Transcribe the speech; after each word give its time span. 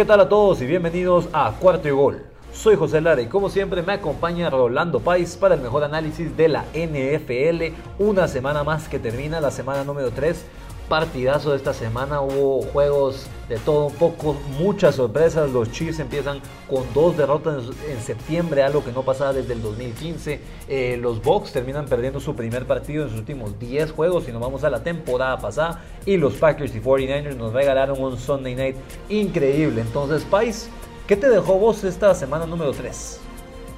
¿Qué 0.00 0.06
tal 0.06 0.20
a 0.20 0.30
todos 0.30 0.62
y 0.62 0.66
bienvenidos 0.66 1.28
a 1.30 1.52
Cuarto 1.60 1.86
y 1.86 1.90
Gol? 1.90 2.22
Soy 2.54 2.74
José 2.74 3.02
Lara 3.02 3.20
y 3.20 3.26
como 3.26 3.50
siempre 3.50 3.82
me 3.82 3.92
acompaña 3.92 4.48
Rolando 4.48 5.00
Pais 5.00 5.36
para 5.36 5.56
el 5.56 5.60
mejor 5.60 5.84
análisis 5.84 6.34
de 6.38 6.48
la 6.48 6.64
NFL. 6.72 7.74
Una 7.98 8.26
semana 8.26 8.64
más 8.64 8.88
que 8.88 8.98
termina 8.98 9.42
la 9.42 9.50
semana 9.50 9.84
número 9.84 10.10
3 10.10 10.42
partidazo 10.90 11.52
de 11.52 11.56
esta 11.56 11.72
semana. 11.72 12.20
Hubo 12.20 12.62
juegos 12.62 13.28
de 13.48 13.58
todo 13.58 13.86
un 13.86 13.94
poco, 13.94 14.34
muchas 14.58 14.96
sorpresas. 14.96 15.48
Los 15.50 15.70
Chiefs 15.70 16.00
empiezan 16.00 16.40
con 16.68 16.82
dos 16.92 17.16
derrotas 17.16 17.62
en 17.88 18.00
septiembre, 18.02 18.62
algo 18.62 18.84
que 18.84 18.90
no 18.90 19.02
pasaba 19.02 19.32
desde 19.32 19.54
el 19.54 19.62
2015. 19.62 20.40
Eh, 20.68 20.98
los 21.00 21.22
Bucks 21.22 21.52
terminan 21.52 21.86
perdiendo 21.86 22.20
su 22.20 22.34
primer 22.34 22.66
partido 22.66 23.04
en 23.04 23.10
sus 23.10 23.20
últimos 23.20 23.58
10 23.58 23.92
juegos. 23.92 24.28
Y 24.28 24.32
nos 24.32 24.42
vamos 24.42 24.64
a 24.64 24.70
la 24.70 24.82
temporada 24.82 25.38
pasada. 25.38 25.82
Y 26.04 26.16
los 26.16 26.34
Packers 26.34 26.74
y 26.74 26.80
49ers 26.80 27.36
nos 27.36 27.52
regalaron 27.52 28.02
un 28.02 28.18
Sunday 28.18 28.56
night 28.56 28.76
increíble. 29.08 29.80
Entonces, 29.80 30.24
Pais, 30.24 30.68
¿qué 31.06 31.16
te 31.16 31.28
dejó 31.28 31.54
vos 31.54 31.84
esta 31.84 32.14
semana 32.14 32.46
número 32.46 32.72
3? 32.72 33.19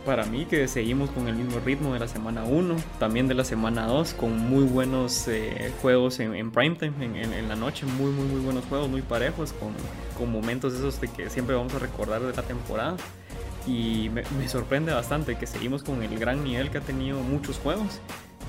Para 0.04 0.24
mí 0.24 0.46
que 0.46 0.68
seguimos 0.68 1.10
con 1.10 1.28
el 1.28 1.34
mismo 1.34 1.60
ritmo 1.60 1.92
de 1.92 2.00
la 2.00 2.08
semana 2.08 2.44
1, 2.44 2.76
también 2.98 3.28
de 3.28 3.34
la 3.34 3.44
semana 3.44 3.86
2, 3.86 4.14
con 4.14 4.36
muy 4.36 4.64
buenos 4.64 5.28
eh, 5.28 5.72
juegos 5.80 6.20
en, 6.20 6.34
en 6.34 6.50
primetime, 6.50 6.92
en, 7.04 7.16
en, 7.16 7.48
la 7.48 7.56
noche, 7.56 7.86
muy, 7.86 8.10
muy, 8.10 8.26
muy 8.26 8.40
buenos 8.40 8.64
juegos, 8.66 8.88
muy 8.88 9.02
parejos, 9.02 9.52
con, 9.52 9.72
con, 10.18 10.32
momentos 10.32 10.74
esos 10.74 11.00
de 11.00 11.08
que 11.08 11.30
siempre 11.30 11.54
vamos 11.54 11.74
a 11.74 11.78
recordar 11.78 12.20
de 12.22 12.34
la 12.34 12.42
temporada. 12.42 12.96
Y 13.66 14.10
me, 14.12 14.22
me, 14.38 14.48
sorprende 14.48 14.92
bastante 14.92 15.36
que 15.36 15.46
seguimos 15.46 15.84
con 15.84 16.02
el 16.02 16.18
gran 16.18 16.42
nivel 16.42 16.70
que 16.70 16.78
ha 16.78 16.80
tenido 16.80 17.20
muchos 17.20 17.58
juegos 17.58 18.00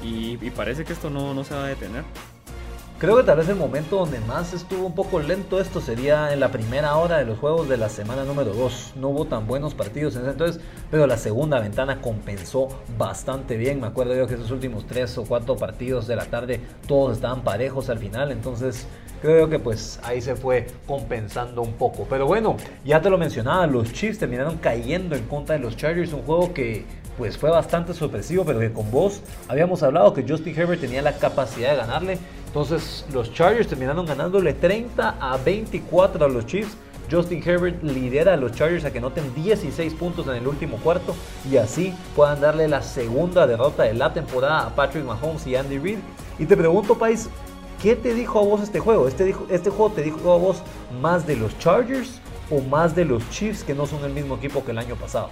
y, 0.04 0.40
y 0.42 0.50
parece 0.50 0.86
que 0.86 0.94
esto 0.94 1.12
no, 1.12 1.36
no 1.36 1.44
se 1.44 1.54
va 1.54 1.66
a 1.66 1.68
detener. 1.68 2.04
Creo 3.00 3.18
que 3.18 3.24
tal 3.24 3.38
vez 3.38 3.50
el 3.50 3.58
momento 3.58 3.98
donde 3.98 4.20
más 4.22 4.54
estuvo 4.54 4.86
un 4.86 4.96
poco 4.96 5.20
lento 5.20 5.60
esto 5.60 5.82
sería 5.82 6.32
en 6.32 6.40
la 6.40 6.52
primera 6.52 6.96
hora 6.96 7.18
de 7.18 7.26
los 7.26 7.38
juegos 7.38 7.68
de 7.68 7.76
la 7.76 7.90
semana 7.90 8.24
número 8.24 8.54
2. 8.54 8.94
No 8.96 9.10
hubo 9.10 9.26
tan 9.26 9.46
buenos 9.46 9.74
partidos 9.74 10.16
en 10.16 10.22
ese 10.22 10.32
entonces, 10.32 10.62
pero 10.90 11.06
la 11.06 11.18
segunda 11.18 11.60
ventana 11.60 12.00
compensó 12.00 12.70
bastante 12.98 13.58
bien. 13.58 13.82
Me 13.82 13.88
acuerdo 13.88 14.16
yo 14.16 14.26
que 14.26 14.36
esos 14.36 14.52
últimos 14.52 14.88
3 14.88 15.18
o 15.18 15.26
4 15.26 15.58
partidos 15.58 16.08
de 16.08 16.16
la 16.16 16.26
tarde 16.28 16.62
todos 16.88 17.18
estaban 17.18 17.42
parejos 17.42 17.90
al 17.90 18.00
final, 18.00 18.32
entonces 18.32 18.88
creo 19.22 19.50
que 19.50 19.60
pues 19.60 20.00
ahí 20.04 20.22
se 20.22 20.36
fue 20.38 20.68
compensando 20.88 21.62
un 21.62 21.74
poco. 21.74 22.08
Pero 22.10 22.26
bueno, 22.26 22.56
ya 22.86 23.02
te 23.02 23.10
lo 23.10 23.18
mencionaba, 23.18 23.68
los 23.68 23.92
Chiefs 23.92 24.20
terminaron 24.20 24.58
cayendo 24.60 25.18
en 25.18 25.26
contra 25.26 25.58
de 25.58 25.62
los 25.62 25.76
Chargers, 25.76 26.14
un 26.14 26.22
juego 26.22 26.54
que 26.54 26.86
pues 27.18 27.38
fue 27.38 27.50
bastante 27.50 27.94
sorpresivo, 27.94 28.46
pero 28.46 28.60
que 28.60 28.72
con 28.72 28.90
vos 28.92 29.22
habíamos 29.48 29.84
hablado 29.84 30.14
que 30.14 30.26
Justin 30.28 30.58
Herbert 30.58 30.82
tenía 30.82 31.02
la 31.02 31.18
capacidad 31.18 31.72
de 31.72 31.78
ganarle. 31.78 32.18
Entonces 32.54 33.04
los 33.12 33.34
Chargers 33.34 33.68
terminaron 33.68 34.06
ganándole 34.06 34.54
30 34.54 35.18
a 35.20 35.38
24 35.38 36.23
a 36.23 36.30
los 36.30 36.46
Chiefs. 36.46 36.78
Justin 37.09 37.42
Herbert 37.44 37.82
lidera 37.82 38.34
a 38.34 38.38
los 38.38 38.52
Chargers 38.52 38.86
a 38.86 38.94
que 38.94 39.02
noten 39.02 39.34
16 39.34 39.92
puntos 39.96 40.28
en 40.28 40.36
el 40.36 40.48
último 40.48 40.78
cuarto 40.78 41.16
y 41.50 41.58
así 41.58 41.96
puedan 42.16 42.40
darle 42.42 42.68
la 42.68 42.84
segunda 42.84 43.48
derrota 43.48 43.84
de 43.84 43.96
la 43.96 44.14
temporada 44.14 44.68
a 44.68 44.70
Patrick 44.70 45.04
Mahomes 45.04 45.48
y 45.48 45.56
Andy 45.56 45.80
Reid. 45.80 45.98
Y 46.38 46.46
te 46.46 46.56
pregunto, 46.56 46.96
Pais, 46.96 47.28
¿qué 47.81 47.96
te 47.96 48.14
dijo 48.14 48.38
a 48.38 48.44
vos 48.44 48.62
este 48.62 48.80
juego? 48.80 49.08
¿Este, 49.08 49.36
¿Este 49.50 49.72
juego 49.72 49.92
te 49.92 50.04
dijo 50.04 50.31
a 50.31 50.38
vos 50.38 50.62
más 51.02 51.26
de 51.26 51.36
los 51.36 51.58
Chargers 51.58 52.20
o 52.52 52.62
más 52.62 52.96
de 52.96 53.06
los 53.06 53.28
Chiefs 53.31 53.64
que 53.64 53.74
no 53.74 53.88
son 53.88 54.06
el 54.06 54.14
mismo 54.14 54.35
equipo 54.35 54.64
que 54.64 54.72
el 54.72 54.78
año 54.78 54.96
pasado? 54.96 55.30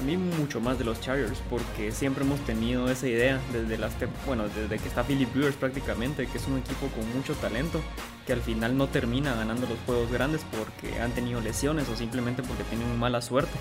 A 0.00 0.02
mí 0.02 0.16
mucho 0.16 0.60
más 0.60 0.78
de 0.78 0.84
los 0.84 0.98
Chargers 1.00 1.38
porque 1.50 1.92
siempre 1.92 2.24
hemos 2.24 2.40
tenido 2.46 2.90
esa 2.90 3.06
idea 3.06 3.38
desde 3.52 3.76
las 3.76 3.92
bueno 4.26 4.44
desde 4.48 4.78
que 4.78 4.88
está 4.88 5.04
Philip 5.04 5.28
Rivers 5.34 5.56
prácticamente 5.56 6.26
que 6.26 6.38
es 6.38 6.46
un 6.46 6.56
equipo 6.56 6.86
con 6.88 7.06
mucho 7.14 7.34
talento 7.34 7.82
que 8.26 8.32
al 8.32 8.40
final 8.40 8.78
no 8.78 8.86
termina 8.86 9.34
ganando 9.34 9.66
los 9.66 9.78
juegos 9.84 10.10
grandes 10.10 10.40
porque 10.56 10.98
han 11.00 11.12
tenido 11.12 11.42
lesiones 11.42 11.86
o 11.90 11.96
simplemente 11.96 12.42
porque 12.42 12.64
tienen 12.64 12.98
mala 12.98 13.20
suerte 13.20 13.52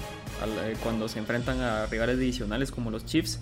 eh, 0.64 0.78
cuando 0.82 1.10
se 1.10 1.20
enfrentan 1.20 1.60
a 1.60 1.88
rivales 1.88 2.18
divisionales 2.18 2.72
como 2.72 2.90
los 2.90 3.04
Chiefs 3.04 3.42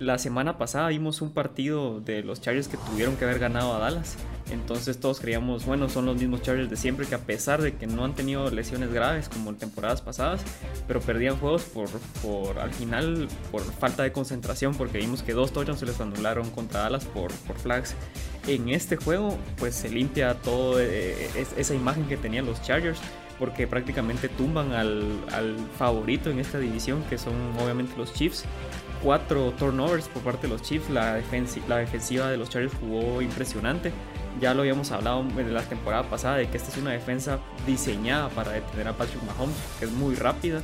la 0.00 0.16
semana 0.16 0.56
pasada 0.56 0.88
vimos 0.88 1.20
un 1.20 1.30
partido 1.30 2.00
de 2.00 2.22
los 2.22 2.40
Chargers 2.40 2.68
que 2.68 2.78
tuvieron 2.78 3.16
que 3.16 3.26
haber 3.26 3.38
ganado 3.38 3.74
a 3.74 3.78
Dallas. 3.78 4.16
Entonces 4.50 4.98
todos 4.98 5.20
creíamos, 5.20 5.66
bueno, 5.66 5.90
son 5.90 6.06
los 6.06 6.16
mismos 6.16 6.40
Chargers 6.40 6.70
de 6.70 6.76
siempre 6.76 7.06
que 7.06 7.14
a 7.14 7.18
pesar 7.18 7.60
de 7.60 7.76
que 7.76 7.86
no 7.86 8.06
han 8.06 8.14
tenido 8.14 8.50
lesiones 8.50 8.90
graves 8.92 9.28
como 9.28 9.50
en 9.50 9.56
temporadas 9.56 10.00
pasadas, 10.00 10.40
pero 10.88 11.00
perdían 11.00 11.36
juegos 11.36 11.64
por, 11.64 11.88
por 12.22 12.58
al 12.58 12.72
final 12.72 13.28
por 13.52 13.62
falta 13.62 14.02
de 14.02 14.10
concentración 14.10 14.74
porque 14.74 14.96
vimos 14.96 15.22
que 15.22 15.34
dos 15.34 15.52
touchdowns 15.52 15.80
se 15.80 15.86
les 15.86 16.00
anularon 16.00 16.48
contra 16.50 16.80
Dallas 16.80 17.04
por, 17.04 17.30
por 17.32 17.58
flags. 17.58 17.94
En 18.46 18.70
este 18.70 18.96
juego 18.96 19.36
pues 19.58 19.74
se 19.74 19.90
limpia 19.90 20.32
toda 20.34 20.82
eh, 20.82 21.46
esa 21.58 21.74
imagen 21.74 22.06
que 22.06 22.16
tenían 22.16 22.46
los 22.46 22.62
Chargers 22.62 22.98
porque 23.38 23.66
prácticamente 23.66 24.30
tumban 24.30 24.72
al, 24.72 25.04
al 25.32 25.56
favorito 25.78 26.30
en 26.30 26.38
esta 26.38 26.58
división 26.58 27.02
que 27.10 27.18
son 27.18 27.34
obviamente 27.58 27.92
los 27.98 28.14
Chiefs 28.14 28.46
cuatro 29.02 29.52
turnovers 29.52 30.08
por 30.08 30.22
parte 30.22 30.46
de 30.46 30.52
los 30.52 30.62
Chiefs. 30.62 30.90
La, 30.90 31.14
defensi 31.14 31.62
la 31.68 31.78
defensiva 31.78 32.30
de 32.30 32.36
los 32.36 32.50
Chargers 32.50 32.74
jugó 32.80 33.22
impresionante. 33.22 33.92
Ya 34.40 34.54
lo 34.54 34.62
habíamos 34.62 34.90
hablado 34.92 35.20
en 35.20 35.54
la 35.54 35.62
temporada 35.62 36.04
pasada 36.04 36.36
de 36.36 36.48
que 36.48 36.56
esta 36.56 36.70
es 36.70 36.76
una 36.78 36.92
defensa 36.92 37.40
diseñada 37.66 38.28
para 38.30 38.52
detener 38.52 38.88
a 38.88 38.96
Patrick 38.96 39.22
Mahomes, 39.24 39.56
que 39.78 39.86
es 39.86 39.90
muy 39.92 40.14
rápida 40.14 40.62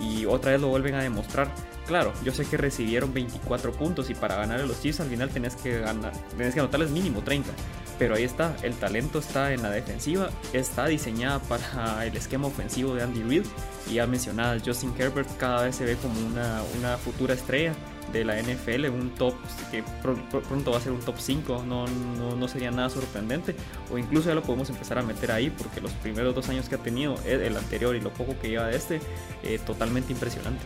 y 0.00 0.26
otra 0.26 0.52
vez 0.52 0.60
lo 0.60 0.68
vuelven 0.68 0.94
a 0.94 1.02
demostrar. 1.02 1.52
Claro, 1.86 2.12
yo 2.24 2.32
sé 2.32 2.44
que 2.46 2.56
recibieron 2.56 3.14
24 3.14 3.72
puntos 3.72 4.10
y 4.10 4.14
para 4.14 4.36
ganar 4.36 4.60
a 4.60 4.66
los 4.66 4.80
Chiefs 4.80 5.00
al 5.00 5.08
final 5.08 5.30
tenés 5.30 5.54
que 5.56 5.78
ganar, 5.78 6.12
tenés 6.36 6.54
que 6.54 6.60
anotarles 6.60 6.90
mínimo 6.90 7.22
30. 7.22 7.50
Pero 7.98 8.14
ahí 8.14 8.24
está, 8.24 8.54
el 8.62 8.74
talento 8.74 9.20
está 9.20 9.52
en 9.52 9.62
la 9.62 9.70
defensiva, 9.70 10.28
está 10.52 10.86
diseñada 10.86 11.38
para 11.48 12.04
el 12.04 12.16
esquema 12.16 12.48
ofensivo 12.48 12.94
de 12.94 13.02
Andy 13.02 13.22
Reid. 13.22 13.44
Y 13.88 13.94
ya 13.94 14.06
mencionada, 14.06 14.58
Justin 14.64 14.92
Herbert 14.98 15.28
cada 15.38 15.62
vez 15.62 15.76
se 15.76 15.84
ve 15.84 15.96
como 15.96 16.18
una, 16.26 16.62
una 16.78 16.96
futura 16.98 17.34
estrella 17.34 17.72
de 18.12 18.24
la 18.24 18.40
NFL, 18.40 18.86
un 18.86 19.10
top 19.10 19.34
que 19.70 19.82
pronto 20.02 20.70
va 20.70 20.78
a 20.78 20.80
ser 20.80 20.92
un 20.92 21.00
top 21.00 21.16
5, 21.18 21.64
no, 21.66 21.86
no, 21.86 22.36
no, 22.36 22.48
sería 22.48 22.70
nada 22.70 22.90
sorprendente, 22.90 23.54
o 23.92 23.98
incluso 23.98 24.28
ya 24.28 24.34
lo 24.34 24.42
podemos 24.42 24.70
empezar 24.70 24.98
a 24.98 25.02
meter 25.02 25.32
ahí, 25.32 25.50
porque 25.50 25.80
los 25.80 25.92
primeros 25.92 26.34
dos 26.34 26.48
años 26.48 26.68
que 26.68 26.76
ha 26.76 26.78
tenido, 26.78 27.16
el 27.24 27.56
anterior 27.56 27.94
y 27.96 28.00
lo 28.00 28.10
poco 28.10 28.34
que 28.40 28.48
lleva 28.48 28.66
de 28.66 28.76
este, 28.76 29.00
eh, 29.42 29.58
totalmente 29.64 30.12
impresionante. 30.12 30.64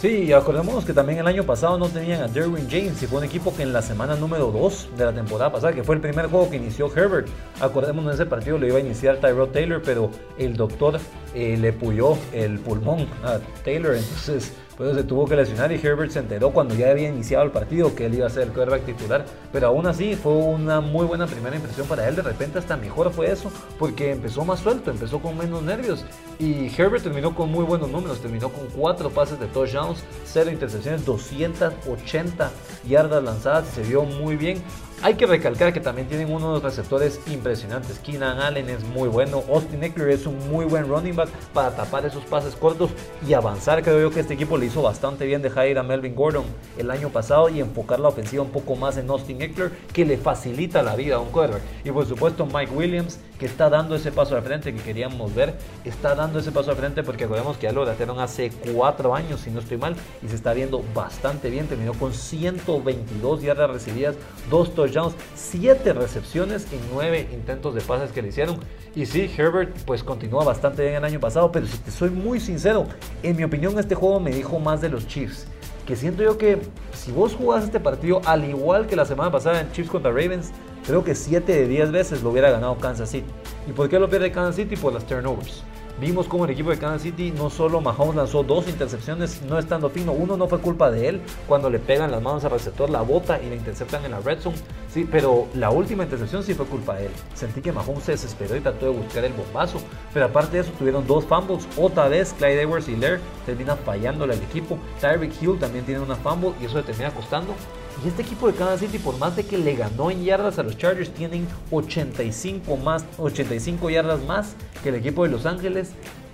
Sí, 0.00 0.32
acordémonos 0.32 0.86
que 0.86 0.94
también 0.94 1.18
el 1.18 1.26
año 1.26 1.44
pasado 1.44 1.76
no 1.76 1.86
tenían 1.90 2.22
a 2.22 2.26
Derwin 2.26 2.66
James 2.70 3.02
y 3.02 3.06
fue 3.06 3.18
un 3.18 3.24
equipo 3.24 3.54
que 3.54 3.64
en 3.64 3.74
la 3.74 3.82
semana 3.82 4.16
número 4.16 4.50
2 4.50 4.92
de 4.96 5.04
la 5.04 5.12
temporada 5.12 5.52
pasada, 5.52 5.74
que 5.74 5.84
fue 5.84 5.94
el 5.94 6.00
primer 6.00 6.28
juego 6.28 6.48
que 6.48 6.56
inició 6.56 6.90
Herbert, 6.90 7.28
acordémonos 7.60 8.14
en 8.14 8.14
ese 8.14 8.24
partido 8.24 8.56
lo 8.56 8.66
iba 8.66 8.78
a 8.78 8.80
iniciar 8.80 9.18
Tyrod 9.18 9.50
Taylor, 9.50 9.82
pero 9.84 10.10
el 10.38 10.56
doctor 10.56 10.98
eh, 11.34 11.58
le 11.58 11.74
puyó 11.74 12.16
el 12.32 12.60
pulmón 12.60 13.08
a 13.22 13.40
Taylor, 13.62 13.94
entonces 13.94 14.54
pues 14.76 14.94
se 14.96 15.04
tuvo 15.04 15.26
que 15.26 15.36
lesionar 15.36 15.70
y 15.72 15.74
Herbert 15.74 16.10
se 16.10 16.20
enteró 16.20 16.50
cuando 16.50 16.74
ya 16.74 16.90
había 16.90 17.08
iniciado 17.08 17.44
el 17.44 17.50
partido 17.50 17.94
que 17.94 18.06
él 18.06 18.14
iba 18.14 18.26
a 18.26 18.30
ser 18.30 18.44
el 18.44 18.48
quarterback 18.50 18.84
titular. 18.84 19.24
Pero 19.52 19.68
aún 19.68 19.86
así 19.86 20.14
fue 20.14 20.32
una 20.32 20.80
muy 20.80 21.06
buena 21.06 21.26
primera 21.26 21.56
impresión 21.56 21.86
para 21.86 22.08
él. 22.08 22.16
De 22.16 22.22
repente 22.22 22.58
hasta 22.58 22.76
mejor 22.76 23.12
fue 23.12 23.30
eso 23.30 23.50
porque 23.78 24.10
empezó 24.10 24.44
más 24.44 24.60
suelto, 24.60 24.90
empezó 24.90 25.20
con 25.20 25.36
menos 25.36 25.62
nervios. 25.62 26.04
Y 26.38 26.70
Herbert 26.76 27.02
terminó 27.02 27.34
con 27.34 27.50
muy 27.50 27.64
buenos 27.64 27.90
números. 27.90 28.20
Terminó 28.20 28.48
con 28.48 28.66
cuatro 28.68 29.10
pases 29.10 29.38
de 29.38 29.46
touchdowns, 29.46 30.02
cero 30.24 30.50
intercepciones, 30.50 31.04
280 31.04 32.50
yardas 32.88 33.22
lanzadas 33.22 33.68
y 33.72 33.82
se 33.82 33.88
vio 33.88 34.04
muy 34.04 34.36
bien. 34.36 34.62
Hay 35.02 35.14
que 35.14 35.24
recalcar 35.24 35.72
que 35.72 35.80
también 35.80 36.08
tienen 36.08 36.30
unos 36.30 36.62
receptores 36.62 37.22
impresionantes. 37.26 37.98
Keenan 38.00 38.38
Allen 38.38 38.68
es 38.68 38.84
muy 38.84 39.08
bueno. 39.08 39.42
Austin 39.48 39.82
Eckler 39.82 40.10
es 40.10 40.26
un 40.26 40.50
muy 40.50 40.66
buen 40.66 40.86
running 40.86 41.16
back 41.16 41.30
para 41.54 41.74
tapar 41.74 42.04
esos 42.04 42.22
pases 42.24 42.54
cortos 42.54 42.90
y 43.26 43.32
avanzar. 43.32 43.82
Creo 43.82 43.98
yo 43.98 44.10
que 44.10 44.20
este 44.20 44.34
equipo 44.34 44.58
le 44.58 44.66
hizo 44.66 44.82
bastante 44.82 45.24
bien 45.24 45.40
dejar 45.40 45.68
ir 45.68 45.78
a 45.78 45.82
Melvin 45.82 46.14
Gordon 46.14 46.44
el 46.76 46.90
año 46.90 47.08
pasado 47.08 47.48
y 47.48 47.60
enfocar 47.60 47.98
la 47.98 48.08
ofensiva 48.08 48.42
un 48.42 48.50
poco 48.50 48.76
más 48.76 48.98
en 48.98 49.08
Austin 49.08 49.40
Eckler, 49.40 49.72
que 49.94 50.04
le 50.04 50.18
facilita 50.18 50.82
la 50.82 50.94
vida 50.96 51.14
a 51.14 51.20
un 51.20 51.30
quarterback. 51.30 51.62
Y 51.82 51.90
por 51.90 52.06
supuesto 52.06 52.44
Mike 52.44 52.72
Williams, 52.74 53.18
que 53.38 53.46
está 53.46 53.70
dando 53.70 53.96
ese 53.96 54.12
paso 54.12 54.36
al 54.36 54.42
frente 54.42 54.74
que 54.74 54.82
queríamos 54.82 55.34
ver. 55.34 55.54
Está 55.82 56.14
dando 56.14 56.40
ese 56.40 56.52
paso 56.52 56.72
al 56.72 56.76
frente 56.76 57.02
porque 57.02 57.24
recordemos 57.24 57.56
que 57.56 57.62
ya 57.68 57.72
lo 57.72 57.86
trajeron 57.86 58.20
hace 58.20 58.50
cuatro 58.74 59.14
años, 59.14 59.40
si 59.40 59.50
no 59.50 59.60
estoy 59.60 59.78
mal, 59.78 59.96
y 60.22 60.28
se 60.28 60.34
está 60.34 60.52
viendo 60.52 60.84
bastante 60.94 61.48
bien. 61.48 61.66
Terminó 61.68 61.94
con 61.94 62.12
122 62.12 63.40
yardas 63.40 63.70
recibidas, 63.70 64.16
dos 64.50 64.74
touchdowns 64.74 64.89
7 65.34 65.92
recepciones 65.92 66.66
y 66.72 66.76
9 66.92 67.28
intentos 67.32 67.74
de 67.74 67.80
pases 67.80 68.12
que 68.12 68.22
le 68.22 68.28
hicieron. 68.28 68.58
Y 68.94 69.06
sí, 69.06 69.30
Herbert 69.36 69.76
pues 69.86 70.02
continúa 70.02 70.44
bastante 70.44 70.82
bien 70.82 70.96
el 70.96 71.04
año 71.04 71.20
pasado, 71.20 71.50
pero 71.52 71.66
si 71.66 71.78
te 71.78 71.90
soy 71.90 72.10
muy 72.10 72.40
sincero, 72.40 72.86
en 73.22 73.36
mi 73.36 73.44
opinión 73.44 73.78
este 73.78 73.94
juego 73.94 74.20
me 74.20 74.30
dijo 74.30 74.58
más 74.58 74.80
de 74.80 74.88
los 74.88 75.06
Chiefs. 75.06 75.46
Que 75.86 75.96
siento 75.96 76.22
yo 76.22 76.38
que 76.38 76.60
si 76.92 77.10
vos 77.12 77.34
jugás 77.34 77.64
este 77.64 77.80
partido 77.80 78.20
al 78.24 78.44
igual 78.44 78.86
que 78.86 78.96
la 78.96 79.04
semana 79.04 79.30
pasada 79.30 79.60
en 79.60 79.72
Chiefs 79.72 79.90
contra 79.90 80.10
Ravens, 80.10 80.50
creo 80.86 81.02
que 81.02 81.14
7 81.14 81.52
de 81.52 81.66
10 81.66 81.92
veces 81.92 82.22
lo 82.22 82.30
hubiera 82.30 82.50
ganado 82.50 82.76
Kansas 82.76 83.10
City. 83.10 83.30
¿Y 83.68 83.72
por 83.72 83.88
qué 83.88 83.98
lo 83.98 84.08
pierde 84.08 84.30
Kansas 84.30 84.56
City? 84.56 84.76
Por 84.76 84.92
las 84.92 85.06
turnovers. 85.06 85.64
Vimos 85.98 86.28
como 86.28 86.44
el 86.44 86.50
equipo 86.50 86.70
de 86.70 86.78
Kansas 86.78 87.02
City 87.02 87.30
no 87.30 87.50
solo 87.50 87.80
Mahomes 87.80 88.16
lanzó 88.16 88.42
dos 88.42 88.68
intercepciones 88.68 89.42
no 89.42 89.58
estando 89.58 89.90
fino, 89.90 90.12
uno 90.12 90.36
no 90.36 90.48
fue 90.48 90.60
culpa 90.60 90.90
de 90.90 91.08
él 91.08 91.20
cuando 91.46 91.68
le 91.68 91.78
pegan 91.78 92.10
las 92.10 92.22
manos 92.22 92.44
al 92.44 92.52
receptor 92.52 92.88
la 92.88 93.02
bota 93.02 93.40
y 93.42 93.48
la 93.48 93.56
interceptan 93.56 94.04
en 94.04 94.12
la 94.12 94.20
red 94.20 94.40
zone, 94.40 94.56
sí, 94.88 95.06
pero 95.10 95.46
la 95.54 95.70
última 95.70 96.04
intercepción 96.04 96.42
sí 96.42 96.54
fue 96.54 96.66
culpa 96.66 96.96
de 96.96 97.06
él. 97.06 97.12
Sentí 97.34 97.60
que 97.60 97.72
Mahomes 97.72 98.04
se 98.04 98.12
desesperó 98.12 98.56
y 98.56 98.60
trató 98.60 98.86
de 98.86 98.92
buscar 98.92 99.24
el 99.24 99.32
bombazo, 99.32 99.78
pero 100.14 100.26
aparte 100.26 100.56
de 100.56 100.62
eso 100.62 100.72
tuvieron 100.78 101.06
dos 101.06 101.24
fumbles, 101.24 101.66
otra 101.76 102.08
vez 102.08 102.34
Clyde 102.38 102.62
Edwards 102.62 102.88
y 102.88 102.96
Lair 102.96 103.20
terminan 103.44 103.76
fallándole 103.78 104.34
al 104.34 104.42
equipo, 104.42 104.78
Tyreek 105.00 105.32
Hill 105.42 105.58
también 105.58 105.84
tiene 105.84 106.00
una 106.00 106.16
fumble 106.16 106.52
y 106.60 106.64
eso 106.64 106.78
le 106.78 106.82
termina 106.84 107.10
costando. 107.10 107.54
Y 108.02 108.08
este 108.08 108.22
equipo 108.22 108.46
de 108.46 108.54
Kansas 108.54 108.80
City, 108.80 108.98
por 108.98 109.18
más 109.18 109.36
de 109.36 109.44
que 109.44 109.58
le 109.58 109.74
ganó 109.74 110.10
en 110.10 110.24
yardas 110.24 110.58
a 110.58 110.62
los 110.62 110.78
Chargers, 110.78 111.10
tienen 111.10 111.46
85, 111.70 112.76
más, 112.78 113.04
85 113.18 113.90
yardas 113.90 114.22
más 114.24 114.54
que 114.82 114.88
el 114.88 114.94
equipo 114.94 115.24
de 115.24 115.30
Los 115.30 115.44
Ángeles. 115.44 115.90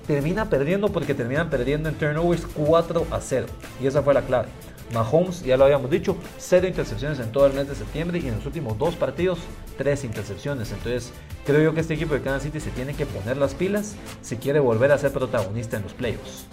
Termina 0.06 0.48
perdiendo 0.48 0.90
porque 0.90 1.14
terminan 1.14 1.50
perdiendo 1.50 1.88
en 1.88 1.96
turnovers 1.96 2.46
4 2.54 3.06
a 3.10 3.20
0. 3.20 3.46
Y 3.82 3.88
esa 3.88 4.02
fue 4.02 4.14
la 4.14 4.22
clave. 4.22 4.46
Mahomes, 4.94 5.42
ya 5.42 5.56
lo 5.56 5.64
habíamos 5.64 5.90
dicho, 5.90 6.16
0 6.38 6.68
intercepciones 6.68 7.18
en 7.18 7.32
todo 7.32 7.46
el 7.46 7.54
mes 7.54 7.68
de 7.68 7.74
septiembre 7.74 8.20
y 8.22 8.28
en 8.28 8.36
los 8.36 8.46
últimos 8.46 8.78
dos 8.78 8.94
partidos, 8.94 9.40
3 9.78 10.04
intercepciones. 10.04 10.70
Entonces, 10.70 11.12
creo 11.44 11.60
yo 11.60 11.74
que 11.74 11.80
este 11.80 11.94
equipo 11.94 12.14
de 12.14 12.22
Kansas 12.22 12.44
City 12.44 12.60
se 12.60 12.70
tiene 12.70 12.94
que 12.94 13.06
poner 13.06 13.36
las 13.36 13.54
pilas 13.54 13.96
si 14.22 14.36
quiere 14.36 14.60
volver 14.60 14.92
a 14.92 14.98
ser 14.98 15.10
protagonista 15.10 15.76
en 15.76 15.82
los 15.82 15.94
playoffs. 15.94 16.46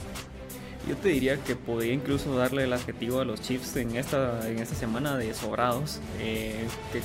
Yo 0.87 0.97
te 0.97 1.09
diría 1.09 1.37
que 1.37 1.55
podría 1.55 1.93
incluso 1.93 2.35
darle 2.35 2.65
el 2.65 2.73
adjetivo 2.73 3.21
a 3.21 3.25
los 3.25 3.41
Chiefs 3.41 3.77
en 3.77 3.95
esta, 3.95 4.49
en 4.49 4.59
esta 4.59 4.75
semana 4.75 5.15
de 5.15 5.33
sobrados, 5.33 6.01
eh, 6.19 6.67
que 6.91 7.01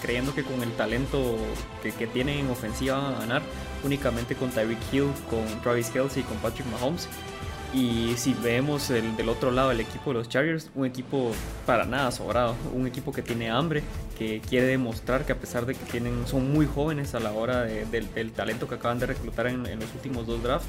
creyendo 0.00 0.32
que 0.32 0.44
con 0.44 0.62
el 0.62 0.70
talento 0.72 1.36
que, 1.82 1.90
que 1.90 2.06
tienen 2.06 2.38
en 2.38 2.50
ofensiva 2.50 2.98
van 2.98 3.14
a 3.14 3.18
ganar, 3.18 3.42
únicamente 3.82 4.36
con 4.36 4.50
Tyreek 4.50 4.78
Hill, 4.92 5.08
con 5.28 5.44
Travis 5.62 5.90
Kelsey 5.90 6.22
y 6.22 6.24
con 6.24 6.36
Patrick 6.38 6.66
Mahomes. 6.68 7.08
Y 7.72 8.14
si 8.16 8.34
vemos 8.34 8.90
el, 8.90 9.16
del 9.16 9.28
otro 9.28 9.50
lado 9.50 9.70
el 9.70 9.80
equipo 9.80 10.10
de 10.10 10.14
los 10.14 10.28
Chargers, 10.28 10.70
un 10.74 10.86
equipo 10.86 11.32
para 11.66 11.84
nada 11.86 12.10
sobrado, 12.12 12.56
un 12.74 12.86
equipo 12.86 13.12
que 13.12 13.22
tiene 13.22 13.50
hambre, 13.50 13.82
que 14.18 14.40
quiere 14.40 14.66
demostrar 14.66 15.24
que 15.24 15.32
a 15.32 15.36
pesar 15.36 15.66
de 15.66 15.74
que 15.74 15.84
tienen, 15.84 16.26
son 16.26 16.52
muy 16.52 16.66
jóvenes 16.66 17.14
a 17.14 17.20
la 17.20 17.32
hora 17.32 17.62
del, 17.62 18.32
talento 18.32 18.68
que 18.68 18.76
acaban 18.76 18.98
de 18.98 19.06
reclutar 19.06 19.46
en 19.46 19.62
los 19.62 19.94
últimos 19.94 20.26
dos 20.26 20.42
drafts, 20.42 20.66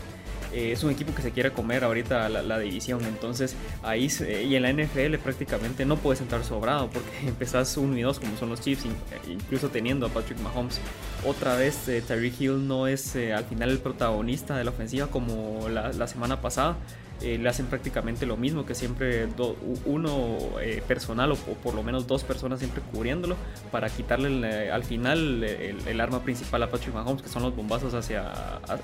eh, 0.53 0.71
es 0.71 0.83
un 0.83 0.91
equipo 0.91 1.13
que 1.13 1.21
se 1.21 1.31
quiere 1.31 1.51
comer 1.51 1.83
ahorita 1.83 2.29
la, 2.29 2.59
división. 2.59 3.03
Entonces, 3.05 3.55
ahí 3.83 4.09
y 4.47 4.55
en 4.55 4.63
la 4.63 4.73
NFL 4.73 5.17
prácticamente 5.17 5.85
no 5.85 5.97
puedes 5.97 6.21
entrar 6.21 6.43
sobrado 6.43 6.89
porque 6.89 7.09
empezás 7.27 7.77
1 7.77 7.97
y 7.97 8.01
2 8.01 8.19
como 8.19 8.37
son 8.37 8.49
los 8.49 8.61
Chiefs, 8.61 8.85
incluso 9.27 9.69
teniendo 9.69 10.05
a 10.05 10.09
Patrick 10.09 10.39
Mahomes. 10.39 10.79
Otra 11.25 11.55
vez, 11.55 11.87
eh, 11.87 12.01
Tyreek 12.05 12.41
Hill 12.41 12.67
no 12.67 12.87
es 12.87 13.15
eh, 13.15 13.33
al 13.33 13.45
final 13.45 13.69
el 13.69 13.79
protagonista 13.79 14.57
de 14.57 14.63
la 14.63 14.71
ofensiva 14.71 15.07
como 15.07 15.69
la 15.69 16.07
semana 16.07 16.41
pasada. 16.41 16.77
Eh, 17.21 17.37
le 17.37 17.49
hacen 17.49 17.67
prácticamente 17.67 18.25
lo 18.25 18.35
mismo, 18.35 18.65
que 18.65 18.73
siempre 18.73 19.27
uno 19.85 20.37
eh, 20.61 20.81
personal 20.87 21.31
o, 21.31 21.35
por 21.35 21.75
lo 21.75 21.83
menos 21.83 22.07
dos 22.07 22.23
personas 22.23 22.59
siempre 22.59 22.81
cubriéndolo 22.91 23.35
para 23.71 23.89
quitarle 23.89 24.71
al 24.71 24.83
final 24.83 25.43
el, 25.43 26.01
arma 26.01 26.23
principal 26.23 26.63
a 26.63 26.71
Patrick 26.71 26.93
Mahomes, 26.95 27.21
que 27.21 27.29
son 27.29 27.43
los 27.43 27.55
bombazos 27.55 27.93
hacia, 27.93 28.31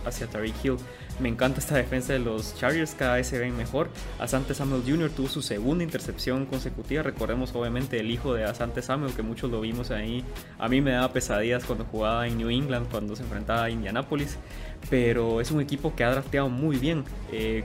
hacia 0.06 0.28
Tariq 0.28 0.54
Hill. 0.63 0.78
Me 1.19 1.30
encanta 1.30 1.60
esta 1.60 1.75
defensa 1.75 2.13
de 2.13 2.19
los 2.19 2.56
Chargers, 2.56 2.94
cada 2.94 3.16
vez 3.16 3.28
se 3.28 3.39
ven 3.39 3.57
mejor. 3.57 3.89
Asante 4.19 4.54
Samuel 4.54 4.84
Jr. 4.86 5.10
tuvo 5.10 5.28
su 5.28 5.42
segunda 5.42 5.84
intercepción 5.84 6.45
consecutiva, 6.45 7.01
recordemos 7.01 7.56
obviamente 7.56 8.00
el 8.00 8.12
hijo 8.12 8.36
de 8.36 8.44
Asante 8.44 8.84
Samuel, 8.84 9.13
que 9.13 9.24
muchos 9.24 9.50
lo 9.50 9.62
vimos 9.62 9.89
ahí. 9.89 10.24
A 10.60 10.69
mí 10.69 10.80
me 10.80 10.92
daba 10.92 11.12
pesadillas 11.12 11.66
cuando 11.66 11.86
jugaba 11.86 12.28
en 12.28 12.38
New 12.38 12.50
England, 12.50 12.88
cuando 12.92 13.16
se 13.16 13.24
enfrentaba 13.24 13.63
a 13.63 13.69
Indianapolis 13.72 14.38
pero 14.89 15.41
es 15.41 15.51
un 15.51 15.62
equipo 15.62 15.95
que 15.95 16.03
ha 16.03 16.12
drafteado 16.12 16.50
muy 16.50 16.77
bien. 16.77 17.03
Eh, 17.31 17.63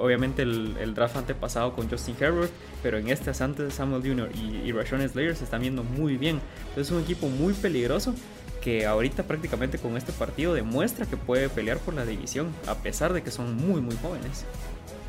obviamente 0.00 0.42
el, 0.42 0.94
draft 0.94 1.16
antepasado 1.16 1.74
con 1.74 1.88
Justin 1.88 2.16
Herbert, 2.18 2.50
pero 2.82 2.98
en 2.98 3.08
este 3.08 3.30
de 3.30 3.70
Samuel 3.70 4.02
Jr. 4.02 4.30
y, 4.34 4.68
y 4.68 4.72
Rashawn 4.72 5.08
Slayer 5.08 5.36
se 5.36 5.44
están 5.44 5.60
viendo 5.60 5.82
muy 5.84 6.16
bien. 6.16 6.40
Entonces 6.68 6.86
es 6.86 6.90
un 6.92 7.02
equipo 7.02 7.28
muy 7.28 7.52
peligroso 7.52 8.14
que 8.62 8.86
ahorita 8.86 9.24
prácticamente 9.24 9.78
con 9.78 9.96
este 9.96 10.12
partido 10.12 10.54
demuestra 10.54 11.04
que 11.04 11.16
puede 11.16 11.48
pelear 11.48 11.78
por 11.78 11.94
la 11.94 12.06
división, 12.06 12.54
a 12.68 12.76
pesar 12.76 13.12
de 13.12 13.22
que 13.22 13.30
son 13.30 13.56
muy 13.56 13.80
muy 13.80 13.96
jóvenes. 13.96 14.46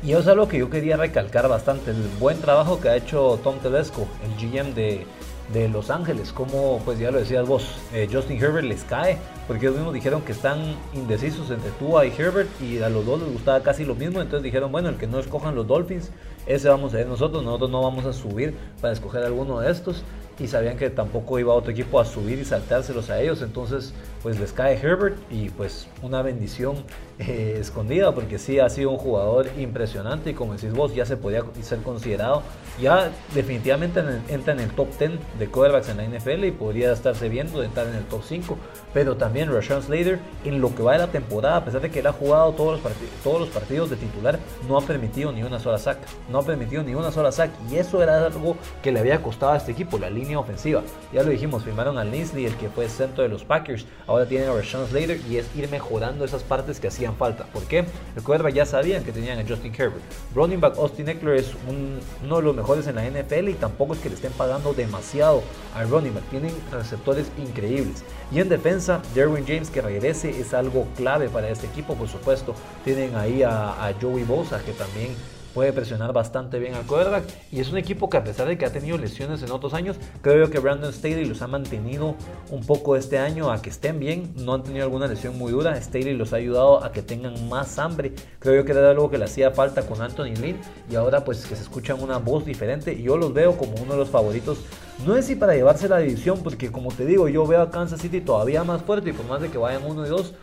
Y 0.02 0.10
eso 0.10 0.20
es 0.20 0.26
algo 0.26 0.48
que 0.48 0.58
yo 0.58 0.68
quería 0.68 0.98
recalcar 0.98 1.48
bastante, 1.48 1.92
el 1.92 2.02
buen 2.20 2.38
trabajo 2.40 2.78
que 2.80 2.90
ha 2.90 2.96
hecho 2.96 3.40
Tom 3.42 3.58
Tedesco, 3.60 4.06
el 4.22 4.50
GM 4.50 4.74
de, 4.74 5.06
de 5.52 5.68
Los 5.68 5.90
Ángeles, 5.90 6.32
como 6.32 6.80
pues 6.84 6.98
ya 6.98 7.10
lo 7.10 7.18
decías 7.18 7.46
vos, 7.46 7.76
eh, 7.92 8.08
Justin 8.10 8.42
Herbert 8.42 8.66
les 8.66 8.82
cae, 8.84 9.18
porque 9.46 9.66
ellos 9.66 9.76
mismos 9.76 9.94
dijeron 9.94 10.22
que 10.22 10.32
están 10.32 10.76
indecisos 10.94 11.50
entre 11.50 11.70
Tua 11.72 12.06
y 12.06 12.12
Herbert 12.16 12.48
y 12.62 12.78
a 12.82 12.88
los 12.88 13.04
dos 13.04 13.20
les 13.20 13.32
gustaba 13.32 13.62
casi 13.62 13.84
lo 13.84 13.94
mismo, 13.94 14.20
entonces 14.20 14.42
dijeron, 14.42 14.72
bueno, 14.72 14.88
el 14.88 14.96
que 14.96 15.06
no 15.06 15.18
escojan 15.18 15.54
los 15.54 15.66
Dolphins, 15.66 16.10
ese 16.46 16.68
vamos 16.68 16.94
a 16.94 16.98
ver 16.98 17.06
nosotros, 17.06 17.44
nosotros 17.44 17.70
no 17.70 17.82
vamos 17.82 18.06
a 18.06 18.12
subir 18.12 18.54
para 18.80 18.92
escoger 18.92 19.22
alguno 19.24 19.60
de 19.60 19.70
estos 19.70 20.02
y 20.38 20.48
sabían 20.48 20.76
que 20.76 20.90
tampoco 20.90 21.38
iba 21.38 21.54
otro 21.54 21.70
equipo 21.70 22.00
a 22.00 22.04
subir 22.04 22.38
y 22.38 22.44
saltárselos 22.44 23.10
a 23.10 23.20
ellos, 23.20 23.42
entonces 23.42 23.92
pues 24.22 24.40
les 24.40 24.52
cae 24.52 24.76
Herbert 24.76 25.16
y 25.30 25.50
pues 25.50 25.86
una 26.02 26.22
bendición 26.22 26.76
eh, 27.20 27.58
escondida 27.60 28.12
porque 28.12 28.38
sí 28.38 28.58
ha 28.58 28.68
sido 28.68 28.90
un 28.90 28.96
jugador 28.96 29.48
impresionante 29.56 30.30
y 30.30 30.34
como 30.34 30.54
decís 30.54 30.72
vos 30.72 30.94
ya 30.94 31.06
se 31.06 31.16
podía 31.16 31.44
ser 31.62 31.78
considerado, 31.78 32.42
ya 32.80 33.12
definitivamente 33.34 34.02
entra 34.28 34.52
en 34.52 34.60
el 34.60 34.70
top 34.70 34.88
10 34.98 35.12
de 35.38 35.46
quarterbacks 35.46 35.88
en 35.90 35.98
la 35.98 36.04
NFL 36.04 36.44
y 36.44 36.50
podría 36.50 36.92
estarse 36.92 37.28
viendo 37.28 37.60
de 37.60 37.68
estar 37.68 37.86
en 37.86 37.94
el 37.94 38.04
top 38.04 38.22
5, 38.26 38.58
pero 38.92 39.16
también 39.16 39.52
Rashawn 39.52 39.84
Slater 39.84 40.18
en 40.44 40.60
lo 40.60 40.74
que 40.74 40.82
va 40.82 40.94
de 40.94 40.98
la 40.98 41.06
temporada, 41.06 41.58
a 41.58 41.64
pesar 41.64 41.82
de 41.82 41.90
que 41.90 42.00
él 42.00 42.06
ha 42.08 42.12
jugado 42.12 42.52
todos 42.52 42.82
los, 42.82 42.92
todos 43.22 43.40
los 43.40 43.48
partidos 43.50 43.90
de 43.90 43.96
titular, 43.96 44.40
no 44.68 44.76
ha 44.76 44.80
permitido 44.80 45.30
ni 45.30 45.44
una 45.44 45.60
sola 45.60 45.78
sack, 45.78 45.98
no 46.28 46.38
ha 46.38 46.42
permitido 46.42 46.82
ni 46.82 46.96
una 46.96 47.12
sola 47.12 47.30
sack 47.30 47.50
y 47.70 47.76
eso 47.76 48.02
era 48.02 48.26
algo 48.26 48.56
que 48.82 48.90
le 48.90 48.98
había 48.98 49.22
costado 49.22 49.52
a 49.52 49.56
este 49.56 49.70
equipo, 49.70 49.98
la 49.98 50.10
línea 50.10 50.40
ofensiva. 50.40 50.82
Ya 51.12 51.22
lo 51.22 51.30
dijimos, 51.30 51.62
firmaron 51.62 51.96
al 51.96 52.10
Linsley, 52.10 52.46
el 52.46 52.56
que 52.56 52.68
fue 52.68 52.88
centro 52.88 53.22
de 53.22 53.28
los 53.28 53.44
Packers, 53.44 53.86
ahora 54.08 54.26
tienen 54.26 54.48
a 54.48 54.52
Rashawn 54.52 54.88
Slater 54.88 55.20
y 55.28 55.36
es 55.36 55.46
ir 55.54 55.70
mejorando 55.70 56.24
esas 56.24 56.42
partes 56.42 56.80
que 56.80 56.88
falta. 57.12 57.44
¿Por 57.44 57.64
qué? 57.64 57.84
El 58.16 58.22
quarterback 58.22 58.54
ya 58.54 58.66
sabían 58.66 59.04
que 59.04 59.12
tenían 59.12 59.38
a 59.38 59.46
Justin 59.46 59.72
Herbert. 59.74 60.02
Running 60.34 60.60
back 60.60 60.78
Austin 60.78 61.08
Eckler 61.08 61.36
es 61.36 61.52
uno 61.68 62.36
de 62.36 62.42
los 62.42 62.56
mejores 62.56 62.86
en 62.86 62.96
la 62.96 63.04
NFL 63.04 63.50
y 63.50 63.54
tampoco 63.54 63.94
es 63.94 64.00
que 64.00 64.08
le 64.08 64.14
estén 64.14 64.32
pagando 64.32 64.72
demasiado 64.72 65.42
al 65.74 65.90
running 65.90 66.14
back. 66.14 66.24
Tienen 66.30 66.52
receptores 66.72 67.30
increíbles. 67.36 68.04
Y 68.32 68.40
en 68.40 68.48
defensa, 68.48 69.02
Derwin 69.14 69.46
James 69.46 69.70
que 69.70 69.82
regrese 69.82 70.30
es 70.30 70.54
algo 70.54 70.86
clave 70.96 71.28
para 71.28 71.48
este 71.48 71.66
equipo, 71.66 71.94
por 71.94 72.08
supuesto. 72.08 72.54
Tienen 72.84 73.14
ahí 73.16 73.42
a 73.42 73.94
Joey 74.00 74.24
Bosa 74.24 74.60
que 74.64 74.72
también 74.72 75.14
puede 75.54 75.72
presionar 75.72 76.12
bastante 76.12 76.58
bien 76.58 76.74
al 76.74 76.84
quarterback. 76.84 77.24
Y 77.52 77.60
es 77.60 77.70
un 77.70 77.78
equipo 77.78 78.10
que 78.10 78.16
a 78.16 78.24
pesar 78.24 78.48
de 78.48 78.58
que 78.58 78.66
ha 78.66 78.72
tenido 78.72 78.98
lesiones 78.98 79.42
en 79.42 79.52
otros 79.52 79.72
años, 79.72 79.96
creo 80.20 80.50
que 80.50 80.58
Brandon 80.58 80.92
Staley 80.92 81.24
los 81.24 81.40
ha 81.42 81.46
mantenido 81.46 82.16
un 82.50 82.66
poco 82.66 82.96
este 82.96 83.18
año 83.18 83.50
a 83.50 83.62
que 83.62 83.70
estén 83.70 84.00
bien. 84.00 84.32
No 84.36 84.54
han 84.54 84.64
tenido 84.64 84.84
alguna 84.84 85.06
lesión 85.06 85.38
muy 85.38 85.52
dura. 85.52 85.80
Staley 85.80 86.14
los 86.14 86.32
ha 86.32 86.36
ayudado 86.36 86.84
a 86.84 86.92
que 86.92 87.02
tengan 87.02 87.48
más 87.48 87.78
hambre. 87.78 88.12
Creo 88.40 88.64
que 88.64 88.72
era 88.72 88.90
algo 88.90 89.10
que 89.10 89.18
le 89.18 89.24
hacía 89.24 89.52
falta 89.52 89.86
con 89.86 90.02
Anthony 90.02 90.34
Lynn. 90.40 90.58
Y 90.90 90.96
ahora 90.96 91.24
pues 91.24 91.46
que 91.46 91.54
se 91.54 91.62
escuchan 91.62 92.02
una 92.02 92.18
voz 92.18 92.44
diferente. 92.44 92.92
Y 92.92 93.04
yo 93.04 93.16
los 93.16 93.32
veo 93.32 93.56
como 93.56 93.74
uno 93.80 93.92
de 93.92 93.98
los 93.98 94.10
favoritos. 94.10 94.58
No 95.06 95.16
es 95.16 95.26
si 95.26 95.34
para 95.34 95.54
llevarse 95.54 95.88
la 95.88 95.98
división, 95.98 96.38
porque 96.42 96.70
como 96.70 96.90
te 96.92 97.04
digo, 97.04 97.28
yo 97.28 97.46
veo 97.46 97.62
a 97.62 97.70
Kansas 97.70 98.00
City 98.00 98.20
todavía 98.20 98.62
más 98.62 98.82
fuerte 98.82 99.10
y 99.10 99.12
por 99.12 99.26
más 99.26 99.42
de 99.42 99.50
que 99.50 99.58
vayan 99.58 99.84
uno 99.84 100.06
y 100.06 100.08
dos, 100.08 100.34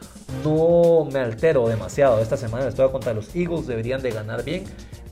no 0.43 1.07
me 1.11 1.19
altero 1.19 1.67
demasiado. 1.69 2.19
Esta 2.19 2.35
semana 2.35 2.67
estoy 2.67 2.89
contra 2.89 3.13
los 3.13 3.33
Eagles, 3.33 3.65
deberían 3.65 4.01
de 4.01 4.11
ganar 4.11 4.43
bien. 4.43 4.65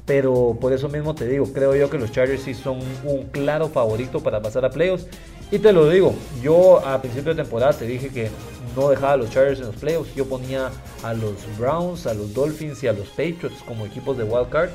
Pero 0.10 0.58
por 0.60 0.74
eso 0.74 0.89
mismo 0.89 1.13
te 1.13 1.28
digo, 1.28 1.54
creo 1.54 1.75
yo 1.75 1.88
que 1.88 2.00
los 2.00 2.12
Chargers 2.12 2.42
sí 2.42 2.56
son 2.56 2.80
un 3.04 3.25
claro 3.25 3.70
favorito 3.70 4.22
para 4.22 4.42
pasar 4.42 4.66
a 4.66 4.72
playoffs. 4.72 5.06
Y 5.51 5.60
te 5.60 5.72
lo 5.72 5.88
digo, 5.88 6.16
yo 6.42 6.84
a 6.84 7.00
principio 7.00 7.36
de 7.36 7.44
temporada 7.44 7.74
te 7.74 7.86
dije 7.86 8.10
que 8.10 8.32
no 8.75 8.89
dejaba 8.89 9.12
a 9.12 9.18
los 9.18 9.30
Chargers 9.30 9.60
en 9.60 9.68
los 9.68 9.75
playoffs. 9.75 10.16
Yo 10.16 10.25
ponía 10.25 10.72
a 11.04 11.13
los 11.13 11.36
Browns, 11.60 12.08
a 12.08 12.16
los 12.16 12.34
Dolphins 12.34 12.82
y 12.84 12.88
a 12.88 12.94
los 12.94 13.08
Patriots 13.10 13.62
como 13.68 13.86
equipos 13.86 14.18
de 14.18 14.24
wild 14.24 14.50
card. 14.50 14.72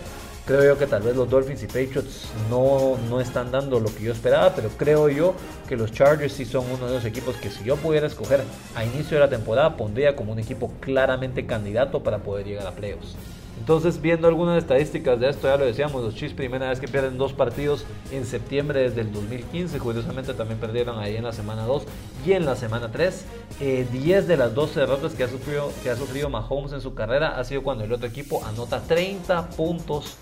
Creo 0.47 0.63
yo 0.63 0.79
que 0.79 0.87
tal 0.87 1.03
vez 1.03 1.17
los 1.17 1.29
Dolphins 1.29 1.65
y 1.65 1.67
Patriots 1.67 2.29
no, 2.49 2.97
no 3.11 3.21
están 3.21 3.51
dando 3.51 3.81
lo 3.81 3.93
que 3.93 4.05
yo 4.05 4.13
esperaba, 4.13 4.55
pero 4.55 4.69
creo 4.77 5.09
yo 5.09 5.35
que 5.69 5.77
los 5.77 5.91
Chargers 5.91 6.33
sí 6.33 6.45
son 6.45 6.65
uno 6.71 6.87
de 6.87 6.95
los 6.95 7.05
equipos 7.05 7.35
que 7.39 7.51
si 7.51 7.65
yo 7.65 7.75
pudiera 7.75 8.07
escoger 8.07 8.41
a 8.77 8.85
inicio 8.85 9.17
de 9.17 9.21
la 9.25 9.31
temporada 9.31 9.77
pondría 9.77 10.15
como 10.15 10.31
un 10.31 10.39
equipo 10.39 10.71
claramente 10.79 11.45
candidato 11.45 12.05
para 12.05 12.19
poder 12.19 12.47
llegar 12.47 12.69
a 12.69 12.71
playoffs. 12.71 13.17
Entonces, 13.59 14.01
viendo 14.01 14.29
algunas 14.29 14.59
estadísticas 14.59 15.21
de 15.21 15.31
esto, 15.31 15.49
ya 15.49 15.57
lo 15.57 15.65
decíamos, 15.65 16.03
los 16.03 16.15
Chiefs 16.15 16.35
primera 16.35 16.69
vez 16.69 16.81
que 16.81 16.89
pierden 16.89 17.17
dos 17.17 17.33
partidos 17.33 17.85
en 18.11 18.27
septiembre 18.27 18.81
desde 18.81 19.03
el 19.03 19.13
2015, 19.13 19.79
curiosamente 19.79 20.35
también 20.35 20.59
perdieron 20.59 20.99
ahí 20.99 21.17
en 21.17 21.25
la 21.25 21.33
semana 21.33 21.65
2 21.65 21.85
y 22.27 22.33
en 22.33 22.45
la 22.45 22.57
semana 22.57 22.91
3. 22.91 23.25
10 23.59 23.61
eh, 23.61 24.23
de 24.27 24.37
las 24.37 24.55
12 24.55 24.81
derrotas 24.81 25.15
que 25.15 25.25
ha, 25.25 25.29
sufrido, 25.29 25.71
que 25.83 25.91
ha 25.91 25.97
sufrido 25.97 26.29
Mahomes 26.29 26.73
en 26.73 26.81
su 26.81 26.95
carrera 26.95 27.39
ha 27.39 27.45
sido 27.45 27.63
cuando 27.63 27.85
el 27.85 27.93
otro 27.93 28.09
equipo 28.09 28.45
anota 28.45 28.83
30 28.83 29.51
puntos 29.51 30.17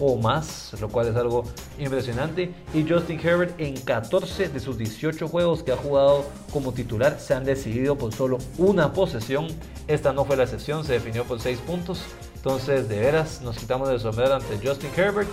o 0.00 0.16
más, 0.16 0.74
lo 0.80 0.88
cual 0.88 1.08
es 1.08 1.16
algo 1.16 1.44
impresionante. 1.78 2.54
Y 2.74 2.88
Justin 2.88 3.20
Herbert 3.20 3.60
en 3.60 3.76
14 3.76 4.48
de 4.48 4.60
sus 4.60 4.78
18 4.78 5.28
juegos 5.28 5.62
que 5.62 5.72
ha 5.72 5.76
jugado 5.76 6.24
como 6.52 6.72
titular 6.72 7.18
se 7.18 7.34
han 7.34 7.44
decidido 7.44 7.96
por 7.96 8.14
solo 8.14 8.38
una 8.58 8.92
posesión. 8.92 9.48
Esta 9.86 10.12
no 10.12 10.24
fue 10.24 10.36
la 10.36 10.44
excepción, 10.44 10.84
se 10.84 10.94
definió 10.94 11.24
por 11.24 11.40
6 11.40 11.58
puntos. 11.60 12.02
Entonces, 12.38 12.88
de 12.88 13.00
veras, 13.00 13.42
nos 13.42 13.58
quitamos 13.58 13.90
el 13.90 13.98
sombrero 13.98 14.36
ante 14.36 14.58
Justin 14.64 14.90
Herbert. 14.96 15.28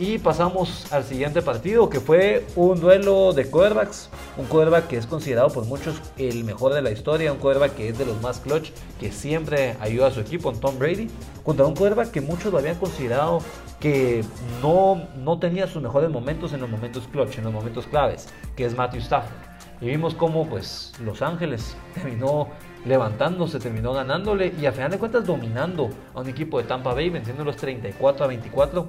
Y 0.00 0.18
pasamos 0.18 0.92
al 0.92 1.02
siguiente 1.02 1.42
partido, 1.42 1.90
que 1.90 1.98
fue 1.98 2.46
un 2.54 2.80
duelo 2.80 3.32
de 3.32 3.50
quarterbacks. 3.50 4.08
Un 4.36 4.46
quarterback 4.46 4.86
que 4.86 4.96
es 4.96 5.06
considerado 5.06 5.48
por 5.48 5.64
muchos 5.64 6.00
el 6.16 6.44
mejor 6.44 6.72
de 6.72 6.82
la 6.82 6.92
historia. 6.92 7.32
Un 7.32 7.38
quarterback 7.38 7.74
que 7.74 7.88
es 7.88 7.98
de 7.98 8.06
los 8.06 8.22
más 8.22 8.38
clutch, 8.38 8.70
que 9.00 9.10
siempre 9.10 9.76
ayuda 9.80 10.06
a 10.06 10.10
su 10.12 10.20
equipo, 10.20 10.52
en 10.52 10.60
Tom 10.60 10.78
Brady. 10.78 11.10
Contra 11.42 11.66
un 11.66 11.74
quarterback 11.74 12.12
que 12.12 12.20
muchos 12.20 12.52
lo 12.52 12.58
habían 12.58 12.76
considerado 12.76 13.40
que 13.80 14.24
no, 14.62 15.08
no 15.16 15.40
tenía 15.40 15.66
sus 15.66 15.82
mejores 15.82 16.10
momentos 16.10 16.52
en 16.52 16.60
los 16.60 16.70
momentos 16.70 17.08
clutch, 17.10 17.38
en 17.38 17.44
los 17.44 17.52
momentos 17.52 17.84
claves, 17.88 18.28
que 18.54 18.64
es 18.64 18.76
Matthew 18.76 19.00
Stafford. 19.00 19.48
Y 19.80 19.86
vimos 19.86 20.14
cómo 20.14 20.48
pues, 20.48 20.92
Los 21.04 21.22
Ángeles 21.22 21.76
terminó 21.94 22.48
levantándose, 22.84 23.58
terminó 23.58 23.92
ganándole 23.92 24.54
y 24.60 24.66
a 24.66 24.72
final 24.72 24.90
de 24.90 24.98
cuentas 24.98 25.26
dominando 25.26 25.90
a 26.14 26.20
un 26.20 26.28
equipo 26.28 26.58
de 26.58 26.64
Tampa 26.64 26.94
Bay, 26.94 27.10
venciendo 27.10 27.44
los 27.44 27.56
34 27.56 28.24
a 28.24 28.28
24 28.28 28.88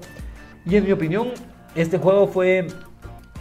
y 0.66 0.76
en 0.76 0.86
mi 0.86 0.92
opinión, 0.92 1.32
este 1.76 1.98
juego 1.98 2.28
fue 2.28 2.68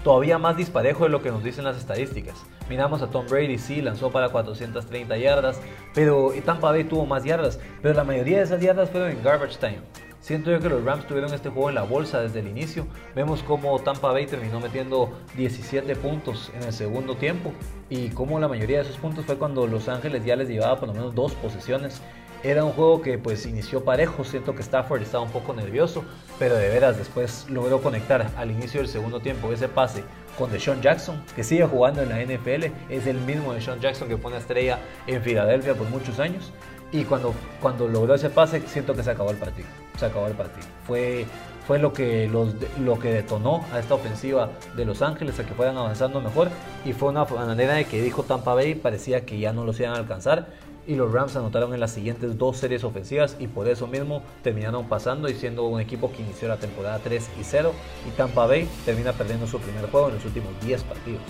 todavía 0.03 0.39
más 0.39 0.57
disparejo 0.57 1.05
de 1.05 1.11
lo 1.11 1.23
que 1.23 1.31
nos 1.31 1.43
dicen 1.43 1.65
las 1.65 1.77
estadísticas. 1.77 2.37
Miramos 2.69 3.03
a 3.03 3.09
Tom 3.09 3.27
Brady, 3.29 3.59
sí, 3.59 3.83
lanzó 3.83 4.11
para 4.11 4.29
430 4.29 5.17
yardas, 5.17 5.61
pero 5.95 6.33
Tampa 6.45 6.71
Bay 6.71 6.85
tuvo 6.85 7.07
más 7.07 7.25
yardas, 7.25 7.59
pero 7.83 7.95
la 7.95 8.05
mayoría 8.05 8.39
de 8.39 8.45
esas 8.45 8.61
yardas 8.61 8.91
fueron 8.91 9.11
en 9.11 9.23
garbage 9.23 9.59
time. 9.59 9.81
Siento 10.21 10.51
yo 10.51 10.61
que 10.61 10.69
los 10.69 10.85
Rams 10.85 11.07
tuvieron 11.07 11.33
este 11.33 11.49
juego 11.49 11.69
en 11.69 11.77
la 11.77 11.85
bolsa 11.85 12.21
desde 12.21 12.41
el 12.41 12.49
inicio. 12.49 12.87
Vemos 13.15 13.43
cómo 13.43 13.79
Tampa 13.79 14.13
Bay 14.13 14.27
terminó 14.27 14.61
metiendo 14.61 15.11
17 15.37 15.95
puntos 15.97 16.51
en 16.55 16.65
el 16.65 16.73
segundo 16.73 17.17
tiempo 17.17 17.53
y 17.89 18.09
cómo 18.11 18.41
la 18.41 18.49
mayoría 18.49 18.79
de 18.79 18.83
esos 18.85 18.97
puntos 18.97 19.25
fue 19.25 19.39
cuando 19.39 19.67
Los 19.67 19.89
Ángeles 19.89 20.25
ya 20.25 20.37
les 20.37 20.49
llevaba 20.49 20.79
por 20.79 20.89
lo 20.89 20.95
menos 20.95 21.15
dos 21.15 21.35
posesiones. 21.35 22.03
Era 22.43 22.65
un 22.65 22.73
juego 22.73 23.03
que 23.03 23.19
pues 23.19 23.47
inició 23.47 23.85
parejo, 23.85 24.23
siento 24.23 24.55
que 24.55 24.63
Stafford 24.63 25.03
estaba 25.03 25.25
un 25.25 25.31
poco 25.31 25.55
nervioso, 25.55 26.05
pero 26.39 26.55
de 26.55 26.69
veras 26.69 26.97
después 26.97 27.47
logró 27.49 27.81
conectar 27.81 28.31
al 28.37 28.51
inicio 28.51 28.81
del 28.81 28.89
segundo 28.89 29.21
tiempo 29.21 29.53
ese 29.53 29.69
pase 29.69 30.05
con 30.37 30.53
Deshaun 30.53 30.81
Jackson, 30.81 31.21
que 31.35 31.43
sigue 31.43 31.67
jugando 31.67 32.01
en 32.01 32.11
la 32.11 32.23
NFL, 32.23 32.67
es 32.91 33.09
el 33.09 33.19
mismo 33.23 33.55
Deshaun 33.55 33.81
Jackson 33.81 34.09
que 34.09 34.17
fue 34.17 34.37
estrella 34.37 34.79
en 35.09 35.21
Filadelfia 35.21 35.75
por 35.75 35.89
muchos 35.89 36.21
años, 36.21 36.53
y 36.93 37.05
cuando, 37.05 37.35
cuando 37.61 37.87
logró 37.89 38.15
ese 38.15 38.31
pase 38.31 38.63
siento 38.67 38.95
que 38.95 39.03
se 39.03 39.11
acabó 39.11 39.31
el 39.31 39.37
partido, 39.37 39.69
se 39.99 40.07
acabó 40.07 40.27
el 40.27 40.35
partido. 40.35 40.67
Fue, 40.87 41.27
fue 41.67 41.79
lo, 41.79 41.93
que 41.93 42.29
los, 42.29 42.55
lo 42.81 42.99
que 42.99 43.13
detonó 43.13 43.65
a 43.73 43.79
esta 43.79 43.95
ofensiva 43.95 44.51
de 44.77 44.85
Los 44.85 45.03
Ángeles 45.03 45.39
a 45.39 45.45
que 45.45 45.55
fueran 45.55 45.77
avanzando 45.77 46.21
mejor, 46.21 46.49
y 46.85 46.93
fue 46.93 47.11
una 47.11 47.25
manera 47.25 47.75
de 47.75 47.85
que 47.85 48.01
dijo 48.03 48.23
Tampa 48.23 48.55
Bay, 48.55 48.75
parecía 48.75 49.27
que 49.27 49.39
ya 49.39 49.53
no 49.53 49.65
los 49.65 49.79
iban 49.81 49.95
a 49.95 49.99
alcanzar, 49.99 50.47
y 50.87 50.95
los 50.95 51.13
Rams 51.13 51.37
anotaron 51.37 51.75
en 51.75 51.81
las 51.81 51.91
siguientes 51.91 52.39
dos 52.39 52.57
series 52.57 52.83
ofensivas 52.83 53.37
y 53.39 53.47
por 53.47 53.69
eso 53.69 53.87
mismo 53.87 54.23
terminaron 54.43 54.89
pasando 54.89 55.29
y 55.29 55.35
siendo 55.35 55.67
un 55.67 55.83
equipo 55.83 56.11
que 56.11 56.23
inició 56.23 56.49
la 56.49 56.57
temporada 56.57 56.99
3 57.05 57.29
y 57.39 57.45
0 57.45 57.75
y 58.09 58.11
Tampa 58.13 58.47
Bay 58.47 58.67
termina 58.87 59.13
perdiendo 59.13 59.47
su 59.47 59.61
primer 59.61 59.91
juego 59.91 60.09
en 60.09 60.15
los 60.15 60.25
últimos 60.25 60.49
10 60.65 60.83
partidos. 60.85 61.21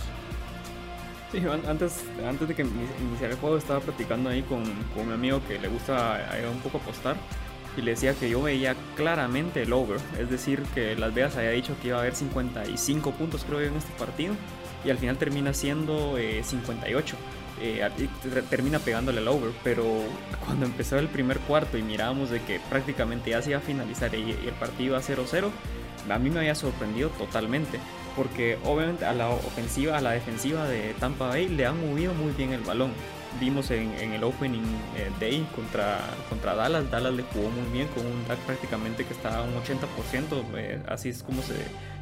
Sí, 1.31 1.43
antes, 1.67 2.05
antes 2.27 2.49
de 2.49 2.55
que 2.55 2.63
iniciara 2.63 3.35
el 3.35 3.39
juego 3.39 3.59
estaba 3.59 3.81
platicando 3.81 4.31
ahí 4.31 4.43
con, 4.43 4.65
con 4.95 5.09
mi 5.09 5.13
amigo 5.13 5.41
que 5.47 5.59
le 5.59 5.69
gusta 5.69 6.27
un 6.51 6.61
poco 6.61 6.79
apostar 6.79 7.17
y 7.77 7.83
le 7.83 7.93
decía 7.93 8.15
que 8.15 8.31
yo 8.31 8.43
veía 8.43 8.75
claramente 8.97 9.63
el 9.63 9.73
over, 9.73 10.01
es 10.19 10.31
decir, 10.31 10.63
que 10.75 10.97
Las 10.97 11.15
Vegas 11.15 11.37
había 11.37 11.51
dicho 11.51 11.77
que 11.81 11.89
iba 11.89 11.99
a 11.99 12.01
haber 12.01 12.15
55 12.15 13.13
puntos 13.13 13.45
creo 13.45 13.61
en 13.61 13.77
este 13.77 13.93
partido 13.99 14.35
y 14.85 14.91
al 14.91 14.99
final 14.99 15.17
termina 15.17 15.53
siendo 15.53 16.17
58. 16.17 17.17
Eh, 17.61 17.89
eh, 17.99 18.09
termina 18.49 18.79
pegándole 18.79 19.21
el 19.21 19.29
over, 19.29 19.51
pero 19.65 19.85
cuando 20.45 20.67
empezó 20.67 20.99
el 20.99 21.09
primer 21.09 21.39
cuarto 21.41 21.77
y 21.77 21.83
mirábamos 21.83 22.31
de 22.31 22.41
que 22.41 22.61
prácticamente 22.69 23.31
ya 23.31 23.43
se 23.43 23.51
iba 23.51 23.59
a 23.59 23.63
finalizar 23.63 24.15
y, 24.15 24.31
el 24.31 24.55
partido 24.59 24.97
a 24.97 25.01
0-0, 25.01 25.51
a 26.09 26.19
mí 26.19 26.31
me 26.31 26.41
había 26.41 26.55
sorprendido 26.55 27.11
totalmente, 27.11 27.79
porque 28.19 28.59
obviamente 28.65 29.07
a 29.07 29.15
la 29.15 29.31
ofensiva, 29.31 29.97
a 29.97 30.01
la 30.01 30.11
defensiva 30.11 30.67
de 30.67 30.93
Tampa 31.01 31.29
Bay 31.29 31.49
le 31.49 31.65
han 31.65 31.81
movido 31.81 32.13
muy 32.15 32.33
bien 32.33 32.53
el 32.53 32.61
balón 32.61 32.91
vimos 33.41 33.71
en, 33.71 33.93
el 34.13 34.25
opening 34.25 34.65
eh, 34.97 35.11
day 35.21 35.47
contra, 35.55 36.01
contra 36.29 36.55
Dallas. 36.55 36.91
Dallas 36.91 37.15
le 37.15 37.23
jugó 37.23 37.51
muy 37.51 37.73
bien 37.73 37.87
con 37.89 38.05
un 38.05 38.25
tag 38.25 38.39
prácticamente 38.39 39.05
que 39.05 39.13
estaba 39.13 39.39
a 39.39 39.43
un 39.43 39.55
80%, 39.55 40.45
eh, 40.57 40.83
así 40.89 41.11
es 41.11 41.23
como 41.23 41.43
se, 41.43 41.55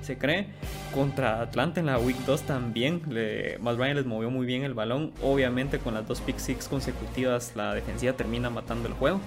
se, 0.02 0.16
cree. 0.16 0.46
Contra 0.94 1.42
Atlanta 1.42 1.80
en 1.80 1.86
la 1.86 1.98
Week 1.98 2.16
2 2.26 2.42
también, 2.42 3.02
le, 3.08 3.58
Matt 3.58 3.76
Ryan 3.76 3.96
les 3.96 4.06
movió 4.06 4.30
muy 4.30 4.46
bien 4.46 4.64
el 4.64 4.74
balón. 4.74 5.12
Obviamente 5.22 5.78
con 5.78 5.94
las 5.94 6.06
dos 6.06 6.20
pick 6.20 6.38
six 6.38 6.68
consecutivas 6.68 7.52
la 7.54 7.74
defensiva 7.74 8.14
termina 8.14 8.50
matando 8.50 8.88
el 8.88 8.94
juego. 8.94 9.20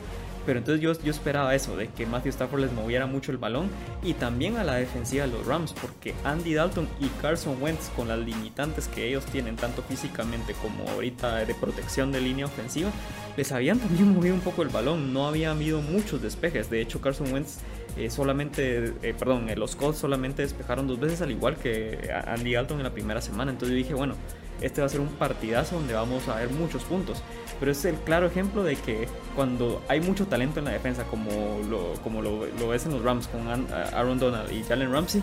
Pero 0.45 0.59
entonces 0.59 0.81
yo, 0.81 0.93
yo 1.03 1.11
esperaba 1.11 1.53
eso, 1.55 1.75
de 1.77 1.89
que 1.89 2.05
Matthew 2.05 2.29
Stafford 2.29 2.61
les 2.61 2.71
moviera 2.71 3.05
mucho 3.05 3.31
el 3.31 3.37
balón 3.37 3.69
y 4.01 4.13
también 4.13 4.57
a 4.57 4.63
la 4.63 4.75
defensiva 4.75 5.25
de 5.25 5.31
los 5.31 5.45
Rams, 5.45 5.73
porque 5.73 6.13
Andy 6.23 6.53
Dalton 6.53 6.87
y 6.99 7.07
Carson 7.21 7.61
Wentz, 7.61 7.89
con 7.95 8.07
las 8.07 8.19
limitantes 8.19 8.87
que 8.87 9.07
ellos 9.07 9.25
tienen, 9.25 9.55
tanto 9.55 9.81
físicamente 9.83 10.53
como 10.53 10.89
ahorita 10.89 11.45
de 11.45 11.53
protección 11.55 12.11
de 12.11 12.21
línea 12.21 12.45
ofensiva, 12.45 12.91
les 13.37 13.51
habían 13.51 13.79
también 13.79 14.13
movido 14.15 14.33
un 14.33 14.41
poco 14.41 14.63
el 14.63 14.69
balón. 14.69 15.13
No 15.13 15.27
había 15.27 15.51
habido 15.51 15.81
muchos 15.81 16.21
despejes. 16.21 16.69
De 16.69 16.81
hecho, 16.81 17.01
Carson 17.01 17.31
Wentz 17.31 17.59
eh, 17.97 18.09
solamente, 18.09 18.93
eh, 19.01 19.13
perdón, 19.17 19.49
eh, 19.49 19.55
los 19.55 19.75
Colts 19.75 19.99
solamente 19.99 20.41
despejaron 20.41 20.87
dos 20.87 20.99
veces, 20.99 21.21
al 21.21 21.31
igual 21.31 21.57
que 21.57 22.11
Andy 22.27 22.53
Dalton 22.53 22.77
en 22.77 22.83
la 22.83 22.93
primera 22.93 23.21
semana. 23.21 23.51
Entonces 23.51 23.71
yo 23.71 23.77
dije, 23.77 23.93
bueno, 23.93 24.15
este 24.61 24.81
va 24.81 24.87
a 24.87 24.89
ser 24.89 24.99
un 24.99 25.09
partidazo 25.09 25.75
donde 25.75 25.93
vamos 25.93 26.27
a 26.27 26.35
ver 26.35 26.49
muchos 26.49 26.83
puntos. 26.83 27.21
Pero 27.59 27.71
es 27.71 27.83
el 27.85 27.95
claro 27.95 28.27
ejemplo 28.27 28.63
de 28.63 28.75
que 28.75 29.07
cuando 29.35 29.81
hay 29.87 29.99
mucho 29.99 30.27
talento 30.27 30.59
en 30.59 30.65
la 30.65 30.71
defensa, 30.71 31.03
como 31.03 31.59
lo, 31.69 31.93
como 32.03 32.21
lo, 32.21 32.45
lo 32.45 32.67
ves 32.69 32.85
en 32.85 32.93
los 32.93 33.03
Rams 33.03 33.27
con 33.27 33.47
Aaron 33.47 34.19
Donald 34.19 34.51
y 34.51 34.63
Jalen 34.63 34.91
Ramsey, 34.91 35.21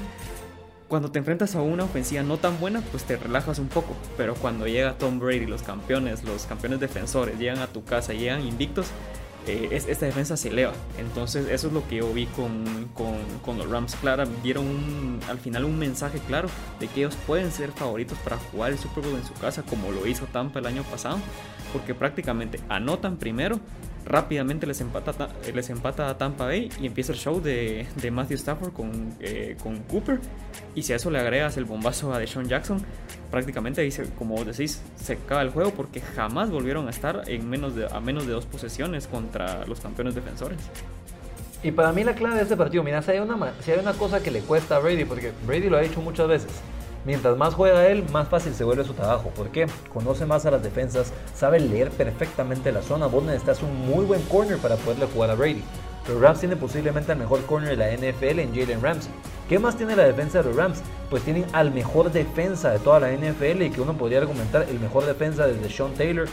cuando 0.88 1.10
te 1.10 1.18
enfrentas 1.18 1.56
a 1.56 1.62
una 1.62 1.84
ofensiva 1.84 2.22
no 2.22 2.36
tan 2.36 2.60
buena, 2.60 2.80
pues 2.80 3.04
te 3.04 3.16
relajas 3.16 3.58
un 3.58 3.68
poco. 3.68 3.96
Pero 4.16 4.34
cuando 4.34 4.66
llega 4.66 4.98
Tom 4.98 5.18
Brady, 5.18 5.46
los 5.46 5.62
campeones, 5.62 6.22
los 6.24 6.44
campeones 6.44 6.80
defensores, 6.80 7.38
llegan 7.38 7.58
a 7.58 7.66
tu 7.66 7.84
casa, 7.84 8.12
llegan 8.12 8.46
invictos, 8.46 8.86
eh, 9.46 9.68
esta 9.70 10.06
defensa 10.06 10.36
se 10.36 10.48
eleva. 10.48 10.72
Entonces 10.98 11.48
eso 11.50 11.68
es 11.68 11.72
lo 11.72 11.86
que 11.88 11.96
yo 11.96 12.12
vi 12.12 12.26
con, 12.26 12.88
con, 12.94 13.58
los 13.58 13.68
Rams. 13.70 13.96
Clara, 13.96 14.26
dieron 14.42 15.20
al 15.28 15.38
final 15.38 15.64
un 15.64 15.78
mensaje 15.78 16.18
claro 16.26 16.48
de 16.80 16.88
que 16.88 17.00
ellos 17.00 17.16
pueden 17.26 17.52
ser 17.52 17.72
favoritos 17.72 18.18
para 18.18 18.36
jugar 18.36 18.72
el 18.72 18.78
Super 18.78 19.04
Bowl 19.04 19.14
en 19.14 19.24
su 19.24 19.34
casa 19.34 19.62
como 19.62 19.92
lo 19.92 20.06
hizo 20.06 20.26
Tampa 20.26 20.58
el 20.58 20.66
año 20.66 20.82
pasado. 20.84 21.18
Porque 21.76 21.94
prácticamente 21.94 22.58
anotan 22.70 23.18
primero, 23.18 23.60
rápidamente 24.06 24.66
les 24.66 24.80
empata, 24.80 25.28
les 25.54 25.68
empata 25.68 26.08
a 26.08 26.16
Tampa 26.16 26.46
Bay 26.46 26.70
y 26.80 26.86
empieza 26.86 27.12
el 27.12 27.18
show 27.18 27.42
de, 27.42 27.86
de 27.96 28.10
Matthew 28.10 28.36
Stafford 28.36 28.72
con, 28.72 29.14
eh, 29.20 29.58
con 29.62 29.80
Cooper. 29.82 30.18
Y 30.74 30.84
si 30.84 30.94
a 30.94 30.96
eso 30.96 31.10
le 31.10 31.18
agregas 31.18 31.58
el 31.58 31.66
bombazo 31.66 32.14
a 32.14 32.18
Deshaun 32.18 32.48
Jackson, 32.48 32.82
prácticamente 33.30 33.82
dice, 33.82 34.08
como 34.18 34.42
decís, 34.42 34.80
se 34.96 35.12
acaba 35.12 35.42
el 35.42 35.50
juego 35.50 35.72
porque 35.72 36.00
jamás 36.00 36.50
volvieron 36.50 36.86
a 36.86 36.90
estar 36.90 37.24
en 37.26 37.46
menos 37.46 37.76
de, 37.76 37.86
a 37.92 38.00
menos 38.00 38.26
de 38.26 38.32
dos 38.32 38.46
posesiones 38.46 39.06
contra 39.06 39.66
los 39.66 39.80
campeones 39.80 40.14
defensores. 40.14 40.58
Y 41.62 41.72
para 41.72 41.92
mí 41.92 42.04
la 42.04 42.14
clave 42.14 42.36
de 42.36 42.42
este 42.44 42.56
partido, 42.56 42.82
mira, 42.84 43.02
si 43.02 43.10
hay, 43.10 43.18
una, 43.18 43.52
si 43.60 43.70
hay 43.70 43.80
una 43.80 43.92
cosa 43.92 44.22
que 44.22 44.30
le 44.30 44.40
cuesta 44.40 44.76
a 44.76 44.78
Brady, 44.78 45.04
porque 45.04 45.32
Brady 45.46 45.68
lo 45.68 45.76
ha 45.76 45.82
dicho 45.82 46.00
muchas 46.00 46.26
veces, 46.26 46.50
Mientras 47.06 47.36
más 47.36 47.54
juega 47.54 47.86
él, 47.86 48.04
más 48.10 48.28
fácil 48.28 48.52
se 48.52 48.64
vuelve 48.64 48.82
su 48.82 48.92
trabajo. 48.92 49.30
¿Por 49.30 49.50
qué? 49.50 49.66
Conoce 49.92 50.26
más 50.26 50.44
a 50.44 50.50
las 50.50 50.62
defensas, 50.62 51.12
sabe 51.36 51.60
leer 51.60 51.90
perfectamente 51.90 52.72
la 52.72 52.82
zona. 52.82 53.06
Vos 53.06 53.22
necesitas 53.22 53.62
un 53.62 53.86
muy 53.86 54.04
buen 54.04 54.22
corner 54.22 54.58
para 54.58 54.74
poderle 54.74 55.06
jugar 55.06 55.30
a 55.30 55.36
Brady. 55.36 55.62
Los 56.08 56.20
Rams 56.20 56.40
tienen 56.40 56.58
posiblemente 56.58 57.12
el 57.12 57.18
mejor 57.18 57.42
corner 57.46 57.70
de 57.70 57.76
la 57.76 57.92
NFL 57.92 58.40
en 58.40 58.54
Jalen 58.54 58.82
Ramsey. 58.82 59.12
¿Qué 59.48 59.60
más 59.60 59.76
tiene 59.76 59.94
la 59.94 60.04
defensa 60.04 60.38
de 60.42 60.48
los 60.48 60.56
Rams? 60.56 60.82
Pues 61.08 61.22
tienen 61.22 61.46
al 61.52 61.72
mejor 61.72 62.10
defensa 62.10 62.70
de 62.70 62.80
toda 62.80 62.98
la 62.98 63.12
NFL 63.12 63.62
y 63.62 63.70
que 63.70 63.80
uno 63.80 63.96
podría 63.96 64.18
argumentar 64.18 64.66
el 64.68 64.80
mejor 64.80 65.06
defensa 65.06 65.46
desde 65.46 65.68
Sean 65.70 65.94
Taylor 65.94 66.26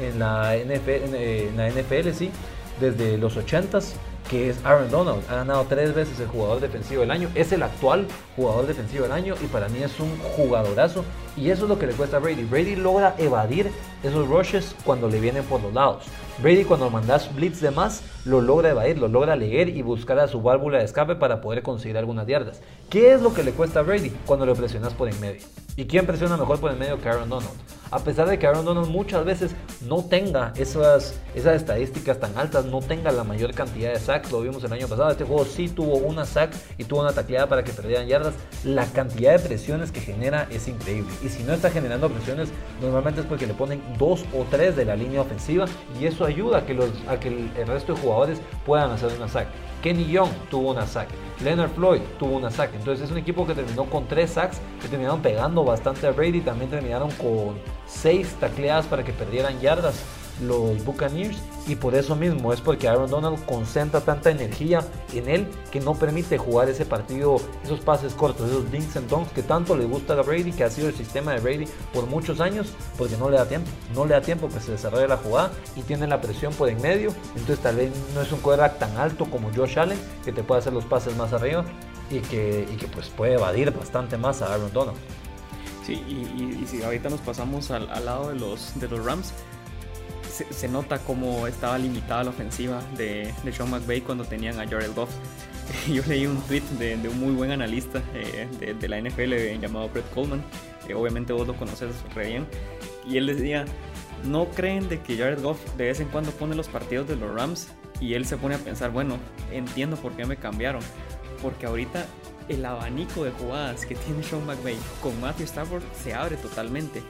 en, 0.00 0.18
la, 0.18 0.56
NFL, 0.56 1.14
en 1.14 1.56
la 1.56 1.70
NFL, 1.70 2.10
sí, 2.12 2.32
desde 2.80 3.16
los 3.16 3.36
80s 3.36 3.94
que 4.28 4.50
es 4.50 4.64
Aaron 4.64 4.90
Donald. 4.90 5.22
Ha 5.28 5.36
ganado 5.36 5.66
tres 5.68 5.94
veces 5.94 6.18
el 6.20 6.26
jugador 6.26 6.60
defensivo 6.60 7.00
del 7.00 7.10
año. 7.10 7.28
Es 7.34 7.52
el 7.52 7.62
actual 7.62 8.06
jugador 8.36 8.66
defensivo 8.66 9.04
del 9.04 9.12
año 9.12 9.34
y 9.42 9.46
para 9.46 9.68
mí 9.68 9.82
es 9.82 9.98
un 10.00 10.16
jugadorazo. 10.36 11.04
Y 11.36 11.50
eso 11.50 11.64
es 11.64 11.68
lo 11.68 11.78
que 11.78 11.86
le 11.86 11.94
cuesta 11.94 12.16
a 12.18 12.20
Brady. 12.20 12.44
Brady 12.44 12.76
logra 12.76 13.14
evadir 13.18 13.70
esos 14.02 14.28
rushes 14.28 14.74
cuando 14.84 15.08
le 15.08 15.20
vienen 15.20 15.44
por 15.44 15.60
los 15.60 15.72
lados. 15.72 16.04
Brady 16.42 16.64
cuando 16.64 16.90
mandas 16.90 17.34
blitz 17.34 17.60
de 17.60 17.70
más, 17.70 18.02
lo 18.24 18.40
logra 18.40 18.70
evadir, 18.70 18.98
lo 18.98 19.08
logra 19.08 19.36
leer 19.36 19.68
y 19.68 19.82
buscar 19.82 20.18
a 20.18 20.28
su 20.28 20.42
válvula 20.42 20.78
de 20.78 20.84
escape 20.84 21.16
para 21.16 21.40
poder 21.40 21.62
conseguir 21.62 21.96
algunas 21.96 22.26
yardas. 22.26 22.60
¿Qué 22.90 23.12
es 23.12 23.22
lo 23.22 23.34
que 23.34 23.44
le 23.44 23.52
cuesta 23.52 23.80
a 23.80 23.82
Brady 23.82 24.10
cuando 24.26 24.46
lo 24.46 24.54
presionas 24.54 24.92
por 24.92 25.08
en 25.08 25.20
medio? 25.20 25.42
¿Y 25.76 25.86
quién 25.86 26.06
presiona 26.06 26.36
mejor 26.36 26.60
por 26.60 26.70
el 26.70 26.78
medio 26.78 27.00
que 27.00 27.08
Aaron 27.08 27.28
Donald? 27.28 27.50
A 27.90 27.98
pesar 27.98 28.28
de 28.28 28.38
que 28.38 28.46
Aaron 28.46 28.64
Donald 28.64 28.88
muchas 28.88 29.24
veces 29.24 29.56
no 29.88 30.04
tenga 30.04 30.52
esas, 30.56 31.20
esas 31.34 31.56
estadísticas 31.56 32.20
tan 32.20 32.36
altas, 32.38 32.64
no 32.64 32.80
tenga 32.80 33.10
la 33.10 33.24
mayor 33.24 33.52
cantidad 33.54 33.92
de 33.92 33.98
sacks, 33.98 34.30
lo 34.30 34.40
vimos 34.40 34.62
el 34.62 34.72
año 34.72 34.86
pasado, 34.86 35.10
este 35.10 35.24
juego 35.24 35.44
sí 35.44 35.68
tuvo 35.68 35.96
una 35.96 36.24
sack 36.24 36.52
y 36.78 36.84
tuvo 36.84 37.00
una 37.00 37.12
tacleada 37.12 37.48
para 37.48 37.64
que 37.64 37.72
perdieran 37.72 38.06
yardas, 38.06 38.34
la 38.62 38.86
cantidad 38.86 39.32
de 39.32 39.40
presiones 39.40 39.90
que 39.90 40.00
genera 40.00 40.46
es 40.48 40.68
increíble. 40.68 41.12
Y 41.24 41.28
si 41.28 41.42
no 41.42 41.52
está 41.52 41.70
generando 41.70 42.08
presiones, 42.08 42.50
normalmente 42.80 43.22
es 43.22 43.26
porque 43.26 43.46
le 43.46 43.54
ponen 43.54 43.82
dos 43.98 44.24
o 44.32 44.44
tres 44.48 44.76
de 44.76 44.84
la 44.84 44.94
línea 44.94 45.22
ofensiva 45.22 45.66
y 46.00 46.06
eso 46.06 46.24
ayuda 46.24 46.58
a 46.58 46.66
que, 46.66 46.74
los, 46.74 46.90
a 47.08 47.18
que 47.18 47.28
el 47.28 47.66
resto 47.66 47.94
de 47.94 48.00
jugadores 48.00 48.40
puedan 48.64 48.92
hacer 48.92 49.12
una 49.16 49.28
sack. 49.28 49.48
Kenny 49.84 50.06
Young 50.06 50.30
tuvo 50.48 50.70
una 50.70 50.86
sack. 50.86 51.10
Leonard 51.42 51.70
Floyd 51.72 52.00
tuvo 52.18 52.38
una 52.38 52.50
sack. 52.50 52.74
Entonces 52.74 53.04
es 53.04 53.10
un 53.10 53.18
equipo 53.18 53.46
que 53.46 53.54
terminó 53.54 53.84
con 53.84 54.08
tres 54.08 54.30
sacks, 54.30 54.58
que 54.80 54.88
terminaron 54.88 55.20
pegando 55.20 55.62
bastante 55.62 56.06
a 56.06 56.10
Brady. 56.10 56.40
También 56.40 56.70
terminaron 56.70 57.10
con 57.10 57.58
seis 57.86 58.34
tacleadas 58.40 58.86
para 58.86 59.04
que 59.04 59.12
perdieran 59.12 59.60
yardas 59.60 60.02
los 60.42 60.84
Buccaneers 60.84 61.36
y 61.66 61.76
por 61.76 61.94
eso 61.94 62.16
mismo 62.16 62.52
es 62.52 62.60
porque 62.60 62.88
Aaron 62.88 63.10
Donald 63.10 63.44
concentra 63.46 64.00
tanta 64.00 64.30
energía 64.30 64.84
en 65.12 65.28
él 65.28 65.48
que 65.70 65.80
no 65.80 65.94
permite 65.94 66.36
jugar 66.38 66.68
ese 66.68 66.84
partido, 66.84 67.36
esos 67.64 67.80
pases 67.80 68.14
cortos, 68.14 68.50
esos 68.50 68.70
dinks 68.70 68.96
and 68.96 69.08
donks 69.08 69.32
que 69.32 69.42
tanto 69.42 69.76
le 69.76 69.84
gusta 69.84 70.14
a 70.14 70.22
Brady, 70.22 70.52
que 70.52 70.64
ha 70.64 70.70
sido 70.70 70.88
el 70.88 70.94
sistema 70.94 71.32
de 71.32 71.40
Brady 71.40 71.66
por 71.92 72.06
muchos 72.06 72.40
años, 72.40 72.72
porque 72.98 73.16
no 73.16 73.30
le 73.30 73.36
da 73.36 73.46
tiempo, 73.46 73.70
no 73.94 74.04
le 74.04 74.14
da 74.14 74.20
tiempo 74.20 74.48
que 74.48 74.60
se 74.60 74.72
desarrolle 74.72 75.08
la 75.08 75.16
jugada 75.16 75.52
y 75.76 75.82
tiene 75.82 76.06
la 76.06 76.20
presión 76.20 76.52
por 76.52 76.68
en 76.68 76.80
medio, 76.82 77.14
entonces 77.28 77.60
tal 77.60 77.76
vez 77.76 77.92
no 78.14 78.22
es 78.22 78.32
un 78.32 78.40
quarterback 78.40 78.78
tan 78.78 78.96
alto 78.96 79.26
como 79.26 79.50
Josh 79.54 79.78
Allen 79.78 79.98
que 80.24 80.32
te 80.32 80.42
puede 80.42 80.60
hacer 80.60 80.72
los 80.72 80.84
pases 80.84 81.16
más 81.16 81.32
arriba 81.32 81.64
y 82.10 82.20
que, 82.20 82.66
y 82.70 82.76
que 82.76 82.86
pues 82.86 83.08
puede 83.08 83.34
evadir 83.34 83.70
bastante 83.70 84.16
más 84.16 84.42
a 84.42 84.52
Aaron 84.52 84.72
Donald. 84.72 84.98
Sí, 85.84 85.92
y, 85.92 86.66
si 86.66 86.82
ahorita 86.82 87.10
nos 87.10 87.20
pasamos 87.20 87.70
al, 87.70 87.90
al, 87.90 88.06
lado 88.06 88.30
de 88.30 88.36
los, 88.36 88.78
de 88.80 88.88
los 88.88 89.04
Rams, 89.04 89.34
se, 90.50 90.68
nota 90.68 90.98
cómo 90.98 91.46
estaba 91.46 91.78
limitada 91.78 92.24
la 92.24 92.30
ofensiva 92.30 92.82
de, 92.96 93.32
de, 93.44 93.52
Sean 93.52 93.70
McVay 93.70 94.00
cuando 94.00 94.24
tenían 94.24 94.58
a 94.58 94.66
Jared 94.66 94.92
Goff. 94.94 95.10
Yo 95.92 96.02
leí 96.06 96.26
un 96.26 96.40
tweet 96.42 96.62
de, 96.78 97.08
un 97.08 97.20
muy 97.20 97.34
buen 97.34 97.50
analista 97.50 98.02
eh, 98.14 98.48
de, 98.78 98.88
la 98.88 99.00
NFL 99.00 99.60
llamado 99.60 99.88
Brett 99.88 100.10
Coleman, 100.12 100.42
obviamente 100.94 101.32
vos 101.32 101.46
lo 101.46 101.54
conoces 101.56 101.90
re 102.14 102.28
bien, 102.28 102.46
y 103.06 103.16
él 103.16 103.26
decía, 103.26 103.64
no 104.24 104.48
creen 104.50 104.88
de 104.88 105.00
que 105.00 105.16
Jared 105.16 105.40
Goff 105.40 105.58
de 105.76 105.84
vez 105.84 106.00
en 106.00 106.08
cuando 106.08 106.32
pone 106.32 106.54
los 106.54 106.68
partidos 106.68 107.08
de 107.08 107.16
los 107.16 107.32
Rams 107.32 107.68
y 108.00 108.14
él 108.14 108.26
se 108.26 108.36
pone 108.36 108.56
a 108.56 108.58
pensar, 108.58 108.90
bueno, 108.90 109.18
entiendo 109.52 109.96
por 109.96 110.12
qué 110.12 110.26
me 110.26 110.36
cambiaron, 110.36 110.82
porque 111.40 111.66
ahorita 111.66 112.06
el 112.48 112.64
abanico 112.64 113.24
de 113.24 113.30
jugadas 113.30 113.86
que 113.86 113.94
tiene 113.94 114.22
Sean 114.22 114.44
McVay 114.44 114.76
con 115.00 115.18
Matthew 115.20 115.44
Stafford 115.44 115.82
se 116.02 116.12
abre 116.12 116.36
totalmente. 116.36 117.02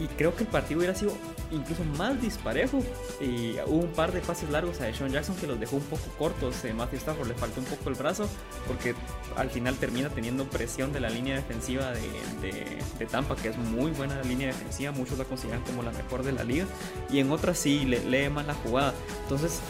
Y 0.00 0.06
creo 0.08 0.34
que 0.34 0.44
el 0.44 0.48
partido 0.48 0.78
hubiera 0.78 0.94
sido 0.94 1.12
incluso 1.50 1.84
más 1.96 2.20
disparejo. 2.20 2.82
Y 3.20 3.56
hubo 3.66 3.84
un 3.84 3.92
par 3.92 4.12
de 4.12 4.20
pases 4.20 4.50
largos 4.50 4.80
a 4.80 4.92
Sean 4.92 5.10
Jackson 5.10 5.36
que 5.36 5.46
los 5.46 5.58
dejó 5.58 5.76
un 5.76 5.82
poco 5.82 6.02
cortos. 6.18 6.64
Eh, 6.64 6.74
Matthew 6.74 6.98
Stafford 6.98 7.28
le 7.28 7.34
faltó 7.34 7.60
un 7.60 7.66
poco 7.66 7.90
el 7.90 7.94
brazo 7.94 8.28
porque 8.66 8.94
al 9.36 9.50
final 9.50 9.76
termina 9.76 10.08
teniendo 10.08 10.44
presión 10.46 10.92
de 10.92 11.00
la 11.00 11.10
línea 11.10 11.36
defensiva 11.36 11.92
de, 11.92 12.78
de, 12.98 13.06
Tampa, 13.06 13.36
que 13.36 13.48
es 13.48 13.56
muy 13.56 13.92
buena 13.92 14.20
línea 14.22 14.48
defensiva. 14.48 14.92
Muchos 14.92 15.18
la 15.18 15.24
consideran 15.24 15.62
como 15.62 15.82
la 15.82 15.92
mejor 15.92 16.24
de 16.24 16.32
la 16.32 16.44
liga. 16.44 16.66
Y 17.10 17.20
en 17.20 17.30
otras 17.30 17.58
sí 17.58 17.84
le, 17.84 18.04
lee 18.04 18.30
más 18.30 18.46
la 18.46 18.54
jugada. 18.54 18.94
Entonces 19.22 19.60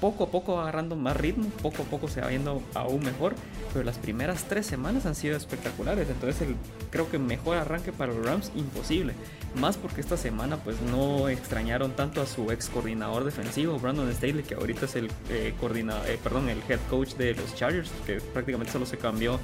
poco 0.00 0.24
a 0.24 0.30
poco 0.30 0.60
agarrando 0.60 0.96
más 0.96 1.16
ritmo, 1.16 1.48
poco 1.62 1.82
a 1.82 1.86
poco 1.86 2.08
se 2.08 2.20
va 2.20 2.28
viendo 2.28 2.62
aún 2.74 3.02
mejor, 3.02 3.34
pero 3.72 3.84
las 3.84 3.98
primeras 3.98 4.44
tres 4.44 4.66
semanas 4.66 5.06
han 5.06 5.14
sido 5.14 5.36
espectaculares, 5.36 6.08
entonces 6.08 6.42
el, 6.42 6.56
creo 6.90 7.10
que 7.10 7.18
mejor 7.18 7.56
arranque 7.56 7.92
para 7.92 8.12
los 8.12 8.24
Rams 8.24 8.52
imposible, 8.54 9.14
más 9.60 9.76
porque 9.76 10.00
esta 10.00 10.16
semana 10.16 10.56
pues 10.58 10.80
no 10.82 11.28
extrañaron 11.28 11.92
tanto 11.92 12.20
a 12.20 12.26
su 12.26 12.50
ex 12.52 12.68
coordinador 12.68 13.24
defensivo, 13.24 13.78
Brandon 13.78 14.12
Staley, 14.12 14.42
que 14.42 14.54
ahorita 14.54 14.84
es 14.86 14.96
el, 14.96 15.06
eh, 15.30 15.54
eh, 15.60 16.18
perdón, 16.22 16.48
el 16.48 16.58
head 16.68 16.80
coach 16.90 17.14
de 17.14 17.34
los 17.34 17.54
Chargers, 17.54 17.90
que 18.06 18.20
prácticamente 18.20 18.72
solo 18.72 18.86
se 18.86 18.98
cambió 18.98 19.38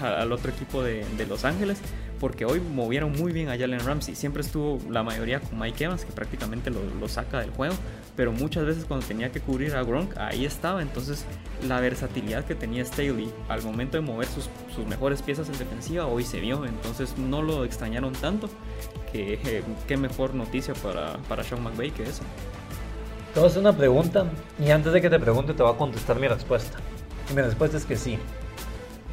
al 0.00 0.32
otro 0.32 0.50
equipo 0.50 0.82
de, 0.82 1.04
Los 1.28 1.44
Ángeles, 1.44 1.78
porque 2.20 2.44
hoy 2.44 2.60
movieron 2.60 3.12
muy 3.12 3.32
bien 3.32 3.48
a 3.48 3.58
Jalen 3.58 3.80
Ramsey. 3.80 4.14
Siempre 4.14 4.42
estuvo 4.42 4.78
la 4.90 5.02
mayoría 5.02 5.40
con 5.40 5.58
Mike 5.58 5.84
Evans, 5.84 6.04
que 6.04 6.12
prácticamente 6.12 6.70
lo, 6.70 7.08
saca 7.08 7.40
del 7.40 7.50
juego, 7.50 7.74
pero 8.16 8.32
muchas 8.32 8.64
veces 8.64 8.86
cuando 8.86 9.06
tenía 9.06 9.30
que 9.30 9.40
cubrir 9.40 9.74
a 9.74 9.82
Gronk, 9.82 10.16
ahí 10.16 10.46
estaba. 10.46 10.80
Entonces, 10.80 11.26
la 11.68 11.80
versatilidad 11.80 12.44
que 12.44 12.54
tenía 12.54 12.82
Staley 12.84 13.30
al 13.48 13.62
momento 13.62 13.98
de 13.98 14.00
mover 14.00 14.26
sus, 14.26 14.48
mejores 14.88 15.20
piezas 15.20 15.48
en 15.48 15.58
defensiva, 15.58 16.06
hoy 16.06 16.24
se 16.24 16.40
vio. 16.40 16.64
Entonces, 16.64 17.18
no 17.18 17.42
lo 17.42 17.64
extrañaron 17.64 18.14
tanto. 18.14 18.48
Que 19.12 19.34
eh, 19.44 19.62
qué 19.86 19.96
mejor 19.98 20.34
noticia 20.34 20.72
para, 20.74 21.18
para 21.28 21.44
Sean 21.44 21.62
McVay 21.62 21.90
que 21.90 22.04
eso. 22.04 22.22
Te 23.34 23.40
voy 23.40 23.48
a 23.48 23.50
hacer 23.50 23.60
una 23.60 23.76
pregunta 23.76 24.24
y 24.58 24.70
antes 24.70 24.94
de 24.94 25.02
que 25.02 25.10
te 25.10 25.20
pregunte, 25.20 25.52
te 25.52 25.62
voy 25.62 25.74
a 25.74 25.76
contestar 25.76 26.18
mi 26.18 26.26
respuesta. 26.26 26.78
Y 27.30 27.34
mi 27.34 27.42
respuesta 27.42 27.76
es 27.76 27.84
que 27.84 27.96
sí. 27.96 28.18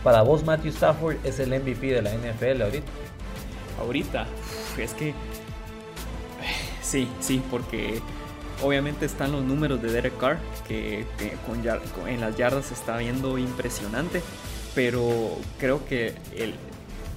Para 0.01 0.21
vos, 0.21 0.45
Matthew 0.45 0.71
Stafford 0.71 1.17
es 1.25 1.39
el 1.39 1.49
MVP 1.49 1.87
de 1.87 2.01
la 2.01 2.11
NFL 2.11 2.61
ahorita. 2.61 2.91
Ahorita, 3.81 4.27
es 4.77 4.93
que. 4.93 5.13
Sí, 6.81 7.09
sí, 7.19 7.41
porque 7.49 8.01
obviamente 8.63 9.05
están 9.05 9.31
los 9.31 9.43
números 9.43 9.81
de 9.81 9.91
Derek 9.91 10.17
Carr, 10.17 10.39
que, 10.67 11.05
con, 11.45 12.07
en 12.07 12.21
las 12.21 12.35
yardas 12.37 12.65
se 12.67 12.73
está 12.73 12.97
viendo 12.97 13.37
impresionante, 13.37 14.21
pero 14.73 15.37
creo 15.59 15.85
que 15.85 16.15
el, 16.35 16.55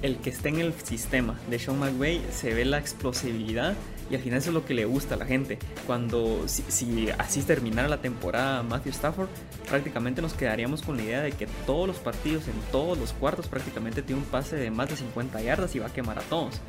el 0.01 0.17
que 0.17 0.29
esté 0.29 0.49
en 0.49 0.59
el 0.59 0.73
sistema 0.73 1.39
de 1.49 1.59
Sean 1.59 1.79
McVay 1.79 2.21
se 2.31 2.53
ve 2.53 2.65
la 2.65 2.77
explosividad 2.77 3.75
y 4.09 4.15
al 4.15 4.21
final 4.21 4.39
eso 4.39 4.49
es 4.51 4.53
lo 4.53 4.65
que 4.65 4.73
le 4.73 4.85
gusta 4.85 5.15
a 5.15 5.17
la 5.17 5.25
gente. 5.25 5.59
Cuando, 5.85 6.43
si, 6.47 7.09
así 7.17 7.41
terminara 7.43 7.87
la 7.87 8.01
temporada 8.01 8.63
Matthew 8.63 8.91
Stafford, 8.91 9.27
prácticamente 9.67 10.21
nos 10.21 10.33
quedaríamos 10.33 10.81
con 10.81 10.97
la 10.97 11.03
idea 11.03 11.21
de 11.21 11.31
que 11.31 11.47
todos 11.65 11.87
los 11.87 11.97
partidos, 11.97 12.47
en 12.47 12.55
todos 12.71 12.97
los 12.97 13.13
cuartos, 13.13 13.47
prácticamente 13.47 14.01
tiene 14.01 14.21
un 14.21 14.27
pase 14.27 14.55
de 14.55 14.71
más 14.71 14.89
de 14.89 14.95
50 14.95 15.41
yardas 15.41 15.75
y 15.75 15.79
va 15.79 15.87
a 15.87 15.93
quemar 15.93 16.19
a 16.19 16.21
todos. 16.23 16.61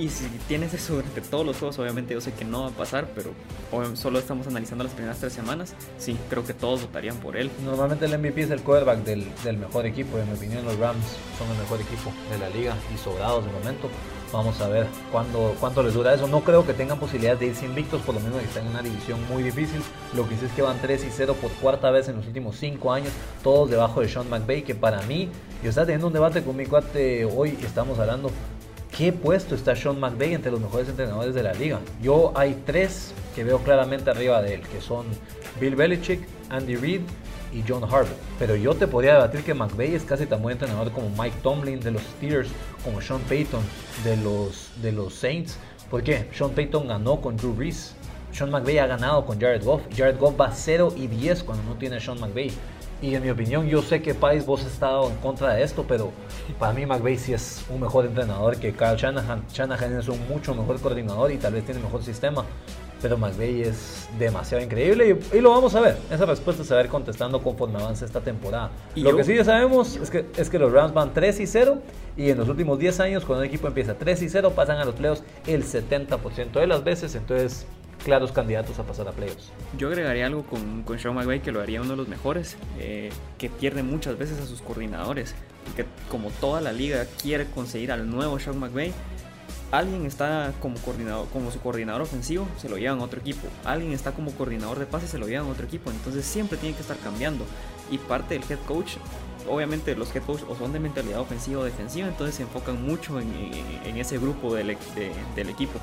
Y 0.00 0.08
si 0.08 0.24
tienes 0.48 0.72
eso 0.72 0.94
durante 0.94 1.20
todos 1.20 1.44
los 1.44 1.58
juegos, 1.58 1.78
obviamente 1.78 2.14
yo 2.14 2.22
sé 2.22 2.32
que 2.32 2.46
no 2.46 2.62
va 2.62 2.68
a 2.68 2.70
pasar, 2.70 3.08
pero 3.14 3.32
solo 3.94 4.18
estamos 4.18 4.46
analizando 4.46 4.82
las 4.82 4.94
primeras 4.94 5.18
tres 5.18 5.34
semanas. 5.34 5.74
Sí, 5.98 6.16
creo 6.30 6.42
que 6.42 6.54
todos 6.54 6.80
votarían 6.80 7.18
por 7.18 7.36
él. 7.36 7.50
Normalmente 7.66 8.06
el 8.06 8.18
MVP 8.18 8.40
es 8.40 8.50
el 8.50 8.62
quarterback 8.62 9.04
del, 9.04 9.26
del 9.44 9.58
mejor 9.58 9.84
equipo. 9.84 10.18
En 10.18 10.26
mi 10.26 10.38
opinión, 10.38 10.64
los 10.64 10.78
Rams 10.78 11.04
son 11.36 11.50
el 11.50 11.58
mejor 11.58 11.82
equipo 11.82 12.10
de 12.30 12.38
la 12.38 12.48
liga 12.48 12.74
y 12.94 12.96
sobrados 12.96 13.44
de 13.44 13.52
momento. 13.52 13.90
Vamos 14.32 14.58
a 14.62 14.68
ver 14.68 14.86
cuándo, 15.12 15.54
cuánto 15.60 15.82
les 15.82 15.92
dura 15.92 16.14
eso. 16.14 16.26
No 16.26 16.40
creo 16.44 16.64
que 16.64 16.72
tengan 16.72 16.98
posibilidad 16.98 17.36
de 17.36 17.48
irse 17.48 17.66
invictos, 17.66 18.00
por 18.00 18.14
lo 18.14 18.22
menos 18.22 18.38
que 18.38 18.46
están 18.46 18.64
en 18.64 18.70
una 18.70 18.82
división 18.82 19.20
muy 19.28 19.42
difícil. 19.42 19.82
Lo 20.14 20.26
que 20.26 20.34
sí 20.38 20.46
es 20.46 20.52
que 20.52 20.62
van 20.62 20.80
3 20.80 21.04
y 21.04 21.08
0 21.10 21.36
por 21.42 21.50
cuarta 21.52 21.90
vez 21.90 22.08
en 22.08 22.16
los 22.16 22.26
últimos 22.26 22.56
5 22.56 22.90
años, 22.90 23.12
todos 23.42 23.68
debajo 23.68 24.00
de 24.00 24.08
Sean 24.08 24.30
McVay, 24.30 24.62
que 24.62 24.74
para 24.74 25.02
mí, 25.02 25.28
yo 25.62 25.68
estaba 25.68 25.84
teniendo 25.84 26.06
un 26.06 26.14
debate 26.14 26.42
con 26.42 26.56
mi 26.56 26.64
cuate 26.64 27.26
hoy, 27.26 27.58
estamos 27.62 27.98
hablando, 27.98 28.30
¿qué 28.96 29.12
puesto 29.12 29.54
está 29.54 29.74
Sean 29.76 29.98
McVay 29.98 30.34
entre 30.34 30.50
los 30.50 30.60
mejores 30.60 30.88
entrenadores 30.88 31.34
de 31.34 31.42
la 31.42 31.52
liga? 31.52 31.80
Yo 32.02 32.32
hay 32.34 32.62
tres 32.66 33.12
que 33.34 33.44
veo 33.44 33.58
claramente 33.58 34.10
arriba 34.10 34.42
de 34.42 34.54
él, 34.54 34.62
que 34.62 34.80
son 34.80 35.06
Bill 35.60 35.76
Belichick, 35.76 36.20
Andy 36.50 36.76
Reid 36.76 37.02
y 37.52 37.64
John 37.66 37.84
Harbaugh. 37.84 38.16
Pero 38.38 38.56
yo 38.56 38.74
te 38.74 38.86
podría 38.86 39.14
debatir 39.14 39.42
que 39.42 39.54
McVay 39.54 39.94
es 39.94 40.04
casi 40.04 40.26
tan 40.26 40.42
buen 40.42 40.52
entrenador 40.52 40.92
como 40.92 41.10
Mike 41.10 41.36
Tomlin 41.42 41.80
de 41.80 41.92
los 41.92 42.02
Steelers, 42.02 42.48
como 42.84 43.00
Sean 43.00 43.20
Payton 43.22 43.62
de 44.04 44.16
los, 44.18 44.70
de 44.82 44.92
los 44.92 45.14
Saints. 45.14 45.56
¿Por 45.90 46.02
qué? 46.02 46.28
Sean 46.32 46.50
Payton 46.50 46.88
ganó 46.88 47.20
con 47.20 47.36
Drew 47.36 47.52
Brees. 47.52 47.94
Sean 48.32 48.50
McVay 48.50 48.78
ha 48.78 48.86
ganado 48.86 49.26
con 49.26 49.40
Jared 49.40 49.64
Goff. 49.64 49.82
Jared 49.96 50.18
Goff 50.18 50.40
va 50.40 50.52
0 50.52 50.94
y 50.96 51.08
10 51.08 51.42
cuando 51.42 51.64
no 51.64 51.74
tiene 51.76 52.00
Sean 52.00 52.20
McVay. 52.20 52.52
Y 53.02 53.14
en 53.14 53.22
mi 53.22 53.30
opinión, 53.30 53.66
yo 53.66 53.80
sé 53.80 54.02
que 54.02 54.14
Pais 54.14 54.44
vos 54.44 54.60
has 54.60 54.72
estado 54.72 55.08
en 55.08 55.16
contra 55.16 55.54
de 55.54 55.62
esto, 55.62 55.84
pero 55.88 56.12
para 56.58 56.72
mí 56.72 56.84
McVay 56.84 57.16
sí 57.16 57.32
es 57.32 57.64
un 57.70 57.80
mejor 57.80 58.04
entrenador 58.04 58.56
que 58.56 58.72
Kyle 58.72 58.96
Shanahan. 58.96 59.44
Shanahan 59.52 59.98
es 59.98 60.08
un 60.08 60.28
mucho 60.28 60.54
mejor 60.54 60.80
coordinador 60.80 61.32
y 61.32 61.38
tal 61.38 61.54
vez 61.54 61.64
tiene 61.64 61.80
mejor 61.80 62.02
sistema 62.02 62.44
pero 63.00 63.16
McVeigh 63.16 63.62
es 63.62 64.08
demasiado 64.18 64.62
increíble 64.62 65.18
y, 65.32 65.40
lo 65.40 65.50
vamos 65.50 65.74
a 65.74 65.80
ver. 65.80 65.96
Esa 66.10 66.26
respuesta 66.26 66.64
se 66.64 66.74
va 66.74 66.80
a 66.80 66.84
ir 66.84 66.90
contestando 66.90 67.42
conforme 67.42 67.78
avance 67.78 68.04
esta 68.04 68.20
temporada. 68.20 68.70
¿Y 68.94 69.02
lo 69.02 69.16
que 69.16 69.24
sí 69.24 69.34
ya 69.34 69.44
sabemos 69.44 69.96
es 69.96 70.10
que, 70.10 70.26
es 70.36 70.50
que 70.50 70.58
los 70.58 70.72
Rams 70.72 70.92
van 70.92 71.12
3 71.12 71.40
y 71.40 71.46
0 71.46 71.78
y 72.16 72.30
en 72.30 72.38
los 72.38 72.48
últimos 72.48 72.78
10 72.78 73.00
años 73.00 73.24
cuando 73.24 73.42
un 73.42 73.48
equipo 73.48 73.66
empieza 73.66 73.94
3 73.94 74.22
y 74.22 74.28
0 74.28 74.52
pasan 74.54 74.78
a 74.78 74.84
los 74.84 74.94
playoffs 74.94 75.22
el 75.46 75.64
70% 75.64 76.52
de 76.52 76.66
las 76.66 76.84
veces, 76.84 77.14
entonces 77.14 77.66
claros 78.04 78.32
candidatos 78.32 78.78
a 78.78 78.84
pasar 78.84 79.08
a 79.08 79.12
playoffs. 79.12 79.50
Yo 79.76 79.88
agregaría 79.88 80.26
algo 80.26 80.44
con, 80.44 80.82
con 80.82 80.98
Sean 80.98 81.14
McVay 81.14 81.40
que 81.40 81.52
lo 81.52 81.60
haría 81.60 81.80
uno 81.80 81.90
de 81.90 81.96
los 81.96 82.08
mejores, 82.08 82.56
eh, 82.78 83.10
que 83.38 83.48
pierde 83.48 83.82
muchas 83.82 84.18
veces 84.18 84.40
a 84.40 84.46
sus 84.46 84.62
coordinadores, 84.62 85.34
que 85.76 85.84
como 86.10 86.30
toda 86.30 86.60
la 86.60 86.72
liga 86.72 87.06
quiere 87.20 87.46
conseguir 87.46 87.92
al 87.92 88.08
nuevo 88.10 88.38
Sean 88.38 88.58
McVay, 88.58 88.92
alguien 89.70 90.06
está 90.06 90.52
como 90.60 90.76
coordinador, 90.78 91.28
como 91.28 91.50
su 91.50 91.60
coordinador 91.60 92.02
ofensivo, 92.02 92.48
se 92.58 92.68
lo 92.68 92.76
llevan 92.78 93.00
a 93.00 93.04
otro 93.04 93.20
equipo. 93.20 93.46
Alguien 93.64 93.92
está 93.92 94.12
como 94.12 94.32
coordinador 94.32 94.78
de 94.78 94.86
pases, 94.86 95.10
se 95.10 95.18
lo 95.18 95.28
llevan 95.28 95.46
a 95.46 95.50
otro 95.50 95.66
equipo. 95.66 95.90
Entonces 95.90 96.24
siempre 96.24 96.58
tiene 96.58 96.74
que 96.74 96.82
estar 96.82 96.96
cambiando. 96.98 97.44
Y 97.90 97.98
parte 97.98 98.34
del 98.34 98.44
head 98.50 98.58
coach 98.66 98.96
obviamente 99.48 99.96
los 99.96 100.14
head 100.14 100.22
coach 100.22 100.42
o 100.48 100.54
son 100.54 100.72
de 100.72 100.78
mentalidad 100.78 101.20
ofensiva 101.20 101.60
o 101.60 101.64
defensiva, 101.64 102.06
entonces 102.06 102.36
se 102.36 102.42
enfocan 102.42 102.84
mucho 102.84 103.18
en, 103.18 103.32
ese 103.96 104.18
grupo 104.18 104.54
del, 104.54 104.76
del 105.34 105.48
equipo 105.48 105.80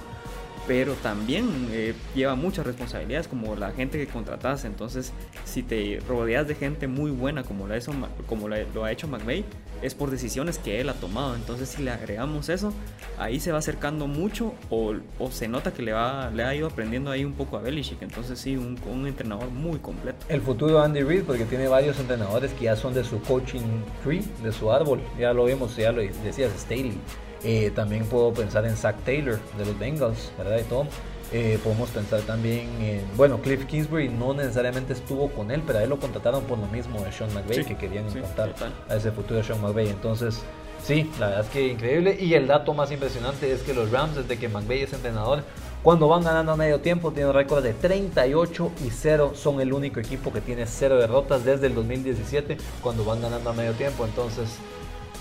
pero 0.68 0.94
también 0.96 1.70
eh, 1.72 1.94
lleva 2.14 2.36
muchas 2.36 2.66
responsabilidades 2.66 3.28
como 3.28 3.56
la 3.56 3.72
gente 3.72 3.98
que 3.98 4.08
contratas. 4.08 4.66
Entonces, 4.66 5.14
si 5.46 5.64
te 5.64 6.00
rodeas 6.08 6.48
de 6.48 6.56
gente 6.56 6.88
muy 6.88 7.10
buena 7.10 7.44
como, 7.44 7.68
la 7.68 7.80
como 8.28 8.50
lo 8.50 8.84
ha 8.84 8.92
hecho 8.92 9.08
McVeigh, 9.08 9.46
es 9.82 9.96
por 9.96 10.12
decisiones 10.12 10.58
que 10.58 10.82
él 10.82 10.90
ha 10.90 10.94
tomado. 10.94 11.36
Entonces, 11.36 11.70
si 11.70 11.84
le 11.84 11.92
agregamos 11.92 12.50
eso, 12.50 12.74
ahí 13.18 13.40
se 13.40 13.52
va 13.52 13.60
acercando 13.60 14.08
mucho 14.08 14.54
o, 14.70 14.96
se 15.32 15.48
nota 15.48 15.72
que 15.72 15.82
le, 15.82 15.94
va, 15.94 16.30
le 16.32 16.44
ha 16.44 16.54
ido 16.54 16.68
aprendiendo 16.68 17.12
ahí 17.12 17.24
un 17.24 17.34
poco 17.34 17.58
a 17.58 17.62
Belichick. 17.62 18.02
Entonces, 18.02 18.38
sí, 18.38 18.58
un, 18.58 18.78
un 18.92 19.08
entrenador 19.08 19.50
muy 19.50 19.80
completo. 19.80 20.26
El 20.28 20.42
futuro 20.42 20.82
Andy 20.82 21.04
Reid, 21.04 21.24
porque 21.24 21.46
tiene 21.46 21.68
varios 21.68 21.98
entrenadores 22.00 22.52
que 22.54 22.66
ya 22.66 22.76
son 22.76 22.94
de 22.94 23.04
su 23.04 23.22
coaching 23.22 23.62
tree, 24.04 24.24
de 24.44 24.52
su 24.52 24.72
árbol. 24.72 25.00
Ya 25.18 25.32
lo 25.32 25.46
vimos, 25.46 25.76
ya 25.78 25.92
lo 25.92 26.02
decías, 26.02 26.52
Staley. 26.58 26.98
Eh, 27.44 27.72
también 27.76 28.06
puedo 28.06 28.34
pensar 28.34 28.66
en 28.66 28.76
Zach 28.76 28.96
Taylor 29.06 29.40
de 29.58 29.66
los 29.66 29.78
Bengals, 29.78 30.32
¿verdad? 30.38 30.60
Y 30.60 30.64
todo. 30.64 30.88
Eh, 31.34 31.60
podemos 31.62 31.90
pensar 31.90 32.22
también 32.22 32.70
en, 32.82 33.06
bueno, 33.18 33.42
Cliff 33.42 33.66
Kingsbury 33.66 34.08
no 34.08 34.34
necesariamente 34.34 34.94
estuvo 34.94 35.30
con 35.30 35.52
él, 35.52 35.62
pero 35.68 35.80
a 35.80 35.84
él 35.84 35.90
lo 35.90 36.00
contrataron 36.00 36.44
por 36.46 36.58
lo 36.58 36.68
mismo 36.68 37.02
de 37.02 37.12
Sean 37.12 37.34
McVay, 37.34 37.66
que 37.66 37.76
querían 37.76 38.08
encontrar 38.08 38.54
a 38.88 38.96
ese 38.96 39.12
futuro 39.12 39.44
Sean 39.44 39.62
McVay. 39.62 39.90
Entonces, 39.90 40.42
sí, 40.84 41.12
la 41.20 41.28
verdad 41.28 41.46
es 41.46 41.52
que 41.52 41.68
increíble. 41.68 42.18
Y 42.18 42.34
el 42.34 42.48
dato 42.48 42.74
más 42.74 42.92
impresionante 42.92 43.52
es 43.52 43.62
que 43.62 43.74
los 43.74 43.92
Rams, 43.92 44.16
desde 44.16 44.38
que 44.38 44.48
McVay 44.48 44.84
es 44.84 44.94
entrenador, 44.94 45.44
cuando 45.84 46.08
van 46.08 46.24
ganando 46.24 46.54
a 46.54 46.56
medio 46.56 46.80
tiempo, 46.80 47.12
tienen 47.12 47.30
un 47.30 47.36
récord 47.36 47.62
de 47.62 47.74
38 47.74 48.72
y 48.86 48.90
0. 48.90 49.34
Son 49.36 49.60
el 49.60 49.74
único 49.74 50.00
equipo 50.00 50.32
que 50.32 50.40
tiene 50.40 50.66
0 50.66 50.98
derrotas 50.98 51.44
desde 51.44 51.68
el 51.68 51.76
2017, 51.76 52.58
cuando 52.82 53.04
van 53.04 53.22
ganando 53.22 53.50
a 53.50 53.54
medio 53.54 53.74
tiempo. 53.74 54.06
Entonces, 54.06 54.58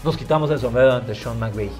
nos 0.05 0.17
quitamos 0.17 0.51
el 0.53 0.61
sombrero 0.61 0.93
ante 0.93 1.17
Sean 1.17 1.39
McVay. 1.39 1.71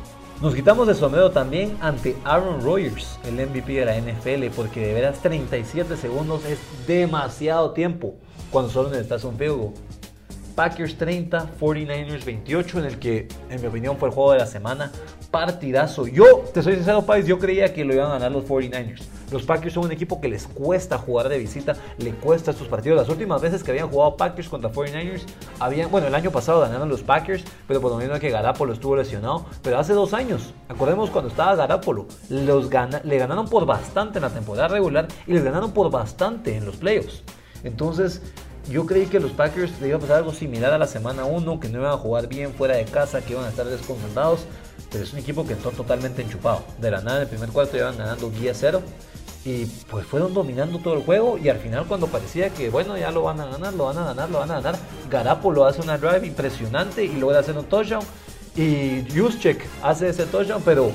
Nos 0.43 0.55
quitamos 0.55 0.87
de 0.87 0.95
sombrero 0.95 1.31
también 1.31 1.79
ante 1.81 2.15
Aaron 2.23 2.61
Rodgers, 2.61 3.19
el 3.25 3.35
MVP 3.35 3.73
de 3.73 3.85
la 3.87 3.99
NFL, 3.99 4.55
porque 4.55 4.87
de 4.87 4.93
veras 4.93 5.19
37 5.21 5.97
segundos 5.97 6.45
es 6.45 6.59
demasiado 6.87 7.71
tiempo 7.71 8.17
cuando 8.51 8.71
solo 8.71 8.91
necesitas 8.91 9.25
un 9.25 9.39
field 9.39 9.73
Packers 10.55 10.97
30, 10.99 11.53
49ers 11.59 12.25
28, 12.25 12.79
en 12.79 12.85
el 12.85 12.99
que, 12.99 13.29
en 13.49 13.61
mi 13.63 13.67
opinión, 13.67 13.97
fue 13.97 14.09
el 14.11 14.15
juego 14.15 14.33
de 14.33 14.39
la 14.39 14.47
semana. 14.47 14.93
Partidazo. 15.31 16.07
Yo, 16.07 16.45
te 16.53 16.63
soy 16.63 16.75
sincero, 16.75 17.03
Pais, 17.03 17.27
yo 17.27 17.39
creía 17.39 17.73
que 17.73 17.85
lo 17.85 17.95
iban 17.95 18.09
a 18.09 18.15
ganar 18.15 18.33
los 18.33 18.45
49ers. 18.45 19.05
Los 19.31 19.43
Packers 19.43 19.75
son 19.75 19.87
un 19.87 19.93
equipo 19.93 20.21
que 20.21 20.29
les 20.29 20.47
cuesta 20.47 20.99
jugar 20.99 21.29
de 21.29 21.39
visita, 21.39 21.77
le 21.99 22.13
cuesta 22.13 22.53
estos 22.53 22.69
partidos. 22.69 22.97
Las 22.97 23.09
últimas 23.09 23.43
veces 23.43 23.63
que 23.65 23.73
habían 23.73 23.89
jugado 23.89 24.17
Packers 24.17 24.49
contra 24.49 24.71
49ers, 24.71 25.25
habían, 25.59 25.91
bueno, 25.91 26.07
el 26.07 26.15
año 26.15 26.31
pasado 26.31 26.61
ganaron 26.61 26.89
los 26.89 27.03
Packers, 27.03 27.45
pero 27.67 27.81
por 27.81 27.91
lo 27.91 27.99
menos 27.99 28.21
que 28.21 28.31
Garapolo 28.31 28.73
estuvo 28.73 28.97
lesionado. 28.97 29.47
Pero 29.63 29.79
hace 29.79 29.93
dos 29.95 30.15
años, 30.15 30.55
acordemos 30.69 31.11
cuando 31.11 31.31
estaba 31.31 31.57
Garapolo, 31.57 32.07
los 32.29 32.71
le 33.05 33.19
ganaron 33.19 33.49
por 33.49 33.67
bastante 33.67 34.19
en 34.19 34.23
la 34.23 34.31
temporada 34.31 34.69
regular 34.69 35.09
y 35.27 35.33
les 35.33 35.43
ganaron 35.43 35.73
por 35.73 35.91
bastante 35.91 36.57
en 36.57 36.65
los 36.65 36.77
playoffs. 36.77 37.23
Entonces, 37.65 38.23
yo 38.71 38.85
creí 38.87 39.07
que 39.07 39.21
los 39.21 39.31
Packers 39.33 39.81
le 39.81 39.89
iba 39.89 39.97
a 39.97 40.01
pasar 40.01 40.17
algo 40.17 40.33
similar 40.33 40.73
a 40.73 40.79
la 40.79 40.87
semana 40.87 41.25
1, 41.25 41.61
que 41.61 41.69
no 41.69 41.79
iban 41.79 41.93
a 41.93 41.97
jugar 41.97 42.29
bien 42.29 42.53
fuera 42.53 42.77
de 42.77 42.85
casa, 42.85 43.23
que 43.23 43.33
iban 43.33 43.45
a 43.45 43.49
estar 43.49 43.67
desconcentrados, 43.67 44.41
pero 44.91 45.05
es 45.05 45.13
un 45.13 45.19
equipo 45.19 45.47
que 45.47 45.53
está 45.53 45.71
totalmente 45.71 46.23
enchupado. 46.23 46.63
De 46.81 46.91
la 46.91 47.01
nada, 47.01 47.19
en 47.19 47.23
el 47.23 47.29
primer 47.29 47.51
cuarto 47.51 47.77
iban 47.77 47.97
ganando 47.97 48.31
10-0 48.31 48.81
y 49.47 49.65
pues 49.89 50.05
fueron 50.05 50.35
dominando 50.35 50.81
todo 50.81 50.95
el 50.95 51.05
juego 51.05 51.39
y 51.39 51.49
al 51.49 51.59
final 51.59 51.87
cuando 51.87 52.09
parecía 52.09 52.51
que 52.51 52.69
bueno, 52.69 52.99
ya 52.99 53.13
lo 53.13 53.23
van 53.23 53.41
a 53.41 53.47
ganar, 53.47 53.73
lo 53.75 53.85
van 53.85 53.99
a 53.99 54.05
ganar, 54.07 54.29
lo 54.29 54.41
van 54.41 54.51
a 54.51 54.55
ganar, 54.61 54.81
Garapo 55.09 55.53
lo 55.53 55.65
hace 55.67 55.81
una 55.81 55.97
drive 55.99 56.27
impresionante 56.27 57.05
y 57.05 57.13
logra 57.13 57.39
hacer 57.39 57.57
un 57.57 57.65
touchdown 57.65 58.03
y 58.57 59.05
Juszczyk 59.15 59.65
hace 59.85 60.09
ese 60.09 60.27
touchdown, 60.27 60.63
pero 60.65 60.91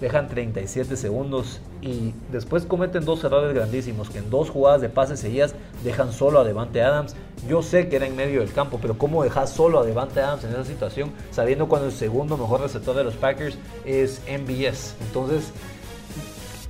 dejan 0.00 0.26
37 0.26 0.96
segundos 0.96 1.60
y 1.82 2.14
después 2.32 2.64
cometen 2.64 3.04
dos 3.04 3.22
errores 3.24 3.54
grandísimos 3.54 4.08
que 4.08 4.18
en 4.18 4.30
dos 4.30 4.48
jugadas 4.48 4.80
de 4.80 4.88
pases 4.88 5.20
seguidas 5.20 5.54
dejan 5.84 6.12
solo 6.12 6.40
a 6.40 6.44
Devante 6.44 6.82
Adams. 6.82 7.14
Yo 7.46 7.62
sé 7.62 7.88
que 7.88 7.96
era 7.96 8.06
en 8.06 8.16
medio 8.16 8.40
del 8.40 8.52
campo, 8.52 8.78
pero 8.80 8.96
¿cómo 8.96 9.22
dejas 9.22 9.50
solo 9.50 9.78
a 9.80 9.84
Devante 9.84 10.20
Adams 10.20 10.44
en 10.44 10.50
esa 10.50 10.64
situación 10.64 11.12
sabiendo 11.30 11.68
cuando 11.68 11.88
el 11.88 11.92
segundo 11.92 12.36
mejor 12.36 12.62
receptor 12.62 12.96
de 12.96 13.04
los 13.04 13.14
Packers 13.14 13.58
es 13.84 14.22
MBS? 14.26 14.96
Entonces, 15.02 15.52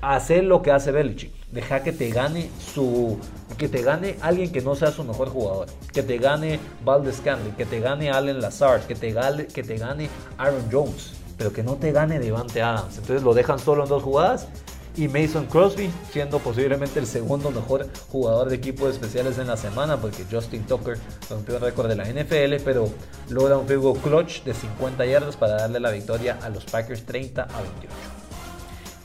hacer 0.03 0.45
lo 0.45 0.61
que 0.61 0.71
hace 0.71 0.93
Belichick. 0.93 1.33
Deja 1.51 1.83
que 1.83 1.93
te 1.93 2.11
gane 2.11 2.51
su 2.59 3.19
que 3.57 3.69
te 3.69 3.83
gane 3.83 4.17
alguien 4.21 4.51
que 4.51 4.61
no 4.61 4.75
sea 4.75 4.91
su 4.91 5.05
mejor 5.05 5.29
jugador, 5.29 5.69
que 5.93 6.03
te 6.03 6.19
gane 6.19 6.59
Valdez 6.85 7.17
Scantling, 7.17 7.55
que 7.55 7.67
te 7.67 7.81
gane 7.81 8.11
Allen 8.11 8.41
Lazard, 8.41 8.83
que 8.83 8.95
te 8.95 9.12
gane, 9.12 9.47
que 9.47 9.62
te 9.62 9.77
gane 9.77 10.09
Aaron 10.38 10.65
Jones 10.71 11.23
pero 11.43 11.53
que 11.53 11.65
no 11.65 11.75
te 11.75 11.91
gane 11.91 12.21
Devante 12.21 12.62
Adams. 12.62 12.99
Entonces 12.99 13.25
lo 13.25 13.35
dejan 13.35 13.59
solo 13.59 13.83
en 13.83 13.88
dos 13.88 14.05
jugadas. 14.05 14.47
Y 14.95 15.09
Mason 15.09 15.47
Crosby, 15.47 15.91
siendo 16.12 16.38
posiblemente 16.38 17.01
el 17.01 17.07
segundo 17.07 17.51
mejor 17.51 17.88
jugador 18.11 18.49
de 18.49 18.57
equipos 18.57 18.91
especiales 18.91 19.38
en 19.38 19.49
la 19.49 19.57
semana, 19.57 19.97
porque 19.97 20.25
Justin 20.31 20.65
Tucker 20.67 20.99
rompió 21.31 21.57
el 21.57 21.62
récord 21.62 21.88
de 21.88 21.97
la 21.97 22.05
NFL, 22.05 22.62
pero 22.62 22.88
logra 23.31 23.57
un 23.57 23.67
field 23.67 24.01
clutch 24.03 24.45
de 24.45 24.55
50 24.55 25.05
yardas 25.07 25.37
para 25.37 25.57
darle 25.57 25.81
la 25.81 25.91
victoria 25.91 26.38
a 26.43 26.49
los 26.49 26.65
Packers 26.67 27.05
30 27.07 27.43
a 27.43 27.47
28. 27.47 28.12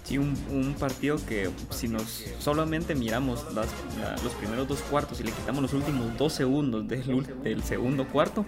Sí, 0.07 0.17
un, 0.17 0.75
partido 0.79 1.17
que 1.27 1.49
si 1.69 1.89
nos 1.89 2.23
solamente 2.39 2.95
miramos 2.95 3.43
los 3.53 4.33
primeros 4.35 4.65
dos 4.65 4.81
cuartos 4.83 5.19
y 5.19 5.23
le 5.23 5.33
quitamos 5.33 5.61
los 5.61 5.73
últimos 5.73 6.17
dos 6.17 6.31
segundos 6.31 6.87
del, 6.87 7.25
del 7.43 7.61
segundo 7.61 8.07
cuarto, 8.07 8.45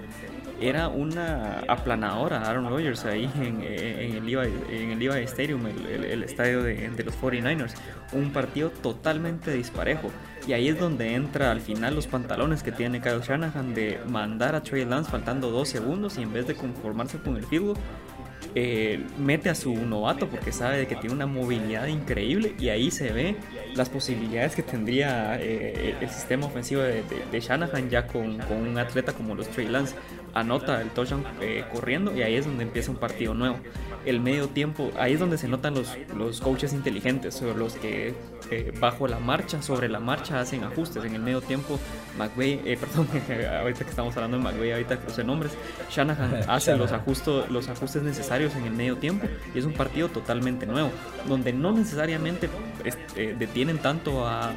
era 0.61 0.87
una 0.87 1.59
aplanadora 1.67 2.43
Aaron 2.43 2.69
Rodgers 2.69 3.03
ahí 3.03 3.29
en, 3.35 3.61
el, 3.61 4.25
Levi, 4.25 4.51
en 4.69 5.01
el 5.01 5.11
Stadium, 5.23 5.65
el, 5.67 6.23
estadio 6.23 6.63
de, 6.63 7.03
los 7.03 7.17
49ers. 7.19 7.73
Un 8.13 8.31
partido 8.31 8.69
totalmente 8.69 9.51
disparejo. 9.51 10.09
Y 10.47 10.53
ahí 10.53 10.69
es 10.69 10.79
donde 10.79 11.13
entra 11.13 11.51
al 11.51 11.61
final 11.61 11.95
los 11.95 12.07
pantalones 12.07 12.63
que 12.63 12.71
tiene 12.71 13.01
Kyle 13.01 13.19
Shanahan 13.21 13.73
de 13.73 13.99
mandar 14.07 14.55
a 14.55 14.63
Trey 14.63 14.85
Lance 14.85 15.11
faltando 15.11 15.51
dos 15.51 15.67
segundos 15.69 16.17
y 16.17 16.23
en 16.23 16.33
vez 16.33 16.47
de 16.47 16.55
conformarse 16.55 17.19
con 17.19 17.35
el 17.35 17.45
field 17.45 17.77
eh, 18.55 19.05
mete 19.17 19.49
a 19.49 19.55
su 19.55 19.73
novato 19.75 20.27
porque 20.27 20.51
sabe 20.51 20.88
que 20.88 20.95
tiene 20.95 21.15
una 21.15 21.27
movilidad 21.27 21.88
increíble 21.88 22.55
y 22.59 22.69
ahí 22.69 22.89
se 22.89 23.12
ve 23.12 23.35
las 23.75 23.89
posibilidades 23.89 24.55
que 24.55 24.63
tendría 24.63 25.39
eh, 25.39 25.95
el 26.01 26.09
sistema 26.09 26.47
ofensivo 26.47 26.81
de, 26.81 27.03
Shanahan 27.39 27.89
ya 27.89 28.07
con, 28.07 28.38
con, 28.39 28.57
un 28.57 28.77
atleta 28.77 29.13
como 29.13 29.35
los 29.35 29.47
Trey 29.49 29.67
Lance 29.67 29.95
anota 30.33 30.81
el 30.81 30.89
touchdown 30.89 31.23
eh, 31.41 31.63
corriendo 31.71 32.15
y 32.15 32.21
ahí 32.21 32.35
es 32.35 32.45
donde 32.45 32.63
empieza 32.63 32.91
un 32.91 32.97
partido 32.97 33.33
nuevo. 33.33 33.57
El 34.05 34.19
medio 34.19 34.47
tiempo, 34.47 34.91
ahí 34.97 35.13
es 35.13 35.19
donde 35.19 35.38
se 35.38 35.47
notan 35.47 35.75
los, 35.75 35.97
los 36.15 36.41
coaches 36.41 36.73
inteligentes, 36.73 37.41
los 37.41 37.73
que 37.75 38.13
eh, 38.51 38.73
bajo 38.79 39.07
la 39.07 39.19
marcha, 39.19 39.62
sobre 39.62 39.89
la 39.89 39.99
marcha 39.99 40.39
hacen 40.39 40.63
ajustes. 40.63 41.03
En 41.03 41.15
el 41.15 41.21
medio 41.21 41.41
tiempo, 41.41 41.79
McVay, 42.17 42.62
eh, 42.65 42.77
perdón, 42.77 43.07
ahorita 43.62 43.83
que 43.83 43.89
estamos 43.89 44.15
hablando 44.15 44.38
de 44.38 44.43
McVay, 44.43 44.71
ahorita 44.71 44.97
crucé 44.97 45.23
nombres, 45.23 45.57
Shanahan 45.89 46.43
hace 46.49 46.75
los, 46.75 46.91
ajustos, 46.91 47.49
los 47.49 47.69
ajustes 47.69 48.03
necesarios 48.03 48.55
en 48.55 48.65
el 48.65 48.73
medio 48.73 48.97
tiempo 48.97 49.27
y 49.53 49.59
es 49.59 49.65
un 49.65 49.73
partido 49.73 50.09
totalmente 50.09 50.65
nuevo, 50.65 50.91
donde 51.27 51.53
no 51.53 51.71
necesariamente 51.71 52.49
este, 52.83 53.35
detienen 53.35 53.77
tanto 53.77 54.25
a, 54.25 54.49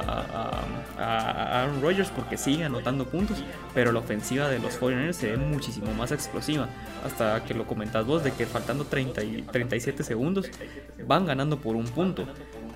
a, 0.97 1.61
Aaron 1.61 1.81
Rodgers 1.81 2.09
porque 2.09 2.37
sigue 2.37 2.63
anotando 2.63 3.05
puntos, 3.05 3.43
pero 3.73 3.91
la 3.91 3.99
ofensiva 3.99 4.49
de 4.49 4.59
los 4.59 4.79
49ers 4.79 5.13
se 5.13 5.31
ve 5.31 5.37
muchísimo 5.37 5.93
más 5.93 6.11
explosiva. 6.11 6.67
Hasta 7.05 7.43
que 7.43 7.53
lo 7.53 7.65
comentas 7.65 8.05
vos, 8.05 8.23
de 8.23 8.31
que 8.31 8.45
faltando 8.45 8.85
30 8.85 9.23
y 9.23 9.41
37 9.41 10.03
segundos 10.03 10.49
van 11.05 11.25
ganando 11.25 11.57
por 11.59 11.75
un 11.75 11.85
punto. 11.85 12.25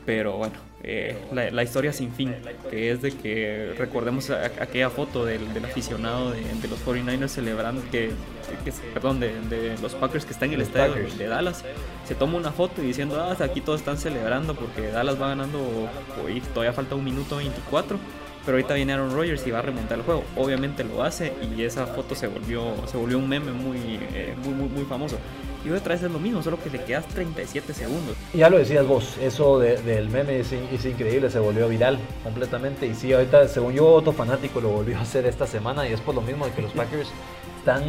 Pero 0.06 0.38
bueno, 0.38 0.56
eh, 0.84 1.18
la, 1.32 1.64
historia 1.64 1.92
sin 1.92 2.12
fin, 2.12 2.36
que 2.70 2.92
es 2.92 3.02
de 3.02 3.12
que 3.12 3.74
recordemos 3.78 4.30
aquella 4.30 4.90
foto 4.90 5.26
del, 5.26 5.42
aficionado 5.66 6.32
de, 6.32 6.68
los 6.70 6.86
49ers 6.86 7.30
celebrando, 7.30 7.82
que, 7.92 8.12
perdón, 8.94 9.20
de, 9.20 9.76
los 9.82 9.96
Packers 9.96 10.26
que 10.26 10.34
está 10.34 10.46
en 10.46 10.54
el 10.54 10.62
estadio 10.62 10.96
de 11.18 11.28
Dallas, 11.28 11.64
se 12.06 12.16
toma 12.16 12.38
una 12.38 12.52
foto 12.52 12.84
y 12.84 12.88
diciendo, 12.88 13.20
ah, 13.20 13.36
aquí 13.44 13.60
todos 13.60 13.80
están 13.80 13.98
celebrando 13.98 14.56
porque 14.56 14.88
Dallas 14.88 15.20
va 15.20 15.30
ganando 15.30 15.90
y 16.34 16.40
todavía 16.42 16.74
falta 16.74 16.96
un 16.96 17.04
minuto 17.04 17.38
24 17.38 17.98
pero 18.48 18.60
ahorita 18.60 18.76
viene 18.76 18.94
Aaron 18.94 19.14
Rodgers 19.14 19.46
y 19.46 19.52
va 19.52 19.60
a 19.60 19.62
remontar 19.62 19.98
el 19.98 20.06
juego. 20.06 20.24
Obviamente 20.38 20.86
lo 20.86 21.04
hace 21.04 21.34
y 21.54 21.64
esa 21.64 21.86
foto 21.86 22.16
se 22.16 22.28
volvió, 22.28 22.64
se 22.90 22.96
volvió 22.96 23.18
un 23.18 23.28
meme 23.28 23.52
muy, 23.52 24.00
eh, 24.14 24.36
muy, 24.42 24.54
muy, 24.54 24.86
famoso. 24.86 25.18
Y 25.66 25.70
otra 25.72 25.96
vez 25.96 26.04
es 26.04 26.10
lo 26.10 26.18
mismo, 26.18 26.42
solo 26.42 26.58
que 26.58 26.70
le 26.70 26.82
quedas 26.82 27.06
37 27.08 27.74
segundos. 27.74 28.16
Ya 28.34 28.50
lo 28.50 28.58
decías 28.58 28.88
vos, 28.88 29.18
eso 29.22 29.60
del 29.60 30.10
meme 30.10 30.40
es, 30.40 30.54
es, 30.54 30.86
increíble, 30.86 31.30
se 31.30 31.40
volvió 31.40 31.68
viral 31.68 32.00
completamente. 32.24 32.88
Y 32.88 32.96
sí, 32.96 33.12
ahorita, 33.12 33.50
según 33.50 33.74
yo, 33.74 33.86
otro 33.86 34.14
fanático 34.14 34.62
lo 34.62 34.70
volvió 34.70 34.98
a 34.98 35.02
hacer 35.02 35.26
esta 35.26 35.46
semana 35.46 35.86
y 35.86 35.92
es 35.92 36.00
por 36.00 36.16
lo 36.16 36.22
mismo 36.22 36.46
de 36.46 36.54
que 36.54 36.62
los 36.62 36.72
Packers 36.72 37.10
están 37.60 37.84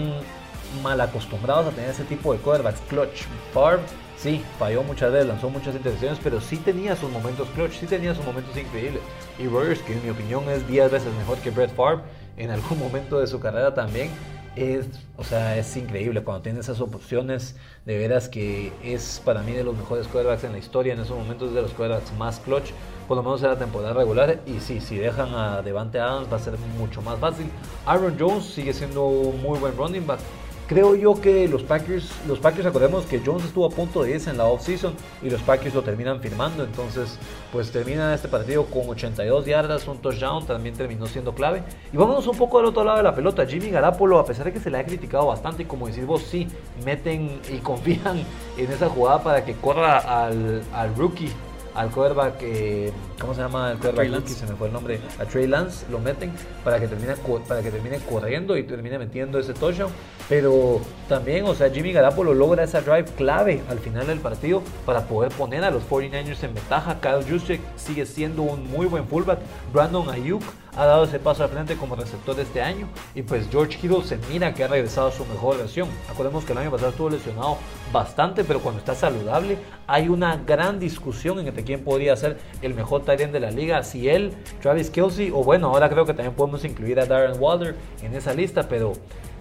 mal 0.82 1.00
acostumbrados 1.00 1.68
a 1.68 1.70
tener 1.70 1.90
ese 1.90 2.02
tipo 2.02 2.32
de 2.32 2.40
quarterbacks 2.40 2.80
clutch. 2.88 3.26
Favre 3.54 3.78
Sí, 4.18 4.42
falló 4.58 4.82
muchas 4.82 5.12
veces, 5.12 5.28
lanzó 5.28 5.48
muchas 5.48 5.76
intercepciones, 5.76 6.18
pero 6.22 6.40
sí 6.40 6.56
tenía 6.56 6.96
sus 6.96 7.08
momentos 7.10 7.48
clutch, 7.54 7.72
sí 7.78 7.86
tenía 7.86 8.14
sus 8.16 8.24
momentos 8.24 8.56
increíbles. 8.56 9.00
Y 9.38 9.46
Rogers, 9.46 9.80
que 9.80 9.92
en 9.92 10.02
mi 10.02 10.10
opinión 10.10 10.48
es 10.50 10.66
10 10.66 10.90
veces 10.90 11.14
mejor 11.14 11.38
que 11.38 11.50
Brett 11.50 11.72
Favre, 11.74 12.02
en 12.36 12.50
algún 12.50 12.78
momento 12.80 13.20
de 13.20 13.28
su 13.28 13.38
carrera 13.38 13.74
también, 13.74 14.10
es, 14.56 14.86
o 15.16 15.22
sea, 15.22 15.56
es 15.56 15.76
increíble 15.76 16.22
cuando 16.22 16.42
tiene 16.42 16.60
esas 16.60 16.80
opciones. 16.80 17.54
De 17.86 17.96
veras 17.96 18.28
que 18.28 18.72
es 18.82 19.22
para 19.24 19.40
mí 19.42 19.52
de 19.52 19.62
los 19.62 19.76
mejores 19.76 20.08
quarterbacks 20.08 20.44
en 20.44 20.52
la 20.52 20.58
historia. 20.58 20.94
En 20.94 21.00
esos 21.00 21.16
momentos 21.16 21.54
de 21.54 21.62
los 21.62 21.72
quarterbacks 21.72 22.12
más 22.18 22.40
clutch, 22.40 22.72
por 23.06 23.16
lo 23.16 23.22
menos 23.22 23.42
en 23.42 23.50
la 23.50 23.58
temporada 23.58 23.94
regular. 23.94 24.40
Y 24.46 24.58
sí, 24.60 24.80
si 24.80 24.96
dejan 24.96 25.32
a 25.34 25.62
Devante 25.62 26.00
Adams 26.00 26.30
va 26.30 26.36
a 26.36 26.40
ser 26.40 26.58
mucho 26.76 27.00
más 27.02 27.18
fácil. 27.18 27.46
Aaron 27.86 28.16
Jones 28.18 28.44
sigue 28.44 28.72
siendo 28.72 29.06
un 29.06 29.40
muy 29.40 29.58
buen 29.58 29.76
running 29.76 30.06
back. 30.06 30.20
Creo 30.68 30.94
yo 30.94 31.18
que 31.18 31.48
los 31.48 31.62
Packers, 31.62 32.10
los 32.28 32.40
Packers 32.40 32.66
acordemos 32.66 33.06
que 33.06 33.22
Jones 33.24 33.46
estuvo 33.46 33.64
a 33.64 33.70
punto 33.70 34.02
de 34.02 34.10
irse 34.10 34.28
en 34.28 34.36
la 34.36 34.44
offseason 34.44 34.92
y 35.22 35.30
los 35.30 35.40
Packers 35.40 35.74
lo 35.74 35.80
terminan 35.80 36.20
firmando. 36.20 36.62
Entonces, 36.62 37.18
pues 37.50 37.72
termina 37.72 38.12
este 38.12 38.28
partido 38.28 38.66
con 38.66 38.86
82 38.86 39.46
yardas, 39.46 39.88
un 39.88 39.96
touchdown, 39.96 40.46
también 40.46 40.74
terminó 40.74 41.06
siendo 41.06 41.34
clave. 41.34 41.62
Y 41.90 41.96
vámonos 41.96 42.26
un 42.26 42.36
poco 42.36 42.58
al 42.58 42.66
otro 42.66 42.84
lado 42.84 42.98
de 42.98 43.02
la 43.02 43.14
pelota. 43.14 43.46
Jimmy 43.46 43.70
Garapolo, 43.70 44.18
a 44.18 44.26
pesar 44.26 44.44
de 44.44 44.52
que 44.52 44.60
se 44.60 44.68
le 44.68 44.76
ha 44.76 44.84
criticado 44.84 45.28
bastante, 45.28 45.62
y 45.62 45.66
como 45.66 45.86
decís 45.86 46.04
vos, 46.04 46.20
sí, 46.20 46.46
meten 46.84 47.40
y 47.50 47.56
confían 47.62 48.22
en 48.58 48.70
esa 48.70 48.90
jugada 48.90 49.22
para 49.22 49.46
que 49.46 49.54
corra 49.54 49.96
al, 49.96 50.62
al 50.74 50.94
rookie 50.96 51.32
al 51.78 51.90
quarterback, 51.90 52.34
eh, 52.40 52.92
¿cómo 53.20 53.34
se 53.34 53.40
llama 53.40 53.70
el 53.70 53.78
quarterback? 53.78 54.26
Se 54.26 54.46
me 54.46 54.56
fue 54.56 54.66
el 54.66 54.72
nombre. 54.72 54.98
A 55.20 55.24
Trey 55.24 55.46
Lance 55.46 55.86
lo 55.88 56.00
meten 56.00 56.32
para 56.64 56.80
que 56.80 56.88
termine, 56.88 57.14
para 57.46 57.62
que 57.62 57.70
termine 57.70 58.00
corriendo 58.00 58.56
y 58.56 58.64
termine 58.64 58.98
metiendo 58.98 59.38
ese 59.38 59.54
touchdown. 59.54 59.92
Pero 60.28 60.80
también, 61.08 61.44
o 61.44 61.54
sea, 61.54 61.70
Jimmy 61.70 61.92
Garapolo 61.92 62.34
logra 62.34 62.64
esa 62.64 62.80
drive 62.80 63.04
clave 63.16 63.62
al 63.70 63.78
final 63.78 64.08
del 64.08 64.18
partido 64.18 64.60
para 64.84 65.02
poder 65.02 65.30
poner 65.30 65.62
a 65.62 65.70
los 65.70 65.84
49ers 65.88 66.42
en 66.42 66.54
ventaja. 66.54 67.00
Kyle 67.00 67.24
Juszczyk 67.28 67.60
sigue 67.76 68.06
siendo 68.06 68.42
un 68.42 68.68
muy 68.68 68.86
buen 68.86 69.06
fullback. 69.06 69.38
Brandon 69.72 70.10
Ayuk 70.10 70.42
ha 70.78 70.86
dado 70.86 71.04
ese 71.04 71.18
paso 71.18 71.42
al 71.42 71.50
frente 71.50 71.76
como 71.76 71.96
receptor 71.96 72.38
este 72.38 72.62
año. 72.62 72.88
Y 73.12 73.22
pues 73.22 73.48
George 73.50 73.76
Kittle 73.78 74.04
se 74.04 74.16
mira 74.30 74.54
que 74.54 74.62
ha 74.62 74.68
regresado 74.68 75.08
a 75.08 75.12
su 75.12 75.26
mejor 75.26 75.58
versión. 75.58 75.88
Acordemos 76.08 76.44
que 76.44 76.52
el 76.52 76.58
año 76.58 76.70
pasado 76.70 76.90
estuvo 76.90 77.10
lesionado 77.10 77.58
bastante, 77.92 78.44
pero 78.44 78.60
cuando 78.60 78.78
está 78.78 78.94
saludable 78.94 79.58
hay 79.88 80.08
una 80.08 80.36
gran 80.36 80.78
discusión 80.78 81.40
entre 81.40 81.64
quién 81.64 81.82
podría 81.82 82.14
ser 82.14 82.38
el 82.62 82.74
mejor 82.74 83.04
tight 83.04 83.18
de 83.18 83.40
la 83.40 83.50
liga. 83.50 83.82
Si 83.82 84.08
él, 84.08 84.32
Travis 84.62 84.88
Kelsey, 84.88 85.32
o 85.32 85.42
bueno, 85.42 85.66
ahora 85.66 85.88
creo 85.88 86.06
que 86.06 86.14
también 86.14 86.36
podemos 86.36 86.64
incluir 86.64 87.00
a 87.00 87.06
Darren 87.06 87.40
Waller 87.40 87.74
en 88.00 88.14
esa 88.14 88.32
lista, 88.32 88.68
pero 88.68 88.92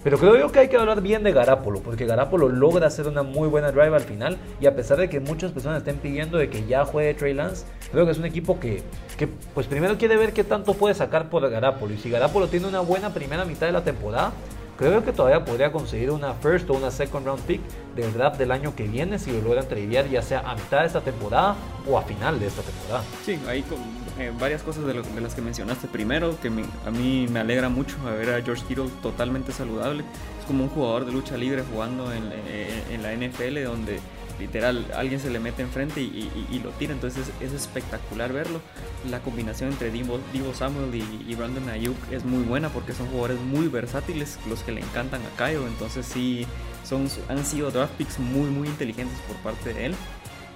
pero 0.04 0.18
creo 0.18 0.52
que 0.52 0.60
hay 0.60 0.68
que 0.68 0.78
hablar 0.78 1.02
bien 1.02 1.24
de 1.24 1.32
Garapolo, 1.32 1.82
porque 1.82 2.06
Garapolo 2.06 2.50
logra 2.50 2.88
hacer 2.88 3.08
una 3.08 3.24
muy 3.24 3.48
buena 3.48 3.72
drive 3.72 3.96
al 3.96 4.02
final 4.02 4.38
y 4.60 4.68
a 4.68 4.76
pesar 4.76 4.98
de 4.98 5.10
que 5.10 5.20
muchas 5.20 5.52
personas 5.52 5.80
estén 5.80 5.98
pidiendo 5.98 6.38
de 6.38 6.50
que 6.50 6.66
ya 6.66 6.86
juegue 6.86 7.14
Trey 7.14 7.34
Lance, 7.34 7.66
creo 7.92 8.06
que 8.06 8.12
es 8.12 8.18
un 8.18 8.26
equipo 8.26 8.60
que, 8.60 8.84
que 9.18 9.28
pues 9.28 9.68
primero 9.68 9.98
quiere 9.98 10.18
ver 10.18 10.34
qué 10.34 10.44
tanto 10.44 10.74
puede 10.74 10.94
sacar 10.96 11.30
por 11.30 11.50
Garapolo 11.50 11.94
y 11.94 11.98
si 11.98 12.10
Garapolo 12.10 12.48
tiene 12.48 12.68
una 12.68 12.80
buena 12.82 13.14
primera 13.14 13.46
mitad 13.46 13.68
de 13.68 13.74
la 13.74 13.84
temporada, 13.84 14.32
Creo 14.78 15.04
que 15.04 15.12
todavía 15.12 15.44
podría 15.44 15.72
conseguir 15.72 16.12
una 16.12 16.36
first 16.36 16.70
o 16.70 16.74
una 16.74 16.92
second 16.92 17.26
round 17.26 17.42
pick 17.42 17.62
del 17.96 18.14
draft 18.14 18.38
del 18.38 18.52
año 18.52 18.76
que 18.76 18.84
viene 18.84 19.18
si 19.18 19.32
lo 19.32 19.42
logran 19.42 19.68
tradear 19.68 20.08
ya 20.08 20.22
sea 20.22 20.42
a 20.42 20.54
mitad 20.54 20.82
de 20.82 20.86
esta 20.86 21.02
temporada 21.02 21.56
o 21.90 21.98
a 21.98 22.04
final 22.04 22.40
de 22.40 22.46
esta 22.46 22.62
temporada. 22.62 23.04
Sí, 23.26 23.40
ahí 23.48 23.64
con 23.64 23.80
eh, 24.20 24.32
varias 24.40 24.64
cosas 24.64 24.86
de, 24.86 24.94
las 24.94 25.36
que 25.36 25.42
mencionaste. 25.42 25.88
Primero, 25.88 26.40
que 26.40 26.48
a 26.48 26.92
mí 26.92 27.28
me 27.30 27.40
alegra 27.40 27.70
mucho 27.70 27.98
ver 28.04 28.30
a 28.32 28.42
George 28.42 28.64
Kittle 28.68 28.90
totalmente 29.02 29.52
saludable. 29.52 30.04
Es 30.40 30.46
como 30.46 30.64
un 30.64 30.70
jugador 30.70 31.06
de 31.06 31.12
lucha 31.12 31.38
libre 31.38 31.64
jugando 31.72 32.12
en, 32.14 32.24
eh, 32.48 32.84
en 32.92 33.04
la 33.04 33.14
NFL 33.14 33.64
donde 33.64 34.00
literal 34.40 34.86
alguien 34.96 35.20
se 35.20 35.30
le 35.30 35.40
mete 35.40 35.62
enfrente 35.62 36.02
y, 36.02 36.30
y, 36.52 36.60
lo 36.60 36.70
tira, 36.72 36.94
entonces 36.94 37.32
es, 37.40 37.54
espectacular 37.54 38.34
verlo. 38.34 38.62
La 39.10 39.20
combinación 39.20 39.72
entre 39.72 39.92
Divo, 39.92 40.20
Samuel 40.54 40.94
y, 40.96 41.36
Brandon 41.36 41.70
Ayuk 41.70 41.98
es 42.12 42.24
muy 42.26 42.44
buena 42.44 42.70
porque 42.70 42.94
son 42.94 43.08
jugadores 43.08 43.40
muy 43.40 43.68
versátiles, 43.68 44.40
los 44.48 44.64
que 44.64 44.72
le 44.72 44.82
encantan 44.82 45.22
a 45.22 45.38
Caio, 45.38 45.68
entonces 45.68 46.06
sí, 46.06 46.46
son, 46.84 47.08
han 47.30 47.46
sido 47.46 47.72
draft 47.72 47.94
picks 47.94 48.20
muy 48.20 48.50
muy 48.50 48.68
inteligentes 48.68 49.18
por 49.28 49.38
parte 49.38 49.74
de 49.74 49.88
él. 49.88 49.96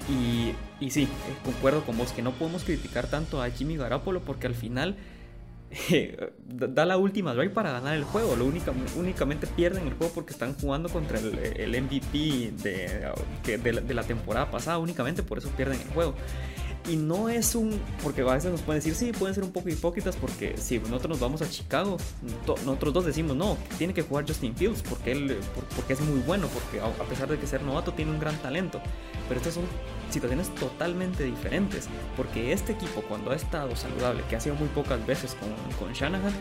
Y, 0.10 0.90
sí, 0.90 1.04
eh, 1.04 1.08
concuerdo 1.44 1.84
con 1.84 1.98
vos 1.98 2.12
que 2.12 2.22
no 2.22 2.32
podemos 2.32 2.64
criticar 2.64 3.08
tanto 3.08 3.42
a 3.42 3.50
Jimmy 3.50 3.78
Garapolo 3.78 4.22
porque 4.22 4.48
al 4.48 4.56
final 4.56 4.98
da 6.48 6.86
la 6.86 6.98
última 6.98 7.34
drive 7.34 7.52
para 7.52 7.72
ganar 7.72 7.96
el 7.96 8.04
juego. 8.04 8.36
Lo 8.36 8.46
única, 8.46 8.74
únicamente 8.96 9.48
pierden 9.48 9.88
el 9.88 9.94
juego 9.94 10.14
porque 10.14 10.34
están 10.34 10.56
jugando 10.56 10.90
contra 10.90 11.20
el, 11.20 11.84
MVP 11.84 12.54
de, 12.64 13.12
de, 13.58 13.94
la, 13.94 14.04
temporada 14.04 14.50
pasada. 14.52 14.80
Únicamente 14.80 15.24
por 15.24 15.38
eso 15.38 15.50
pierden 15.50 15.80
el 15.80 15.88
juego. 15.90 16.16
Y 16.90 16.96
no 16.96 17.30
es 17.30 17.56
un. 17.56 17.80
Porque 18.02 18.22
a 18.22 18.34
veces 18.34 18.52
nos 18.52 18.62
pueden 18.62 18.82
decir, 18.82 18.96
sí, 18.96 19.12
pueden 19.18 19.36
ser 19.36 19.44
un 19.44 19.52
poco 19.52 19.70
hipócritas. 19.70 20.16
Porque 20.16 20.56
si 20.58 20.80
nosotros 20.80 21.10
nos 21.10 21.20
vamos 21.20 21.42
a 21.42 21.50
Chicago, 21.50 21.98
nosotros 22.46 22.94
dos 22.94 23.06
decimos, 23.06 23.36
no, 23.36 23.58
tiene 23.78 23.94
que 23.94 24.02
jugar 24.02 24.26
Justin 24.28 24.56
Fields 24.56 24.82
porque 24.82 25.12
él 25.12 25.38
porque 25.76 25.94
es 25.94 26.02
muy 26.02 26.20
bueno. 26.22 26.48
Porque 26.48 26.82
a 26.82 27.06
pesar 27.06 27.30
de 27.30 27.38
que 27.38 27.48
ser 27.48 27.62
novato, 27.64 27.94
tiene 27.94 28.12
un 28.12 28.20
gran 28.20 28.36
talento. 28.42 28.82
Pero 29.28 29.40
estas 29.40 29.54
son 29.54 29.66
situaciones 30.10 30.54
totalmente 30.56 31.24
diferentes. 31.24 31.88
Porque 32.18 32.52
este 32.52 32.74
equipo, 32.74 33.02
cuando 33.08 33.32
ha 33.32 33.36
estado 33.36 33.76
saludable, 33.76 34.24
que 34.30 34.36
ha 34.36 34.40
sido 34.40 34.56
muy 34.56 34.68
pocas 34.70 35.06
veces 35.06 35.36
con, 35.36 35.50
con 35.78 35.94
Shanahan, 35.94 36.34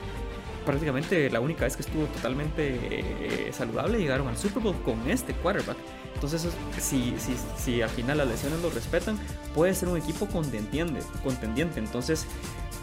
prácticamente 0.65 1.31
la 1.31 1.41
única 1.41 1.65
vez 1.65 1.77
que 1.77 1.83
estuvo 1.83 2.05
totalmente 2.07 2.79
eh, 2.91 3.53
saludable 3.53 3.99
llegaron 3.99 4.29
al 4.29 4.37
Super 4.37 4.63
Bowl 4.63 4.77
con 4.83 5.09
este 5.11 5.35
quarterback. 5.35 5.77
Entonces, 6.15 6.47
si, 6.79 7.15
si, 7.19 7.35
si 7.57 7.83
al 7.83 7.91
final 7.91 8.19
las 8.19 8.29
lesiones 8.29 8.61
lo 8.61 8.71
respetan, 8.71 9.19
puede 9.55 9.75
ser 9.75 9.89
un 9.89 9.97
equipo 9.97 10.27
contendiente. 10.27 11.01
contendiente. 11.23 11.81
Entonces, 11.81 12.27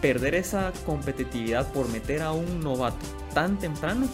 perder 0.01 0.35
esa 0.35 0.71
competitividad 0.85 1.71
por 1.71 1.87
meter 1.89 2.21
a 2.21 2.31
un 2.31 2.59
novato 2.61 3.05
tan 3.37 3.59
temprano 3.59 4.07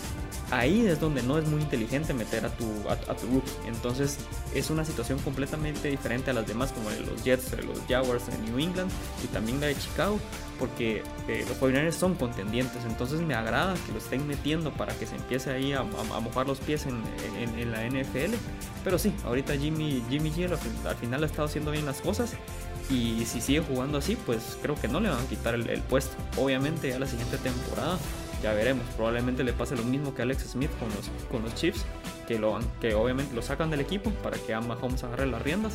ahí 0.51 0.86
es 0.86 0.99
donde 0.99 1.23
no 1.23 1.38
es 1.38 1.47
muy 1.47 1.62
inteligente 1.62 2.13
meter 2.13 2.45
a 2.45 2.49
tu, 2.49 2.65
a, 2.89 3.15
tu 3.15 3.25
rookie. 3.27 3.51
Entonces 3.67 4.17
es 4.53 4.69
una 4.69 4.83
situación 4.83 5.17
completamente 5.19 5.88
diferente 5.88 6.31
a 6.31 6.33
las 6.33 6.45
demás, 6.45 6.73
como 6.73 6.89
los 6.89 7.23
Jets, 7.23 7.53
los 7.65 7.79
Jaguars 7.88 8.27
de 8.27 8.38
New 8.39 8.59
England 8.59 8.91
y 9.23 9.27
también 9.27 9.62
la 9.62 9.67
de 9.67 9.77
Chicago, 9.77 10.19
porque 10.59 11.03
eh, 11.29 11.45
los 11.47 11.57
49 11.57 11.93
son 11.93 12.15
contendientes. 12.15 12.83
Entonces 12.86 13.21
me 13.21 13.33
agrada 13.33 13.75
que 13.86 13.93
lo 13.93 13.97
estén 13.97 14.27
metiendo 14.27 14.73
para 14.73 14.93
que 14.93 15.05
se 15.05 15.15
empiece 15.15 15.51
ahí 15.51 15.71
a, 15.71 15.83
mojar 15.83 16.45
los 16.45 16.59
pies 16.59 16.86
en, 16.86 17.01
en, 17.57 17.71
la 17.71 17.88
NFL. 17.88 18.36
Pero 18.83 18.99
sí, 18.99 19.13
ahorita 19.25 19.55
Jimmy, 19.55 20.03
Jimmy 20.09 20.31
G 20.31 20.51
al, 20.51 20.97
final 20.97 21.23
ha 21.23 21.25
estado 21.25 21.45
haciendo 21.45 21.71
bien 21.71 21.86
las 21.86 22.01
cosas. 22.01 22.33
Y 22.89 23.23
si 23.23 23.39
sigue 23.39 23.62
jugando 23.62 23.99
así, 23.99 24.17
pues 24.17 24.57
creo 24.62 24.75
que 24.75 24.89
no 24.89 24.99
le 24.99 25.07
van 25.07 25.19
a 25.23 25.27
quitar 25.27 25.55
el, 25.55 25.69
el 25.69 25.81
puesto. 25.81 26.17
Obviamente 26.36 26.89
ya 26.89 26.99
la 26.99 27.07
siguiente 27.07 27.38
temporada 27.38 27.97
ya 28.43 28.53
veremos. 28.53 28.86
Probablemente 28.95 29.43
le 29.43 29.53
pase 29.53 29.75
lo 29.75 29.84
mismo 29.84 30.13
que 30.13 30.21
Alex 30.21 30.43
Smith 30.51 30.69
con 30.77 30.89
los, 30.89 31.10
con 31.32 31.41
los 31.41 31.56
Chiefs, 31.56 31.86
que, 32.27 32.38
lo, 32.38 32.60
que 32.82 32.93
obviamente 32.93 33.34
lo 33.34 33.41
sacan 33.41 33.71
del 33.71 33.79
equipo 33.79 34.12
para 34.21 34.38
que 34.38 34.56
Mahomes 34.56 35.03
agarre 35.03 35.25
las 35.25 35.41
riendas. 35.41 35.73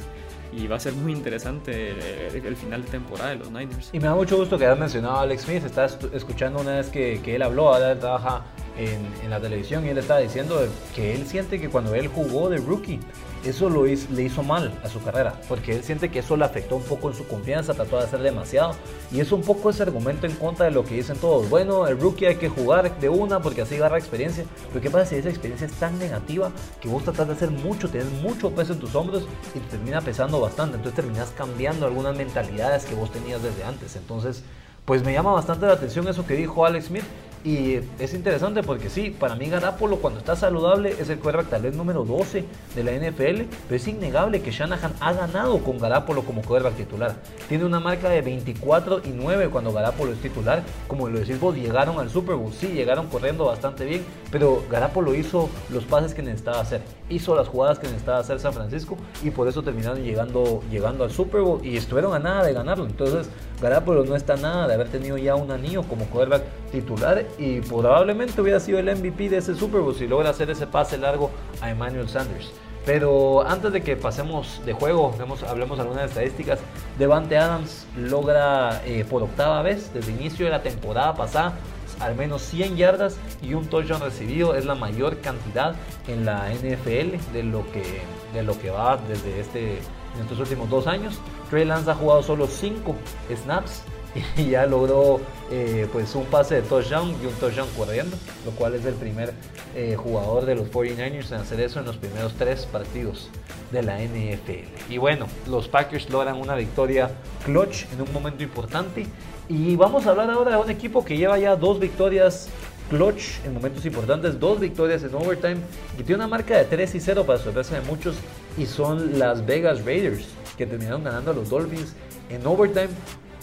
Y 0.50 0.66
va 0.66 0.76
a 0.76 0.80
ser 0.80 0.94
muy 0.94 1.12
interesante 1.12 1.90
el, 2.28 2.56
final 2.56 2.82
de 2.82 2.90
temporada 2.90 3.30
de 3.30 3.36
los 3.36 3.50
Niners. 3.50 3.90
Y 3.92 4.00
me 4.00 4.06
da 4.06 4.14
mucho 4.14 4.38
gusto 4.38 4.56
que 4.56 4.64
hayas 4.64 4.78
mencionado 4.78 5.16
a 5.16 5.22
Alex 5.22 5.42
Smith. 5.42 5.64
Estaba 5.64 5.88
escuchando 6.14 6.60
una 6.60 6.76
vez 6.76 6.88
que, 6.88 7.20
que 7.22 7.34
él 7.34 7.42
habló, 7.42 7.74
ahora 7.74 7.98
trabaja 7.98 8.44
en, 8.78 9.06
en, 9.22 9.30
la 9.30 9.40
televisión 9.40 9.84
y 9.84 9.90
él 9.90 9.98
estaba 9.98 10.20
diciendo 10.20 10.66
que 10.94 11.14
él 11.14 11.26
siente 11.26 11.60
que 11.60 11.68
cuando 11.68 11.94
él 11.94 12.08
jugó 12.08 12.48
de 12.48 12.58
rookie, 12.58 13.00
eso 13.44 13.68
lo 13.68 13.84
le 13.84 14.22
hizo 14.22 14.42
mal 14.42 14.72
a 14.82 14.88
su 14.88 15.00
carrera, 15.02 15.34
porque 15.48 15.76
él 15.76 15.84
siente 15.84 16.10
que 16.10 16.20
eso 16.20 16.36
le 16.36 16.44
afectó 16.44 16.76
un 16.76 16.82
poco 16.82 17.08
en 17.08 17.16
su 17.16 17.26
confianza, 17.26 17.74
trató 17.74 17.98
de 17.98 18.04
hacer 18.04 18.20
demasiado, 18.20 18.74
y 19.12 19.20
es 19.20 19.32
un 19.32 19.42
poco 19.42 19.70
ese 19.70 19.82
argumento 19.82 20.26
en 20.26 20.34
contra 20.34 20.66
de 20.66 20.72
lo 20.72 20.84
que 20.84 20.94
dicen 20.94 21.16
todos. 21.18 21.48
Bueno, 21.48 21.86
el 21.86 22.00
rookie 22.00 22.26
hay 22.26 22.36
que 22.36 22.48
jugar 22.48 22.98
de 22.98 23.08
una 23.08 23.40
porque 23.40 23.62
así 23.62 23.76
agarra 23.76 23.98
experiencia, 23.98 24.44
pero 24.68 24.80
¿qué 24.80 24.90
pasa 24.90 25.06
si 25.06 25.16
esa 25.16 25.28
experiencia 25.28 25.66
es 25.66 25.72
tan 25.74 25.98
negativa 25.98 26.50
que 26.80 26.88
vos 26.88 27.04
tratás 27.04 27.28
de 27.28 27.34
hacer 27.34 27.50
mucho, 27.50 27.88
tienes 27.88 28.10
mucho 28.22 28.50
peso 28.50 28.72
en 28.72 28.80
tus 28.80 28.94
hombros 28.94 29.26
y 29.54 29.60
te 29.60 29.68
termina 29.76 30.00
pesando 30.00 30.40
bastante, 30.40 30.76
entonces 30.76 31.02
terminas 31.02 31.32
cambiando 31.36 31.86
algunas 31.86 32.16
mentalidades 32.16 32.84
que 32.84 32.94
vos 32.94 33.10
tenías 33.10 33.42
desde 33.42 33.64
antes. 33.64 33.96
Entonces, 33.96 34.42
pues 34.84 35.04
me 35.04 35.12
llama 35.12 35.32
bastante 35.32 35.66
la 35.66 35.74
atención 35.74 36.08
eso 36.08 36.26
que 36.26 36.34
dijo 36.34 36.64
Alex 36.64 36.86
Smith 36.86 37.04
y 37.44 37.80
es 37.98 38.14
interesante 38.14 38.62
porque 38.62 38.90
sí, 38.90 39.10
para 39.10 39.36
mí 39.36 39.48
Garapolo 39.48 39.98
cuando 39.98 40.18
está 40.18 40.34
saludable 40.34 40.94
es 40.98 41.08
el 41.08 41.18
quarterback 41.18 41.50
tal 41.50 41.62
vez 41.62 41.76
número 41.76 42.04
12 42.04 42.44
de 42.74 42.84
la 42.84 42.92
NFL, 42.92 43.42
pero 43.68 43.76
es 43.76 43.86
innegable 43.86 44.42
que 44.42 44.50
Shanahan 44.50 44.94
ha 45.00 45.12
ganado 45.12 45.58
con 45.58 45.78
Garapolo 45.78 46.22
como 46.22 46.42
quarterback 46.42 46.76
titular. 46.76 47.14
Tiene 47.48 47.64
una 47.64 47.80
marca 47.80 48.08
de 48.08 48.22
24 48.22 49.02
y 49.04 49.10
9 49.10 49.48
cuando 49.50 49.72
Garapolo 49.72 50.12
es 50.12 50.18
titular. 50.20 50.62
Como 50.88 51.08
lo 51.08 51.20
decís 51.20 51.38
vos, 51.38 51.54
llegaron 51.54 51.98
al 52.00 52.10
Super 52.10 52.34
Bowl, 52.34 52.52
sí, 52.52 52.68
llegaron 52.68 53.06
corriendo 53.06 53.44
bastante 53.44 53.84
bien, 53.84 54.04
pero 54.32 54.64
Garapolo 54.70 55.14
hizo 55.14 55.48
los 55.70 55.84
pases 55.84 56.14
que 56.14 56.22
necesitaba 56.22 56.60
hacer, 56.60 56.82
hizo 57.08 57.36
las 57.36 57.48
jugadas 57.48 57.78
que 57.78 57.86
necesitaba 57.86 58.18
hacer 58.18 58.40
San 58.40 58.52
Francisco 58.52 58.96
y 59.22 59.30
por 59.30 59.48
eso 59.48 59.62
terminaron 59.62 60.02
llegando, 60.02 60.62
llegando 60.70 61.04
al 61.04 61.10
Super 61.10 61.42
Bowl 61.42 61.64
y 61.64 61.76
estuvieron 61.76 62.14
a 62.14 62.18
nada 62.18 62.44
de 62.44 62.52
ganarlo. 62.52 62.84
Entonces, 62.84 63.28
Garapolo 63.62 64.04
no 64.04 64.16
está 64.16 64.36
nada 64.36 64.66
de 64.66 64.74
haber 64.74 64.88
tenido 64.88 65.16
ya 65.18 65.34
un 65.34 65.50
anillo 65.50 65.82
como 65.84 66.04
quarterback 66.06 66.42
titular 66.72 67.24
y 67.38 67.60
probablemente 67.60 68.40
hubiera 68.40 68.60
sido 68.60 68.78
el 68.78 68.86
MVP 68.94 69.28
de 69.28 69.38
ese 69.38 69.54
Super 69.54 69.80
Bowl 69.80 69.94
si 69.94 70.06
logra 70.06 70.30
hacer 70.30 70.50
ese 70.50 70.66
pase 70.66 70.98
largo 70.98 71.30
a 71.60 71.70
Emmanuel 71.70 72.08
Sanders. 72.08 72.50
Pero 72.86 73.46
antes 73.46 73.72
de 73.72 73.82
que 73.82 73.96
pasemos 73.96 74.62
de 74.64 74.72
juego, 74.72 75.14
hablemos 75.46 75.78
algunas 75.78 76.08
estadísticas. 76.08 76.58
Devante 76.98 77.36
Adams 77.36 77.86
logra 77.96 78.82
eh, 78.86 79.04
por 79.04 79.22
octava 79.22 79.60
vez 79.62 79.92
desde 79.92 80.12
el 80.12 80.20
inicio 80.20 80.46
de 80.46 80.52
la 80.52 80.62
temporada 80.62 81.14
pasada 81.14 81.54
al 82.00 82.14
menos 82.14 82.42
100 82.42 82.76
yardas 82.76 83.18
y 83.42 83.54
un 83.54 83.66
touchdown 83.66 84.00
recibido. 84.00 84.54
Es 84.54 84.64
la 84.64 84.74
mayor 84.74 85.20
cantidad 85.20 85.74
en 86.06 86.24
la 86.24 86.48
NFL 86.52 87.32
de 87.32 87.42
lo 87.42 87.70
que, 87.72 88.02
de 88.32 88.42
lo 88.42 88.58
que 88.58 88.70
va 88.70 88.96
desde 88.96 89.40
este, 89.40 89.78
estos 90.20 90.38
últimos 90.38 90.70
dos 90.70 90.86
años. 90.86 91.18
Trey 91.50 91.64
Lance 91.64 91.90
ha 91.90 91.94
jugado 91.94 92.22
solo 92.22 92.46
5 92.46 92.94
snaps 93.42 93.82
y 94.36 94.50
ya 94.50 94.66
logró 94.66 95.20
eh, 95.50 95.86
pues 95.92 96.14
un 96.14 96.24
pase 96.26 96.56
de 96.56 96.62
touchdown 96.62 97.14
y 97.22 97.26
un 97.26 97.34
touchdown 97.34 97.68
corriendo, 97.76 98.16
lo 98.44 98.52
cual 98.52 98.74
es 98.74 98.84
el 98.84 98.94
primer 98.94 99.32
eh, 99.74 99.96
jugador 99.96 100.46
de 100.46 100.54
los 100.54 100.70
49ers 100.70 101.32
en 101.32 101.40
hacer 101.40 101.60
eso 101.60 101.80
en 101.80 101.86
los 101.86 101.96
primeros 101.96 102.34
tres 102.34 102.66
partidos 102.66 103.30
de 103.70 103.82
la 103.82 103.98
NFL. 103.98 104.92
Y 104.92 104.98
bueno, 104.98 105.26
los 105.46 105.68
Packers 105.68 106.08
logran 106.10 106.36
una 106.36 106.54
victoria 106.54 107.10
clutch 107.44 107.84
en 107.92 108.02
un 108.02 108.12
momento 108.12 108.42
importante. 108.42 109.06
Y 109.48 109.76
vamos 109.76 110.06
a 110.06 110.10
hablar 110.10 110.30
ahora 110.30 110.52
de 110.52 110.56
un 110.58 110.70
equipo 110.70 111.04
que 111.04 111.16
lleva 111.16 111.38
ya 111.38 111.56
dos 111.56 111.80
victorias 111.80 112.48
clutch 112.90 113.44
en 113.44 113.54
momentos 113.54 113.84
importantes, 113.84 114.38
dos 114.38 114.60
victorias 114.60 115.02
en 115.02 115.14
overtime 115.14 115.58
y 115.98 116.02
tiene 116.02 116.16
una 116.16 116.26
marca 116.28 116.56
de 116.56 116.64
3 116.64 116.94
y 116.94 117.00
0 117.00 117.24
para 117.26 117.38
sorpresa 117.38 117.78
de 117.78 117.82
muchos 117.82 118.16
y 118.56 118.66
son 118.66 119.18
las 119.18 119.44
Vegas 119.44 119.84
Raiders 119.84 120.26
que 120.56 120.66
terminaron 120.66 121.04
ganando 121.04 121.30
a 121.30 121.34
los 121.34 121.50
Dolphins 121.50 121.94
en 122.30 122.46
overtime 122.46 122.88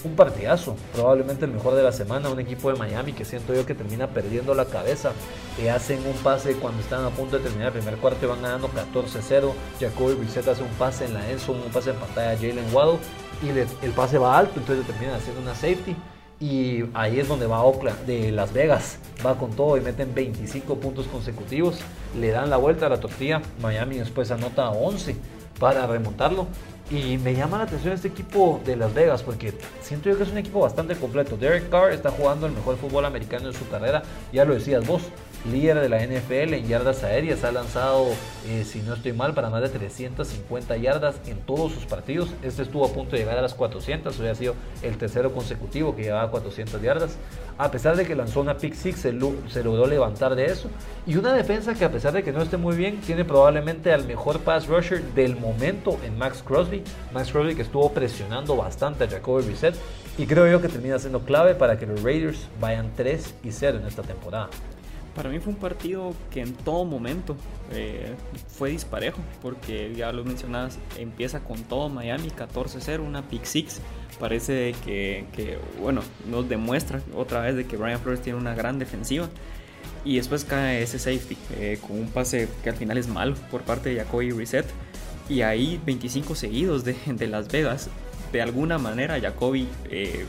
un 0.05 0.15
partidazo, 0.15 0.75
probablemente 0.93 1.45
el 1.45 1.51
mejor 1.51 1.75
de 1.75 1.83
la 1.83 1.91
semana, 1.91 2.29
un 2.29 2.39
equipo 2.39 2.71
de 2.71 2.77
Miami 2.77 3.13
que 3.13 3.25
siento 3.25 3.53
yo 3.53 3.65
que 3.65 3.73
termina 3.73 4.07
perdiendo 4.07 4.53
la 4.53 4.65
cabeza, 4.65 5.11
hacen 5.73 6.05
un 6.05 6.13
pase 6.23 6.53
cuando 6.55 6.81
están 6.81 7.03
a 7.03 7.09
punto 7.09 7.37
de 7.37 7.43
terminar 7.43 7.67
el 7.67 7.73
primer 7.73 7.97
cuarto 7.97 8.25
y 8.25 8.29
van 8.29 8.41
ganando 8.41 8.69
14-0, 8.69 9.51
Jacoby 9.79 10.13
Brissett 10.13 10.47
hace 10.47 10.63
un 10.63 10.69
pase 10.71 11.05
en 11.05 11.13
la 11.13 11.29
Enzo, 11.29 11.53
un 11.53 11.71
pase 11.71 11.89
en 11.89 11.95
pantalla 11.97 12.31
a 12.31 12.35
Jalen 12.35 12.73
Waddle 12.73 12.99
y 13.43 13.49
el 13.85 13.91
pase 13.91 14.17
va 14.17 14.37
alto, 14.37 14.59
entonces 14.59 14.85
terminan 14.85 15.15
haciendo 15.15 15.41
una 15.41 15.55
safety 15.55 15.95
y 16.39 16.83
ahí 16.93 17.19
es 17.19 17.27
donde 17.27 17.47
va 17.47 17.63
Oakland, 17.63 18.05
de 18.05 18.31
Las 18.31 18.53
Vegas, 18.53 18.99
va 19.25 19.37
con 19.37 19.51
todo 19.51 19.77
y 19.77 19.81
meten 19.81 20.13
25 20.13 20.75
puntos 20.75 21.07
consecutivos, 21.07 21.79
le 22.19 22.29
dan 22.29 22.49
la 22.49 22.57
vuelta 22.57 22.85
a 22.85 22.89
la 22.89 22.99
tortilla, 22.99 23.41
Miami 23.61 23.97
después 23.97 24.31
anota 24.31 24.69
11 24.69 25.15
para 25.59 25.87
remontarlo 25.87 26.47
y 26.89 27.17
me 27.17 27.33
llama 27.33 27.57
la 27.57 27.63
atención 27.63 27.93
este 27.93 28.09
equipo 28.09 28.61
de 28.63 28.75
Las 28.75 28.93
Vegas 28.93 29.23
porque 29.23 29.53
siento 29.81 30.09
yo 30.09 30.17
que 30.17 30.23
es 30.23 30.29
un 30.29 30.37
equipo 30.37 30.59
bastante 30.59 30.95
completo. 30.95 31.35
Derek 31.35 31.69
Carr 31.69 31.91
está 31.91 32.11
jugando 32.11 32.45
el 32.45 32.53
mejor 32.53 32.77
fútbol 32.77 33.05
americano 33.05 33.47
en 33.47 33.53
su 33.53 33.67
carrera, 33.69 34.03
ya 34.31 34.45
lo 34.45 34.53
decías 34.53 34.85
vos 34.85 35.01
líder 35.51 35.79
de 35.79 35.89
la 35.89 36.05
NFL 36.05 36.53
en 36.53 36.67
yardas 36.67 37.03
aéreas, 37.03 37.43
ha 37.43 37.51
lanzado, 37.51 38.07
eh, 38.47 38.63
si 38.65 38.81
no 38.81 38.93
estoy 38.93 39.13
mal, 39.13 39.33
para 39.33 39.49
más 39.49 39.61
de 39.61 39.69
350 39.69 40.77
yardas 40.77 41.15
en 41.27 41.37
todos 41.39 41.71
sus 41.71 41.85
partidos. 41.85 42.29
Este 42.43 42.63
estuvo 42.63 42.85
a 42.85 42.89
punto 42.89 43.11
de 43.11 43.19
llegar 43.19 43.37
a 43.37 43.41
las 43.41 43.53
400, 43.53 44.19
hoy 44.19 44.27
ha 44.27 44.35
sido 44.35 44.55
el 44.81 44.97
tercero 44.97 45.33
consecutivo 45.33 45.95
que 45.95 46.03
llevaba 46.03 46.31
400 46.31 46.81
yardas. 46.81 47.17
A 47.57 47.71
pesar 47.71 47.95
de 47.95 48.05
que 48.05 48.15
lanzó 48.15 48.41
una 48.41 48.57
pick 48.57 48.73
six, 48.73 48.99
se, 48.99 49.17
se 49.49 49.63
logró 49.63 49.87
levantar 49.87 50.35
de 50.35 50.45
eso. 50.45 50.69
Y 51.07 51.15
una 51.15 51.33
defensa 51.33 51.73
que 51.73 51.85
a 51.85 51.91
pesar 51.91 52.11
de 52.13 52.23
que 52.23 52.33
no 52.33 52.41
esté 52.41 52.57
muy 52.57 52.75
bien, 52.75 52.99
tiene 53.01 53.23
probablemente 53.23 53.93
al 53.93 54.05
mejor 54.05 54.39
pass 54.39 54.67
rusher 54.67 55.01
del 55.13 55.37
momento 55.37 55.97
en 56.03 56.17
Max 56.17 56.43
Crosby. 56.45 56.83
Max 57.13 57.31
Crosby 57.31 57.55
que 57.55 57.61
estuvo 57.61 57.91
presionando 57.91 58.57
bastante 58.57 59.05
a 59.05 59.07
Jacoby 59.07 59.45
Brissett 59.45 59.75
y 60.17 60.25
creo 60.25 60.49
yo 60.49 60.61
que 60.61 60.69
termina 60.69 60.99
siendo 60.99 61.21
clave 61.21 61.55
para 61.55 61.77
que 61.77 61.85
los 61.85 62.01
Raiders 62.03 62.47
vayan 62.59 62.91
3 62.95 63.35
y 63.43 63.51
0 63.51 63.79
en 63.81 63.87
esta 63.87 64.01
temporada. 64.01 64.49
Para 65.15 65.29
mí 65.29 65.39
fue 65.39 65.53
un 65.53 65.59
partido 65.59 66.13
que 66.29 66.41
en 66.41 66.53
todo 66.53 66.83
momento 66.83 67.37
eh, 67.71 68.13
fue 68.49 68.71
disparejo, 68.71 69.21
porque 69.41 69.93
ya 69.95 70.11
lo 70.11 70.25
mencionabas, 70.25 70.77
empieza 70.97 71.39
con 71.39 71.63
todo 71.63 71.87
Miami 71.87 72.29
14-0, 72.29 72.99
una 72.99 73.21
pick 73.21 73.45
six. 73.45 73.79
Parece 74.19 74.75
que, 74.83 75.57
bueno, 75.81 76.01
nos 76.29 76.47
demuestra 76.47 77.01
otra 77.15 77.41
vez 77.41 77.55
de 77.55 77.65
que 77.65 77.77
Brian 77.77 77.99
Flores 77.99 78.21
tiene 78.21 78.37
una 78.37 78.55
gran 78.55 78.77
defensiva. 78.77 79.29
Y 80.03 80.17
después 80.17 80.45
cae 80.45 80.83
ese 80.83 80.99
safety 80.99 81.37
eh, 81.57 81.79
con 81.81 81.97
un 81.97 82.07
pase 82.09 82.47
que 82.63 82.69
al 82.69 82.75
final 82.75 82.97
es 82.97 83.07
malo 83.07 83.35
por 83.49 83.61
parte 83.61 83.89
de 83.89 83.97
Jacoby 83.97 84.31
Reset. 84.31 84.65
Y 85.29 85.41
ahí 85.41 85.81
25 85.85 86.35
seguidos 86.35 86.83
de, 86.83 86.95
de 87.05 87.27
Las 87.27 87.47
Vegas. 87.47 87.89
De 88.31 88.41
alguna 88.41 88.77
manera 88.77 89.19
Jacoby 89.19 89.67
eh, 89.89 90.25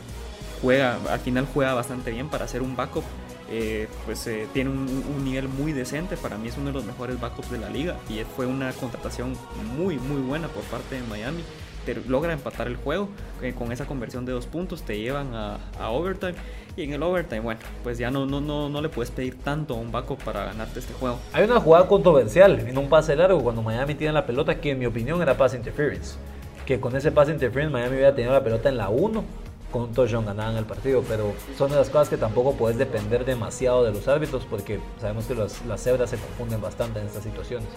juega, 0.61 0.97
al 1.09 1.19
final 1.19 1.47
juega 1.53 1.73
bastante 1.73 2.11
bien 2.11 2.29
para 2.29 2.45
hacer 2.45 2.61
un 2.61 2.75
backup 2.75 3.03
eh, 3.49 3.87
pues 4.05 4.27
eh, 4.27 4.47
tiene 4.53 4.69
un, 4.69 5.23
nivel 5.23 5.47
muy 5.47 5.71
decente, 5.71 6.17
para 6.17 6.37
mí 6.37 6.49
es 6.49 6.57
uno 6.57 6.67
de 6.67 6.73
los 6.73 6.85
mejores 6.85 7.19
backups 7.19 7.49
de 7.49 7.57
la 7.57 7.69
liga 7.69 7.95
y 8.09 8.21
fue 8.35 8.45
una 8.45 8.73
contratación 8.73 9.33
muy 9.77 9.97
muy 9.97 10.21
buena 10.21 10.47
por 10.47 10.63
parte 10.63 10.95
de 10.95 11.01
Miami. 11.03 11.43
Te 11.85 11.95
logra 12.07 12.33
empatar 12.33 12.67
el 12.67 12.75
juego 12.75 13.07
eh, 13.41 13.53
con 13.57 13.71
esa 13.71 13.85
conversión 13.85 14.25
de 14.25 14.33
dos 14.33 14.45
puntos, 14.45 14.83
te 14.83 14.99
llevan 14.99 15.33
a, 15.33 15.57
overtime 15.89 16.33
y 16.75 16.83
en 16.83 16.93
el 16.93 17.01
overtime, 17.01 17.39
bueno, 17.39 17.61
pues 17.83 17.97
ya 17.97 18.11
no, 18.11 18.25
no, 18.25 18.41
no, 18.41 18.67
no 18.67 18.81
le 18.81 18.89
puedes 18.89 19.11
pedir 19.11 19.37
tanto 19.37 19.75
a 19.75 19.77
un 19.77 19.93
backup 19.93 20.21
para 20.21 20.43
ganarte 20.43 20.79
este 20.79 20.93
juego. 20.93 21.17
Hay 21.31 21.45
una 21.45 21.61
jugada 21.61 21.87
controversial 21.87 22.59
en 22.59 22.77
un 22.77 22.89
pase 22.89 23.15
largo 23.15 23.41
cuando 23.41 23.61
Miami 23.61 23.95
tiene 23.95 24.11
la 24.11 24.25
pelota 24.25 24.59
que 24.59 24.71
en 24.71 24.79
mi 24.79 24.85
opinión 24.85 25.21
era 25.21 25.37
pase 25.37 25.55
interference. 25.55 26.17
Que 26.65 26.81
con 26.81 26.93
ese 26.97 27.13
pase 27.13 27.31
interference 27.31 27.71
Miami 27.71 27.95
hubiera 27.95 28.13
tenido 28.13 28.33
la 28.33 28.43
pelota 28.43 28.67
en 28.67 28.75
la 28.75 28.89
1 28.89 29.46
con 29.71 29.91
touchdown 29.93 30.25
ganaban 30.25 30.55
el 30.55 30.65
partido, 30.65 31.03
pero 31.07 31.33
son 31.57 31.71
de 31.71 31.77
las 31.77 31.89
cosas 31.89 32.09
que 32.09 32.17
tampoco 32.17 32.53
puedes 32.53 32.77
depender 32.77 33.25
demasiado 33.25 33.83
de 33.83 33.91
los 33.91 34.07
árbitros 34.07 34.45
porque 34.49 34.79
sabemos 34.99 35.25
que 35.25 35.35
las 35.35 35.83
cebras 35.83 36.09
se 36.09 36.17
confunden 36.17 36.61
bastante 36.61 36.99
en 36.99 37.07
estas 37.07 37.23
situaciones. 37.23 37.67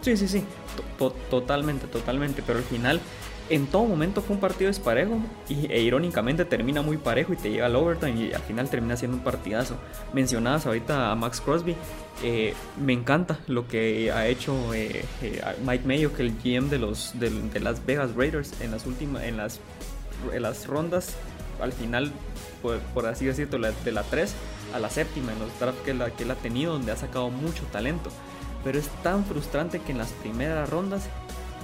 Sí, 0.00 0.16
sí, 0.16 0.28
sí, 0.28 0.44
totalmente, 1.28 1.86
totalmente, 1.86 2.42
pero 2.46 2.58
al 2.58 2.64
final 2.64 3.00
en 3.50 3.66
todo 3.66 3.84
momento 3.84 4.20
fue 4.20 4.36
un 4.36 4.40
partido 4.40 4.68
desparejo 4.68 5.18
y, 5.48 5.70
e 5.72 5.80
irónicamente 5.80 6.44
termina 6.44 6.82
muy 6.82 6.98
parejo 6.98 7.32
y 7.32 7.36
te 7.36 7.50
llega 7.50 7.66
al 7.66 7.76
overtime 7.76 8.26
y 8.26 8.32
al 8.32 8.42
final 8.42 8.68
termina 8.68 8.96
siendo 8.96 9.16
un 9.16 9.24
partidazo. 9.24 9.76
Mencionabas 10.12 10.66
ahorita 10.66 11.10
a 11.10 11.14
Max 11.14 11.40
Crosby, 11.40 11.74
eh, 12.22 12.54
me 12.80 12.92
encanta 12.92 13.38
lo 13.46 13.66
que 13.66 14.12
ha 14.12 14.26
hecho 14.26 14.74
eh, 14.74 15.04
eh, 15.22 15.40
Mike 15.64 15.86
Mayo, 15.86 16.12
que 16.12 16.22
el 16.22 16.34
GM 16.36 16.68
de 16.68 16.78
los 16.78 17.18
de, 17.18 17.60
las 17.60 17.84
Vegas 17.86 18.14
Raiders 18.14 18.60
en 18.60 18.70
las 18.70 18.86
últimas 18.86 19.22
en 20.32 20.42
las 20.42 20.66
rondas, 20.66 21.14
al 21.60 21.72
final, 21.72 22.12
por, 22.62 23.06
así 23.06 23.26
decirlo, 23.26 23.72
de 23.84 23.92
la 23.92 24.02
3 24.02 24.34
a 24.74 24.78
la 24.78 24.90
séptima 24.90 25.32
en 25.32 25.38
los 25.38 25.58
drafts 25.58 25.80
que, 25.82 25.92
que 26.16 26.22
él 26.24 26.30
ha 26.30 26.36
tenido, 26.36 26.72
donde 26.74 26.92
ha 26.92 26.96
sacado 26.96 27.30
mucho 27.30 27.64
talento. 27.72 28.10
Pero 28.64 28.78
es 28.78 28.88
tan 29.02 29.24
frustrante 29.24 29.80
que 29.80 29.92
en 29.92 29.98
las 29.98 30.10
primeras 30.12 30.68
rondas 30.68 31.04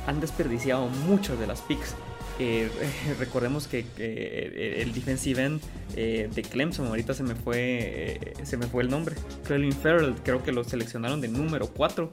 han 0.07 0.21
desperdiciado 0.21 0.87
muchas 1.07 1.39
de 1.39 1.47
las 1.47 1.61
picks. 1.63 1.95
Eh, 2.39 2.69
recordemos 3.19 3.69
que 3.69 3.87
eh, 3.97 4.83
el 4.83 4.93
defensive 4.93 5.45
end 5.45 5.61
eh, 5.95 6.29
de 6.35 6.43
Clemson, 6.43 6.87
ahorita 6.89 7.15
se 7.15 7.23
me 7.23 7.35
fue 7.35 8.35
se 8.43 8.57
me 8.57 8.67
fue 8.67 8.83
el 8.83 8.91
nombre, 8.91 9.15
Clelin 9.47 9.73
Farrell, 9.73 10.15
creo 10.25 10.43
que 10.43 10.51
lo 10.51 10.65
seleccionaron 10.65 11.21
de 11.21 11.29
número 11.29 11.69
4 11.69 12.13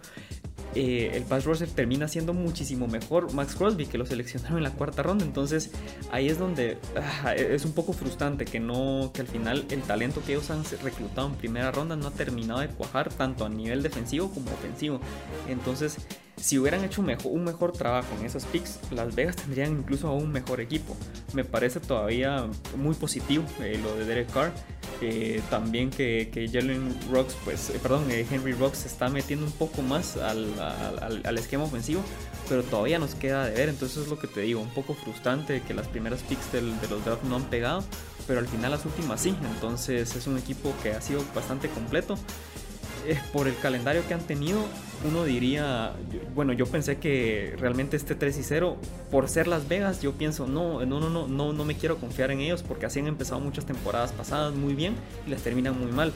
eh, 0.75 1.11
el 1.13 1.23
pass 1.23 1.45
rusher 1.45 1.69
termina 1.69 2.07
siendo 2.07 2.33
muchísimo 2.33 2.87
mejor 2.87 3.33
Max 3.33 3.55
Crosby 3.55 3.85
que 3.85 3.97
lo 3.97 4.05
seleccionaron 4.05 4.57
en 4.57 4.63
la 4.63 4.71
cuarta 4.71 5.03
ronda. 5.03 5.25
Entonces 5.25 5.71
ahí 6.11 6.27
es 6.27 6.39
donde 6.39 6.77
ah, 7.23 7.35
es 7.35 7.65
un 7.65 7.73
poco 7.73 7.93
frustrante 7.93 8.45
que 8.45 8.59
no 8.59 9.11
que 9.13 9.21
al 9.21 9.27
final 9.27 9.65
el 9.69 9.81
talento 9.81 10.21
que 10.25 10.33
ellos 10.33 10.49
han 10.49 10.63
reclutado 10.83 11.27
en 11.27 11.35
primera 11.35 11.71
ronda 11.71 11.95
no 11.95 12.07
ha 12.07 12.11
terminado 12.11 12.61
de 12.61 12.67
cuajar 12.69 13.09
tanto 13.13 13.45
a 13.45 13.49
nivel 13.49 13.83
defensivo 13.83 14.31
como 14.31 14.51
ofensivo. 14.51 14.99
Entonces 15.47 15.97
si 16.41 16.57
hubieran 16.57 16.83
hecho 16.83 17.01
un 17.01 17.43
mejor, 17.43 17.71
trabajo 17.71 18.07
en 18.19 18.25
esos 18.25 18.45
picks, 18.45 18.79
Las 18.91 19.13
Vegas 19.13 19.35
tendrían 19.35 19.77
incluso 19.77 20.11
un 20.11 20.31
mejor 20.31 20.59
equipo. 20.59 20.97
Me 21.33 21.43
parece 21.43 21.79
todavía 21.79 22.47
muy 22.75 22.95
positivo 22.95 23.45
eh, 23.59 23.79
lo 23.81 23.95
de 23.95 24.05
Derek 24.05 24.31
Carr. 24.31 24.51
Eh, 25.01 25.41
también 25.49 25.89
que, 25.89 26.29
que 26.31 26.47
Jalen 26.47 26.95
Rocks, 27.11 27.35
pues, 27.43 27.69
eh, 27.71 27.79
perdón, 27.81 28.05
Henry 28.09 28.53
Rocks 28.53 28.85
está 28.85 29.09
metiendo 29.09 29.45
un 29.45 29.51
poco 29.51 29.81
más 29.81 30.17
al, 30.17 30.47
al, 31.23 31.37
esquema 31.37 31.63
ofensivo, 31.63 32.03
pero 32.47 32.63
todavía 32.63 32.99
nos 32.99 33.15
queda 33.15 33.45
de 33.45 33.51
ver. 33.51 33.69
Entonces 33.69 34.03
es 34.03 34.07
lo 34.07 34.19
que 34.19 34.27
te 34.27 34.41
digo, 34.41 34.61
un 34.61 34.69
poco 34.69 34.93
frustrante 34.93 35.61
que 35.61 35.73
las 35.73 35.87
primeras 35.87 36.21
picks 36.21 36.51
de 36.51 36.61
los 36.61 37.03
drafts 37.03 37.27
no 37.27 37.37
han 37.37 37.45
pegado, 37.45 37.83
pero 38.27 38.39
al 38.39 38.47
final 38.47 38.71
las 38.71 38.85
últimas 38.85 39.21
sí. 39.21 39.35
Entonces 39.55 40.15
es 40.15 40.27
un 40.27 40.37
equipo 40.37 40.73
que 40.83 40.91
ha 40.91 41.01
sido 41.01 41.23
bastante 41.33 41.67
completo. 41.69 42.15
Por 43.33 43.47
el 43.47 43.57
calendario 43.57 44.07
que 44.07 44.13
han 44.13 44.21
tenido, 44.21 44.59
uno 45.03 45.23
diría, 45.23 45.93
bueno, 46.35 46.53
yo 46.53 46.65
pensé 46.65 46.97
que 46.97 47.55
realmente 47.57 47.97
este 47.97 48.15
3 48.15 48.37
y 48.37 48.43
0, 48.43 48.77
por 49.09 49.27
ser 49.29 49.47
Las 49.47 49.67
Vegas, 49.67 50.01
yo 50.01 50.13
pienso, 50.13 50.47
no, 50.47 50.85
no, 50.85 50.99
no, 50.99 51.09
no, 51.09 51.27
no, 51.27 51.53
no 51.53 51.65
me 51.65 51.75
quiero 51.75 51.97
confiar 51.97 52.31
en 52.31 52.39
ellos 52.39 52.63
porque 52.63 52.85
así 52.85 52.99
han 52.99 53.07
empezado 53.07 53.39
muchas 53.39 53.65
temporadas 53.65 54.11
pasadas 54.11 54.53
muy 54.53 54.75
bien 54.75 54.95
y 55.25 55.31
las 55.31 55.41
terminan 55.41 55.79
muy 55.79 55.91
mal. 55.91 56.13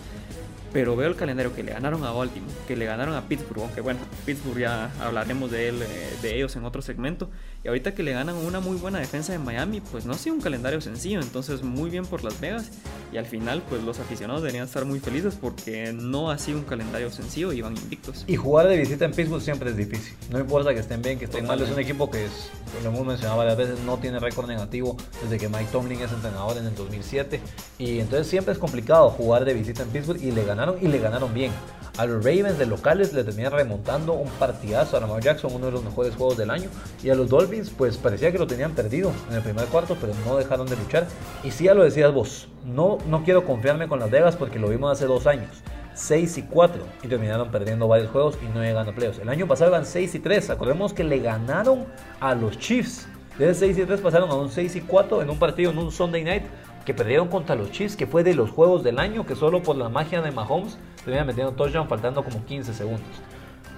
Pero 0.71 0.98
veo 0.98 1.08
el 1.08 1.15
calendario 1.15 1.56
que 1.56 1.63
le 1.63 1.71
ganaron 1.71 2.04
a 2.04 2.12
Baltimore, 2.12 2.54
que 2.67 2.75
le 2.75 2.86
ganaron 2.86 3.15
a 3.15 3.29
Pittsburgh, 3.29 3.62
aunque 3.62 3.79
bueno, 3.79 4.02
Pittsburgh 4.25 4.60
ya 4.60 4.92
hablaremos 5.00 5.50
de, 5.50 5.69
él, 5.69 5.81
eh, 5.81 6.17
de 6.21 6.36
ellos 6.36 6.54
en 6.58 6.65
otro 6.65 6.81
segmento, 6.81 7.29
y 7.66 7.68
ahorita 7.68 7.96
que 7.96 8.04
le 8.04 8.13
ganan 8.13 8.36
una 8.36 8.60
muy 8.60 8.78
buena 8.78 9.00
defensa 9.00 9.34
de 9.34 9.40
Miami, 9.40 9.82
pues 9.82 10.06
no 10.06 10.13
ha 10.13 10.18
sido 10.20 10.36
un 10.36 10.42
calendario 10.42 10.82
sencillo, 10.82 11.20
entonces 11.20 11.63
muy 11.63 11.90
bien 11.90 12.06
por 12.06 12.24
Las 12.24 12.40
Vegas, 12.40 12.70
y 13.12 13.18
al 13.18 13.26
final 13.26 13.63
pues 13.68 13.82
los 13.82 13.98
aficionados 14.00 14.44
deberían 14.44 14.66
estar 14.66 14.86
muy 14.86 15.00
felices 15.00 15.36
porque 15.42 15.92
no 15.92 16.30
ha 16.30 16.38
sido 16.38 16.60
un 16.60 16.63
calendario 16.66 17.10
sencillo 17.10 17.52
y 17.54 17.62
van 17.62 17.76
invictos. 17.76 18.24
Y 18.28 18.36
jugar 18.36 18.68
de 18.68 18.78
visita 18.78 19.06
en 19.06 19.13
Pittsburgh 19.13 19.42
siempre 19.42 19.72
es 19.72 19.78
difícil, 19.78 20.16
no 20.30 20.38
importa 20.38 20.76
que 20.76 20.80
estén 20.80 21.02
bien, 21.02 21.18
que 21.18 21.26
estén 21.26 21.48
mal, 21.48 21.60
es 21.60 21.72
un 21.72 21.80
equipo 21.80 22.12
que 22.12 22.26
es 22.26 22.52
lo 22.84 22.90
hemos 22.90 23.06
mencionado 23.06 23.38
varias 23.38 23.58
veces, 23.58 23.80
no 23.80 23.98
tiene 23.98 24.20
récord 24.20 24.48
negativo 24.48 24.98
desde 25.24 25.38
que 25.38 25.50
Mike 25.50 25.70
Tomlin 25.72 26.02
es 26.02 26.12
entrenador 26.12 26.58
en 26.58 26.66
el 26.66 26.76
2007. 26.76 27.40
Y 27.80 28.00
entonces 28.00 28.28
siempre 28.28 28.54
es 28.54 28.60
complicado 28.60 29.10
jugar 29.10 29.46
de 29.46 29.54
visita 29.54 29.84
en 29.84 29.90
Pittsburgh 29.90 30.22
y 30.22 30.32
le 30.32 30.44
ganaron 30.44 30.78
y 30.82 30.88
le 30.88 31.00
ganaron 31.00 31.34
bien. 31.34 31.52
A 31.98 32.06
los 32.06 32.25
Ravens 32.25 32.60
de 32.60 32.65
locales 32.65 33.13
le 33.13 33.23
tenían 33.23 33.54
remontando 33.54 34.13
un 34.13 34.29
partidazo 34.31 34.98
a 34.98 35.00
Lamar 35.00 35.21
Jackson, 35.21 35.54
uno 35.56 35.67
de 35.67 35.71
los 35.71 35.83
mejores 35.83 36.13
juegos 36.13 36.35
del 36.35 36.52
año. 36.52 36.69
Y 37.02 37.10
a 37.10 37.15
los 37.15 37.29
Dolphins, 37.29 37.69
pues 37.69 37.98
parecía 37.98 38.33
que 38.33 38.37
lo 38.37 38.48
tenían 38.48 38.73
perdido 38.73 39.13
en 39.29 39.37
el 39.37 39.41
primer 39.41 39.65
cuarto, 39.67 39.96
pero 40.02 40.12
no 40.25 40.35
dejaron 40.35 40.67
de 40.67 40.75
luchar. 40.75 41.08
Y 41.46 41.52
sí, 41.52 41.63
ya 41.63 41.73
lo 41.73 41.85
decías 41.85 42.13
vos, 42.13 42.50
no, 42.65 42.98
no 43.08 43.23
quiero 43.23 43.46
confiarme 43.46 43.87
con 43.87 44.00
las 44.00 44.12
Vegas 44.12 44.35
porque 44.35 44.60
lo 44.60 44.67
vimos 44.67 44.91
hace 44.91 45.06
dos 45.06 45.25
años. 45.25 45.50
6 45.93 46.37
y 46.39 46.41
4 46.41 46.83
y 47.04 47.08
terminaron 47.08 47.50
perdiendo 47.50 47.87
varios 47.87 48.12
juegos 48.12 48.37
y 48.43 48.54
no 48.54 48.62
llegan 48.62 48.89
a 48.89 48.91
playoffs. 48.91 49.19
El 49.19 49.29
año 49.29 49.48
pasado 49.48 49.71
eran 49.71 49.85
6 49.85 50.15
y 50.15 50.19
3. 50.19 50.50
Acordemos 50.50 50.91
que 50.91 51.06
le 51.06 51.19
ganaron 51.19 51.85
a 52.19 52.35
los 52.35 52.60
Chiefs. 52.60 53.08
De 53.39 53.54
6 53.54 53.77
y 53.77 53.85
3 53.85 54.02
pasaron 54.02 54.29
a 54.29 54.35
un 54.35 54.50
6 54.50 54.75
y 54.75 54.81
4 54.81 55.21
en 55.21 55.29
un 55.29 55.39
partido 55.39 55.71
en 55.71 55.77
un 55.77 55.91
Sunday 55.93 56.25
night 56.25 56.43
que 56.86 56.94
perdieron 56.94 57.27
contra 57.27 57.56
los 57.56 57.71
Chiefs, 57.71 57.96
que 57.96 58.08
fue 58.08 58.23
de 58.23 58.36
los 58.36 58.52
juegos 58.52 58.83
del 58.83 59.00
año, 59.00 59.25
que 59.25 59.36
solo 59.36 59.63
por 59.63 59.75
la 59.75 59.90
magia 59.90 60.21
de 60.21 60.31
Mahomes 60.31 60.77
terminan 61.04 61.27
metiendo 61.27 61.54
touchdown 61.54 61.88
faltando 61.88 62.23
como 62.23 62.46
15 62.46 62.73
segundos. 62.73 63.21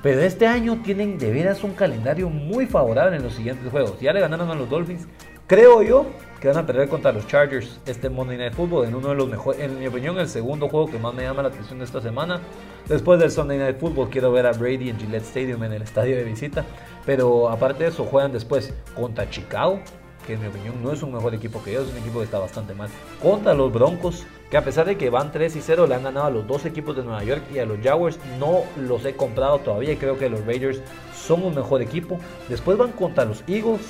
Pero 0.03 0.21
este 0.21 0.45
año 0.45 0.81
tienen 0.83 1.17
de 1.17 1.31
veras 1.31 1.63
un 1.63 1.73
calendario 1.73 2.29
muy 2.29 2.67
favorable 2.67 3.17
en 3.17 3.23
los 3.23 3.33
siguientes 3.33 3.69
juegos. 3.71 3.99
Ya 3.99 4.13
le 4.13 4.19
ganaron 4.19 4.49
a 4.51 4.55
los 4.55 4.69
Dolphins. 4.69 5.07
Creo 5.47 5.81
yo 5.81 6.05
que 6.39 6.49
van 6.49 6.57
a 6.57 6.65
perder 6.65 6.87
contra 6.87 7.11
los 7.11 7.25
Chargers 7.25 7.79
este 7.85 8.09
Monday 8.09 8.37
Night 8.37 8.53
Football 8.53 8.87
en 8.87 8.95
uno 8.95 9.09
de 9.09 9.15
los 9.15 9.27
mejores, 9.27 9.61
en 9.61 9.79
mi 9.79 9.87
opinión, 9.87 10.19
el 10.19 10.27
segundo 10.27 10.69
juego 10.69 10.87
que 10.87 10.99
más 10.99 11.13
me 11.13 11.23
llama 11.23 11.41
la 11.41 11.47
atención 11.47 11.79
de 11.79 11.85
esta 11.85 12.01
semana. 12.01 12.41
Después 12.87 13.19
del 13.19 13.31
Sunday 13.31 13.57
Night 13.57 13.79
Football 13.79 14.09
quiero 14.09 14.31
ver 14.31 14.45
a 14.45 14.51
Brady 14.51 14.89
en 14.89 14.99
Gillette 14.99 15.23
Stadium 15.23 15.63
en 15.63 15.73
el 15.73 15.81
estadio 15.81 16.15
de 16.15 16.23
visita. 16.23 16.63
Pero 17.05 17.49
aparte 17.49 17.85
de 17.85 17.89
eso, 17.89 18.03
juegan 18.03 18.31
después 18.31 18.73
contra 18.93 19.29
Chicago, 19.29 19.79
que 20.27 20.33
en 20.33 20.41
mi 20.41 20.47
opinión 20.47 20.83
no 20.83 20.91
es 20.91 21.01
un 21.01 21.13
mejor 21.13 21.33
equipo 21.33 21.63
que 21.63 21.71
ellos, 21.71 21.87
es 21.87 21.93
un 21.93 21.99
equipo 21.99 22.19
que 22.19 22.25
está 22.25 22.37
bastante 22.37 22.73
mal. 22.73 22.89
Contra 23.23 23.53
los 23.53 23.71
Broncos, 23.71 24.25
que 24.51 24.57
a 24.57 24.63
pesar 24.63 24.85
de 24.85 24.97
que 24.97 25.09
van 25.09 25.31
3 25.31 25.55
y 25.55 25.61
0, 25.61 25.87
le 25.87 25.95
han 25.95 26.03
ganado 26.03 26.27
a 26.27 26.29
los 26.29 26.45
dos 26.45 26.65
equipos 26.65 26.97
de 26.97 27.03
Nueva 27.03 27.23
York 27.23 27.43
y 27.53 27.59
a 27.59 27.65
los 27.65 27.79
Jaguars, 27.79 28.19
no 28.37 28.63
los 28.77 29.05
he 29.05 29.15
comprado 29.15 29.59
todavía 29.59 29.93
y 29.93 29.95
creo 29.95 30.19
que 30.19 30.29
los 30.29 30.45
Raiders 30.45 30.81
son 31.15 31.43
un 31.43 31.55
mejor 31.55 31.81
equipo. 31.81 32.19
Después 32.49 32.77
van 32.77 32.91
contra 32.91 33.23
los 33.23 33.41
Eagles, 33.47 33.81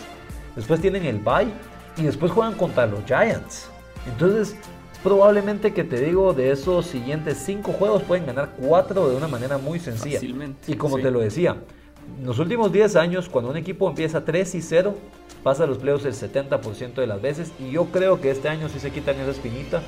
después 0.56 0.80
tienen 0.80 1.06
el 1.06 1.18
bye 1.18 1.52
y 1.98 2.04
después 2.04 2.32
juegan 2.32 2.54
contra 2.54 2.86
los 2.86 3.04
Giants. 3.06 3.70
Entonces, 4.06 4.56
es 4.94 5.00
probablemente 5.00 5.74
que 5.74 5.84
te 5.84 6.00
digo, 6.00 6.34
de 6.34 6.52
esos 6.52 6.86
siguientes 6.86 7.40
5 7.40 7.74
juegos 7.74 8.04
pueden 8.04 8.28
ganar 8.28 8.52
4 8.62 9.10
de 9.10 9.16
una 9.16 9.28
manera 9.28 9.58
muy 9.58 9.80
sencilla. 9.80 10.20
Fácilmente, 10.20 10.72
y 10.72 10.76
como 10.76 10.98
sí. 10.98 11.04
te 11.04 11.10
lo 11.10 11.20
decía, 11.20 11.58
en 12.20 12.26
los 12.28 12.38
últimos 12.38 12.72
10 12.72 12.96
años, 12.96 13.28
cuando 13.28 13.50
un 13.50 13.58
equipo 13.58 13.90
empieza 13.90 14.24
3 14.24 14.54
y 14.54 14.62
0, 14.62 14.96
pasa 15.48 15.64
a 15.64 15.68
los 15.68 15.78
playoffs 15.78 16.04
el 16.04 16.14
70% 16.14 16.96
de 16.96 17.08
las 17.08 17.22
veces. 17.22 17.54
Y 17.58 17.72
yo 17.72 17.86
creo 17.86 18.20
que 18.20 18.32
este 18.32 18.50
año 18.50 18.68
sí 18.68 18.82
se 18.82 18.92
quitan 18.92 19.18
esa 19.18 19.32
espinita 19.32 19.82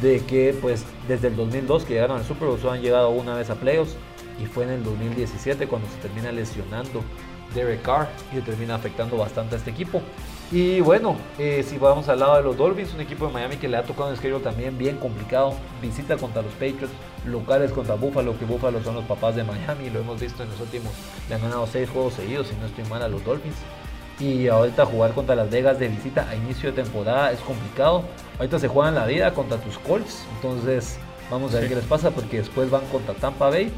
de 0.00 0.20
que, 0.20 0.56
pues, 0.62 0.84
desde 1.08 1.26
el 1.26 1.34
2002 1.34 1.84
que 1.84 1.94
llegaron 1.94 2.18
al 2.18 2.24
Super 2.24 2.46
Bowl, 2.46 2.60
solo 2.60 2.74
han 2.74 2.82
llegado 2.82 3.10
una 3.10 3.34
vez 3.34 3.50
a 3.50 3.56
playoffs. 3.56 3.96
Y 4.40 4.46
fue 4.46 4.62
en 4.62 4.70
el 4.70 4.84
2017 4.84 5.66
cuando 5.66 5.88
se 5.88 5.96
termina 5.96 6.30
lesionando 6.30 7.02
Derek 7.52 7.82
Carr 7.82 8.08
y 8.32 8.40
termina 8.42 8.76
afectando 8.76 9.16
bastante 9.16 9.56
a 9.56 9.58
este 9.58 9.70
equipo. 9.70 10.00
Y 10.52 10.80
bueno, 10.82 11.16
eh, 11.36 11.64
si 11.68 11.78
vamos 11.78 12.08
al 12.08 12.20
lado 12.20 12.36
de 12.36 12.44
los 12.44 12.56
Dolphins, 12.56 12.94
un 12.94 13.00
equipo 13.00 13.26
de 13.26 13.32
Miami 13.32 13.56
que 13.56 13.66
le 13.66 13.78
ha 13.78 13.82
tocado 13.82 14.08
un 14.08 14.16
schedule 14.16 14.44
también 14.44 14.78
bien 14.78 14.98
complicado. 14.98 15.54
Visita 15.80 16.16
contra 16.16 16.42
los 16.42 16.52
Patriots, 16.52 16.92
locales 17.26 17.72
contra 17.72 17.96
Buffalo, 17.96 18.38
que 18.38 18.44
Buffalo 18.44 18.80
son 18.84 18.94
los 18.94 19.04
papás 19.06 19.34
de 19.34 19.42
Miami, 19.42 19.90
lo 19.90 19.98
hemos 19.98 20.20
visto 20.20 20.44
en 20.44 20.50
los 20.50 20.60
últimos. 20.60 20.92
Le 21.28 21.34
han 21.34 21.42
ganado 21.42 21.66
6 21.66 21.90
juegos 21.90 22.14
seguidos, 22.14 22.46
si 22.46 22.54
no 22.54 22.66
estoy 22.66 22.84
mal, 22.84 23.02
a 23.02 23.08
los 23.08 23.24
Dolphins. 23.24 23.56
Y 24.20 24.46
ahorita 24.48 24.86
jugar 24.86 25.12
contra 25.12 25.34
Las 25.34 25.50
Vegas 25.50 25.78
de 25.78 25.88
visita 25.88 26.28
a 26.28 26.36
inicio 26.36 26.70
de 26.70 26.82
temporada 26.82 27.32
es 27.32 27.40
complicado. 27.40 28.02
Ahorita 28.38 28.58
se 28.58 28.68
juegan 28.68 28.94
la 28.94 29.06
vida 29.06 29.32
contra 29.34 29.56
tus 29.58 29.78
Colts, 29.78 30.24
entonces 30.36 30.98
vamos 31.30 31.52
a 31.52 31.54
ver 31.54 31.64
Sí. 31.64 31.68
qué 31.70 31.74
les 31.76 31.84
pasa 31.86 32.10
porque 32.10 32.38
después 32.38 32.70
van 32.70 32.84
contra 32.86 33.14
Tampa 33.14 33.50
Bay. 33.50 33.72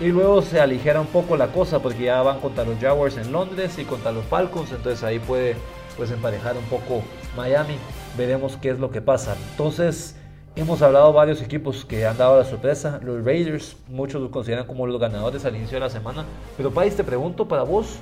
Y 0.00 0.06
luego 0.08 0.42
se 0.42 0.60
aligera 0.60 1.00
un 1.00 1.06
poco 1.06 1.36
la 1.36 1.48
cosa 1.48 1.78
porque 1.80 2.04
ya 2.04 2.20
van 2.22 2.40
contra 2.40 2.64
los 2.64 2.78
Jaguars 2.80 3.16
en 3.16 3.30
Londres 3.30 3.78
y 3.78 3.84
contra 3.84 4.10
los 4.10 4.24
Falcons, 4.24 4.72
entonces 4.72 5.04
ahí 5.04 5.20
puede 5.20 5.54
pues 5.96 6.10
emparejar 6.10 6.56
un 6.56 6.64
poco 6.64 7.02
Miami. 7.36 7.76
Veremos 8.18 8.56
qué 8.60 8.70
es 8.70 8.80
lo 8.80 8.90
que 8.90 9.00
pasa. 9.00 9.36
Entonces, 9.52 10.16
hemos 10.56 10.82
hablado 10.82 11.12
varios 11.12 11.40
equipos 11.40 11.84
que 11.84 12.04
han 12.06 12.16
dado 12.18 12.36
la 12.38 12.44
sorpresa. 12.44 12.98
Los 13.04 13.24
Raiders, 13.24 13.76
muchos 13.88 14.20
los 14.20 14.30
consideran 14.32 14.66
como 14.66 14.84
los 14.88 15.00
ganadores 15.00 15.44
al 15.44 15.54
inicio 15.54 15.76
de 15.76 15.80
la 15.80 15.90
semana. 15.90 16.24
Pero 16.56 16.72
Pais, 16.72 16.96
te 16.96 17.04
pregunto 17.04 17.46
para 17.46 17.62
vos, 17.62 17.98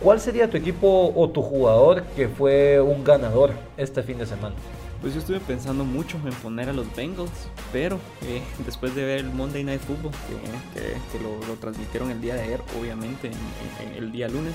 ¿cuál 0.00 0.20
sería 0.20 0.48
tu 0.50 0.56
equipo 0.56 1.12
o 1.14 1.28
tu 1.30 1.42
jugador 1.42 2.02
que 2.16 2.28
fue 2.28 2.80
un 2.80 3.04
ganador 3.04 3.52
este 3.76 4.02
fin 4.02 4.18
de 4.18 4.26
semana? 4.26 4.54
Pues 5.00 5.14
yo 5.14 5.20
estuve 5.20 5.38
pensando 5.38 5.84
mucho 5.84 6.16
en 6.24 6.32
poner 6.34 6.68
a 6.68 6.72
los 6.72 6.92
Bengals, 6.96 7.30
pero 7.72 7.98
eh, 8.22 8.42
después 8.66 8.94
de 8.96 9.04
ver 9.04 9.18
el 9.20 9.30
Monday 9.30 9.62
Night 9.64 9.80
Football, 9.80 10.10
que, 10.12 10.80
que- 10.80 10.92
que 11.12 11.22
lo, 11.22 11.38
lo 11.46 11.54
transmitieron 11.60 12.10
el 12.10 12.20
día 12.20 12.34
de 12.34 12.42
ayer, 12.42 12.60
obviamente, 12.80 13.28
en- 13.28 13.88
en 13.88 13.94
el 13.96 14.10
día 14.12 14.28
lunes, 14.28 14.54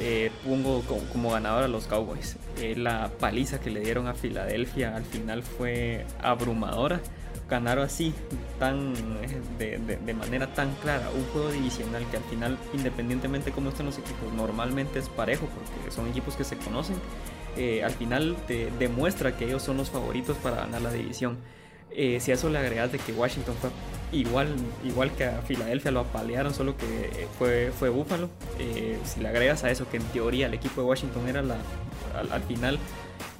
eh, 0.00 0.30
pongo 0.44 0.80
como, 0.82 1.00
como 1.12 1.30
ganador 1.30 1.64
a 1.64 1.68
los 1.68 1.86
Cowboys. 1.86 2.36
Eh, 2.60 2.74
la 2.76 3.10
paliza 3.18 3.58
que 3.60 3.70
le 3.70 3.80
dieron 3.80 4.06
a 4.08 4.14
Filadelfia 4.14 4.94
al 4.96 5.04
final 5.04 5.42
fue 5.42 6.04
abrumadora. 6.22 7.00
Ganaron 7.48 7.84
así, 7.84 8.14
tan, 8.58 8.94
eh, 9.22 9.40
de, 9.58 9.78
de- 9.78 9.96
de 9.98 10.14
manera 10.14 10.52
tan 10.54 10.72
clara, 10.76 11.10
un 11.14 11.24
juego 11.32 11.50
divisional 11.52 12.02
que 12.10 12.16
al 12.16 12.22
final, 12.24 12.58
independientemente 12.72 13.52
cómo 13.52 13.68
estén 13.68 13.86
los 13.86 13.98
equipos, 13.98 14.32
normalmente 14.34 14.98
es 14.98 15.08
parejo, 15.10 15.46
porque 15.46 15.90
son 15.90 16.08
equipos 16.08 16.36
que 16.36 16.44
se 16.44 16.56
conocen 16.56 16.96
eh, 17.56 17.84
al 17.84 17.92
final 17.92 18.34
te 18.48 18.68
demuestra 18.80 19.36
que 19.36 19.44
ellos 19.44 19.62
son 19.62 19.76
los 19.76 19.88
favoritos 19.88 20.36
para 20.38 20.56
ganar 20.56 20.82
la 20.82 20.90
división. 20.90 21.36
Eh, 21.92 22.18
si 22.18 22.32
a 22.32 22.34
eso 22.34 22.48
le 22.50 22.58
agregas 22.58 22.90
de 22.90 22.98
que 22.98 23.12
Washington 23.12 23.54
fue 23.60 23.70
igual, 24.10 24.48
igual 24.84 25.12
que 25.12 25.24
a 25.26 25.40
Filadelfia, 25.42 25.92
lo 25.92 26.00
apalearon, 26.00 26.52
solo 26.52 26.76
que 26.76 27.28
fue, 27.38 27.70
fue 27.78 27.90
Buffalo. 27.90 28.28
eh, 28.58 28.98
si 29.04 29.20
le 29.20 29.28
agregas 29.28 29.62
a 29.62 29.70
eso 29.70 29.88
que 29.88 29.98
en 29.98 30.02
teoría 30.06 30.46
el 30.48 30.54
equipo 30.54 30.80
de 30.80 30.88
Washington 30.88 31.28
era 31.28 31.42
la, 31.42 31.58
al, 32.18 32.32
al 32.32 32.42
final 32.42 32.76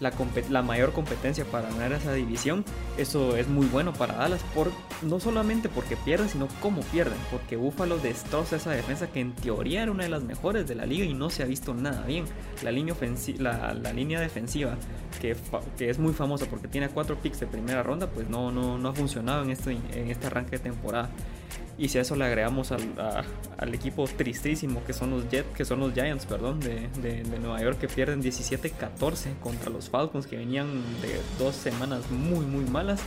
la, 0.00 0.62
mayor 0.62 0.92
competencia 0.92 1.44
para 1.44 1.68
ganar 1.70 1.92
esa 1.92 2.12
división, 2.12 2.64
eso 2.98 3.36
es 3.36 3.48
muy 3.48 3.66
bueno 3.66 3.92
para 3.92 4.14
Dallas, 4.14 4.42
por, 4.54 4.70
no 5.02 5.20
solamente 5.20 5.68
porque 5.68 5.96
pierden, 5.96 6.28
sino 6.28 6.48
cómo 6.60 6.82
pierden, 6.82 7.18
porque 7.30 7.56
Buffalo 7.56 7.98
destroza 7.98 8.56
esa 8.56 8.70
defensa 8.70 9.08
que 9.08 9.20
en 9.20 9.34
teoría 9.34 9.82
era 9.82 9.92
una 9.92 10.04
de 10.04 10.10
las 10.10 10.22
mejores 10.22 10.66
de 10.66 10.74
la 10.74 10.86
liga 10.86 11.04
y 11.04 11.14
no 11.14 11.30
se 11.30 11.42
ha 11.42 11.46
visto 11.46 11.74
nada 11.74 12.04
bien. 12.06 12.24
La 12.62 12.70
línea, 12.70 14.20
defensiva, 14.20 14.76
que, 15.20 15.36
que 15.76 15.90
es 15.90 15.98
muy 15.98 16.12
famosa 16.12 16.46
porque 16.46 16.68
tiene 16.68 16.88
cuatro 16.88 17.16
picks 17.16 17.40
de 17.40 17.46
primera 17.46 17.82
ronda, 17.82 18.08
pues 18.08 18.28
no, 18.28 18.50
no, 18.50 18.78
no 18.78 18.88
ha 18.88 18.94
funcionado 18.94 19.42
en 19.42 19.50
este, 19.50 19.72
en 19.72 20.10
este 20.10 20.26
arranque 20.26 20.52
de 20.52 20.58
temporada. 20.58 21.10
Y 21.76 21.88
si 21.88 21.98
a 21.98 22.02
eso 22.02 22.14
le 22.14 22.24
agregamos 22.24 22.70
al, 22.72 22.82
a- 22.98 23.24
al 23.58 23.74
equipo 23.74 24.04
tristísimo 24.06 24.82
que 24.84 24.92
son 24.92 25.10
los 25.10 25.28
Jets, 25.28 25.48
que 25.56 25.64
son 25.64 25.80
los 25.80 25.92
Giants, 25.92 26.24
perdón, 26.26 26.60
de, 26.60 26.88
de- 27.02 27.24
de 27.24 27.38
Nueva 27.40 27.60
York 27.62 27.78
que 27.78 27.88
pierden 27.88 28.22
17-14 28.22 29.38
contra 29.42 29.70
los 29.70 29.90
Falcons 29.90 30.26
que 30.26 30.36
venían 30.36 30.68
de 31.02 31.20
dos 31.38 31.54
semanas 31.56 32.08
muy 32.10 32.44
muy 32.46 32.64
malas. 32.64 33.00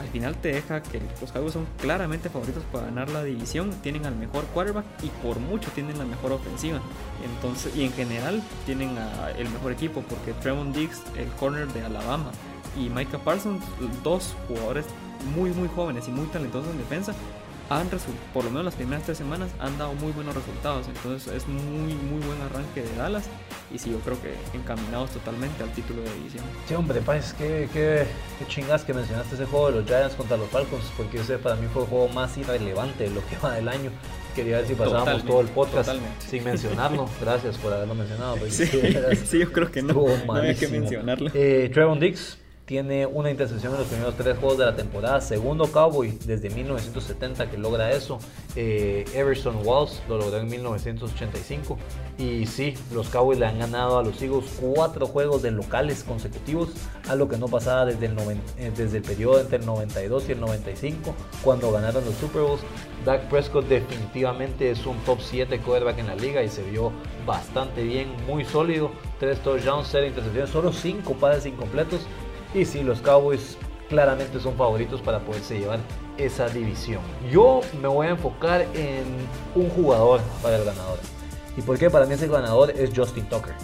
Al 0.00 0.08
final 0.08 0.34
te 0.36 0.48
deja 0.52 0.82
que 0.82 0.98
los 1.20 1.30
Cowboys 1.30 1.52
son 1.52 1.66
claramente 1.78 2.30
favoritos 2.30 2.62
para 2.72 2.86
ganar 2.86 3.10
la 3.10 3.22
división, 3.22 3.70
tienen 3.82 4.06
al 4.06 4.16
mejor 4.16 4.44
quarterback 4.46 4.86
y 5.02 5.08
por 5.22 5.38
mucho 5.38 5.70
tienen 5.74 5.98
la 5.98 6.06
mejor 6.06 6.32
ofensiva. 6.32 6.80
Entonces, 7.34 7.76
y 7.76 7.84
en 7.84 7.92
general 7.92 8.42
tienen 8.64 8.96
a- 8.96 9.30
el 9.32 9.50
mejor 9.50 9.72
equipo 9.72 10.02
porque 10.08 10.32
Trevon 10.40 10.72
Diggs, 10.72 11.02
el 11.18 11.28
corner 11.32 11.68
de 11.74 11.82
Alabama, 11.84 12.30
y 12.78 12.88
Micah 12.88 13.18
Parsons, 13.18 13.62
dos 14.02 14.34
jugadores 14.48 14.86
muy 15.36 15.50
muy 15.50 15.68
jóvenes 15.68 16.08
y 16.08 16.12
muy 16.12 16.24
talentosos 16.28 16.70
en 16.70 16.78
defensa, 16.78 17.12
han 17.70 17.88
por 18.34 18.44
lo 18.44 18.50
menos 18.50 18.64
las 18.64 18.74
primeras 18.74 19.04
tres 19.04 19.16
semanas 19.16 19.48
han 19.60 19.78
dado 19.78 19.94
muy 19.94 20.10
buenos 20.10 20.34
resultados. 20.34 20.88
Entonces 20.88 21.32
es 21.32 21.46
muy 21.46 21.94
muy 21.94 22.20
buen 22.26 22.40
arranque 22.42 22.82
de 22.82 22.94
Dallas 22.96 23.24
y 23.72 23.78
sí, 23.78 23.90
yo 23.90 23.98
creo 24.00 24.20
que 24.20 24.34
encaminados 24.56 25.10
totalmente 25.10 25.62
al 25.62 25.70
título 25.70 26.02
de 26.02 26.12
división. 26.14 26.44
Sí, 26.66 26.74
hombre, 26.74 27.00
Pais, 27.00 27.32
qué, 27.38 27.68
qué, 27.72 28.04
qué 28.38 28.46
chingas 28.48 28.82
que 28.82 28.92
mencionaste 28.92 29.36
ese 29.36 29.46
juego 29.46 29.70
de 29.70 29.76
los 29.80 29.86
Giants 29.86 30.16
contra 30.16 30.36
los 30.36 30.48
Falcons, 30.48 30.84
porque 30.96 31.20
ese 31.20 31.38
para 31.38 31.54
mí 31.54 31.68
fue 31.72 31.82
el 31.82 31.88
juego 31.88 32.08
más 32.08 32.36
irrelevante 32.36 33.04
de 33.04 33.10
lo 33.10 33.24
que 33.28 33.36
va 33.38 33.54
del 33.54 33.68
año. 33.68 33.92
Quería 34.34 34.58
ver 34.58 34.66
si 34.66 34.74
pasábamos 34.74 35.04
Totalmente, 35.04 35.30
todo 35.30 35.40
el 35.40 35.48
podcast 35.48 35.88
totalmente. 35.88 36.26
sin 36.26 36.44
mencionarlo. 36.44 37.08
Gracias 37.20 37.56
por 37.58 37.72
haberlo 37.72 37.94
mencionado. 37.94 38.36
Sí, 38.48 38.66
sí, 39.26 39.38
yo 39.38 39.52
creo 39.52 39.70
que 39.70 39.82
no, 39.82 39.94
no 40.26 40.34
había 40.34 40.54
que 40.54 40.66
mencionarlo. 40.66 41.30
Eh, 41.34 41.70
Trevon 41.72 42.00
Diggs 42.00 42.39
tiene 42.70 43.04
una 43.04 43.32
intercepción 43.32 43.72
en 43.72 43.80
los 43.80 43.88
primeros 43.88 44.14
tres 44.14 44.38
juegos 44.38 44.56
de 44.58 44.64
la 44.64 44.76
temporada. 44.76 45.20
Segundo 45.20 45.66
Cowboy 45.72 46.16
desde 46.24 46.50
1970 46.50 47.50
que 47.50 47.58
logra 47.58 47.90
eso. 47.90 48.20
Eh, 48.54 49.04
Everson 49.12 49.56
Walls 49.66 50.00
lo 50.08 50.18
logró 50.18 50.38
en 50.38 50.46
1985. 50.46 51.76
Y 52.16 52.46
sí, 52.46 52.74
los 52.92 53.08
Cowboys 53.08 53.40
le 53.40 53.46
han 53.46 53.58
ganado 53.58 53.98
a 53.98 54.04
los 54.04 54.22
Eagles 54.22 54.44
cuatro 54.60 55.08
juegos 55.08 55.42
de 55.42 55.50
locales 55.50 56.04
consecutivos, 56.04 56.68
algo 57.08 57.28
que 57.28 57.38
no 57.38 57.48
pasaba 57.48 57.86
desde 57.86 58.06
el, 58.06 58.14
noven- 58.14 58.40
eh, 58.56 58.70
desde 58.76 58.98
el 58.98 59.02
periodo 59.02 59.40
entre 59.40 59.58
el 59.58 59.66
92 59.66 60.28
y 60.28 60.32
el 60.32 60.40
95, 60.40 61.12
cuando 61.42 61.72
ganaron 61.72 62.04
los 62.04 62.14
Super 62.14 62.42
Bowls. 62.42 62.60
Dak 63.04 63.22
Prescott 63.30 63.66
definitivamente 63.66 64.70
es 64.70 64.84
un 64.86 64.96
top 64.98 65.18
7 65.22 65.58
quarterback 65.60 65.98
en 65.98 66.06
la 66.06 66.14
liga 66.14 66.42
y 66.44 66.48
se 66.50 66.62
vio 66.62 66.92
bastante 67.26 67.82
bien, 67.82 68.12
muy 68.28 68.44
sólido. 68.44 68.92
3 69.18 69.40
touchdowns, 69.40 69.88
0 69.90 70.06
intercepciones, 70.06 70.50
solo 70.50 70.72
5 70.72 71.14
pases 71.14 71.46
incompletos. 71.46 72.00
Y 72.52 72.64
sí, 72.64 72.82
los 72.82 73.00
Cowboys 73.00 73.56
claramente 73.88 74.40
son 74.40 74.56
favoritos 74.56 75.00
para 75.00 75.20
poderse 75.20 75.58
llevar 75.58 75.78
esa 76.16 76.48
división. 76.48 77.00
Yo 77.30 77.60
me 77.80 77.88
voy 77.88 78.08
a 78.08 78.10
enfocar 78.10 78.62
en 78.74 79.04
un 79.54 79.70
jugador 79.70 80.20
para 80.42 80.56
el 80.56 80.64
ganador. 80.64 80.98
¿Y 81.56 81.62
por 81.62 81.78
qué 81.78 81.90
para 81.90 82.06
mí 82.06 82.14
ese 82.14 82.28
ganador 82.28 82.70
es 82.70 82.90
Justin 82.94 83.28
Tucker? 83.28 83.54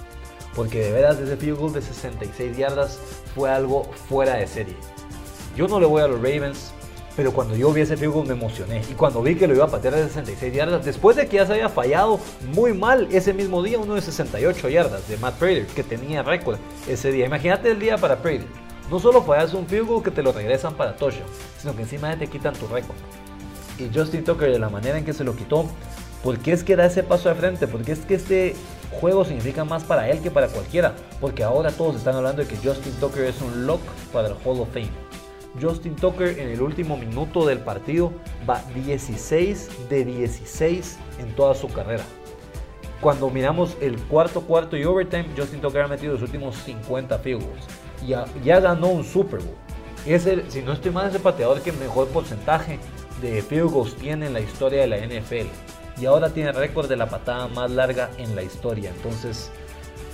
Porque 0.55 0.85
de 0.85 0.93
veras 0.93 1.19
ese 1.19 1.37
field 1.37 1.59
goal 1.59 1.73
de 1.73 1.83
66 1.83 2.57
yardas 2.57 2.99
fue 3.35 3.51
algo 3.51 3.85
fuera 4.09 4.35
de 4.35 4.47
serie. 4.47 4.77
Yo 5.57 5.69
no 5.69 5.81
le 5.81 5.87
voy 5.87 6.03
a 6.03 6.09
los 6.09 6.17
Ravens, 6.17 6.73
pero 7.15 7.33
cuando 7.33 7.57
yo 7.57 7.73
vi 7.73 7.83
ese 7.83 7.97
field 7.97 8.13
goal 8.13 8.27
me 8.27 8.35
emocioné. 8.35 8.83
Y 8.91 8.95
cuando 8.95 9.23
vi 9.23 9.35
que 9.35 9.47
lo 9.47 9.55
iba 9.55 9.65
a 9.65 9.69
patear 9.69 9.95
de 9.95 10.05
66 10.05 10.55
yardas, 10.55 10.85
después 10.85 11.17
de 11.17 11.27
que 11.27 11.37
ya 11.37 11.47
se 11.47 11.53
había 11.53 11.69
fallado 11.69 12.21
muy 12.55 12.73
mal 12.73 13.09
ese 13.11 13.33
mismo 13.33 13.63
día, 13.63 13.79
uno 13.79 13.95
de 13.95 14.01
68 14.01 14.69
yardas 14.69 15.09
de 15.09 15.17
Matt 15.19 15.35
Prater, 15.35 15.67
que 15.67 15.83
tenía 15.83 16.23
récord 16.23 16.59
ese 16.89 17.13
día. 17.13 17.27
Imagínate 17.27 17.71
el 17.71 17.79
día 17.79 17.99
para 17.99 18.17
Prater. 18.17 18.66
No 18.91 19.01
solo 19.01 19.23
fallas 19.23 19.53
un 19.53 19.67
field 19.67 19.89
goal 19.89 20.03
que 20.03 20.11
te 20.11 20.23
lo 20.23 20.33
regresan 20.33 20.75
para 20.75 20.97
touchdown, 20.97 21.29
sino 21.59 21.75
que 21.75 21.83
encima 21.83 22.17
te 22.17 22.29
quitan 22.29 22.55
tu 22.55 22.69
récord. 22.69 22.97
Y 23.79 23.91
Justin 23.93 24.25
Tucker, 24.25 24.51
de 24.51 24.59
la 24.59 24.69
manera 24.69 24.97
en 24.97 25.05
que 25.05 25.13
se 25.13 25.25
lo 25.25 25.35
quitó, 25.35 25.67
¿por 26.23 26.39
qué 26.39 26.53
es 26.53 26.63
que 26.63 26.77
da 26.77 26.87
ese 26.87 27.03
paso 27.03 27.29
de 27.29 27.35
frente? 27.35 27.67
Porque 27.67 27.93
es 27.93 28.01
que 28.01 28.15
este 28.15 28.55
juego 29.01 29.25
significa 29.25 29.65
más 29.65 29.85
para 29.85 30.09
él 30.09 30.21
que 30.21 30.31
para 30.31 30.49
cualquiera. 30.49 30.95
Porque 31.21 31.43
ahora 31.43 31.73
todos 31.73 31.97
están 31.97 32.15
hablando 32.15 32.43
de 32.43 32.49
que 32.49 32.57
Justin 32.57 32.93
Tucker 33.01 33.25
es 33.25 33.41
un 33.43 33.67
lock 33.67 33.81
para 34.13 34.29
el 34.29 34.35
Hall 34.45 34.61
of 34.61 34.69
Fame. 34.73 34.91
Justin 35.61 35.97
Tucker 35.97 36.39
en 36.39 36.49
el 36.49 36.61
último 36.61 36.97
minuto 36.97 37.47
del 37.47 37.59
partido 37.59 38.13
va 38.49 38.63
16 38.75 39.89
de 39.89 40.05
16 40.05 40.99
en 41.19 41.35
toda 41.35 41.55
su 41.55 41.69
carrera. 41.69 42.05
Cuando 43.01 43.31
miramos 43.31 43.77
el 43.81 43.99
cuarto 43.99 44.43
cuarto 44.43 44.77
y 44.77 44.85
overtime, 44.85 45.27
Justin 45.37 45.61
Tucker 45.61 45.83
ha 45.83 45.89
metido 45.89 46.15
los 46.15 46.23
últimos 46.23 46.57
50 46.57 47.19
field 47.19 47.43
goals. 47.43 47.86
Ya, 48.07 48.27
ya 48.45 48.61
ganó 48.61 48.89
un 48.89 49.05
Super 49.05 49.41
Bowl. 49.41 49.55
Es 50.07 50.27
el, 50.27 50.51
si 50.51 50.63
no 50.63 50.73
estoy 50.73 50.91
mal, 50.91 51.09
es 51.09 51.15
el 51.15 51.21
pateador 51.21 51.61
que 51.63 51.73
mejor 51.73 52.09
porcentaje 52.09 52.79
de 53.21 53.43
field 53.43 53.71
goals 53.71 53.95
tiene 53.97 54.27
en 54.27 54.33
la 54.33 54.41
historia 54.41 54.83
de 54.83 54.87
la 54.87 54.99
NFL. 54.99 55.49
Y 56.01 56.07
ahora 56.07 56.31
tiene 56.31 56.53
récord 56.53 56.89
de 56.89 56.97
la 56.97 57.09
patada 57.09 57.49
más 57.49 57.71
larga 57.71 58.11
en 58.19 58.37
la 58.37 58.43
historia. 58.43 58.91
Entonces, 58.95 59.51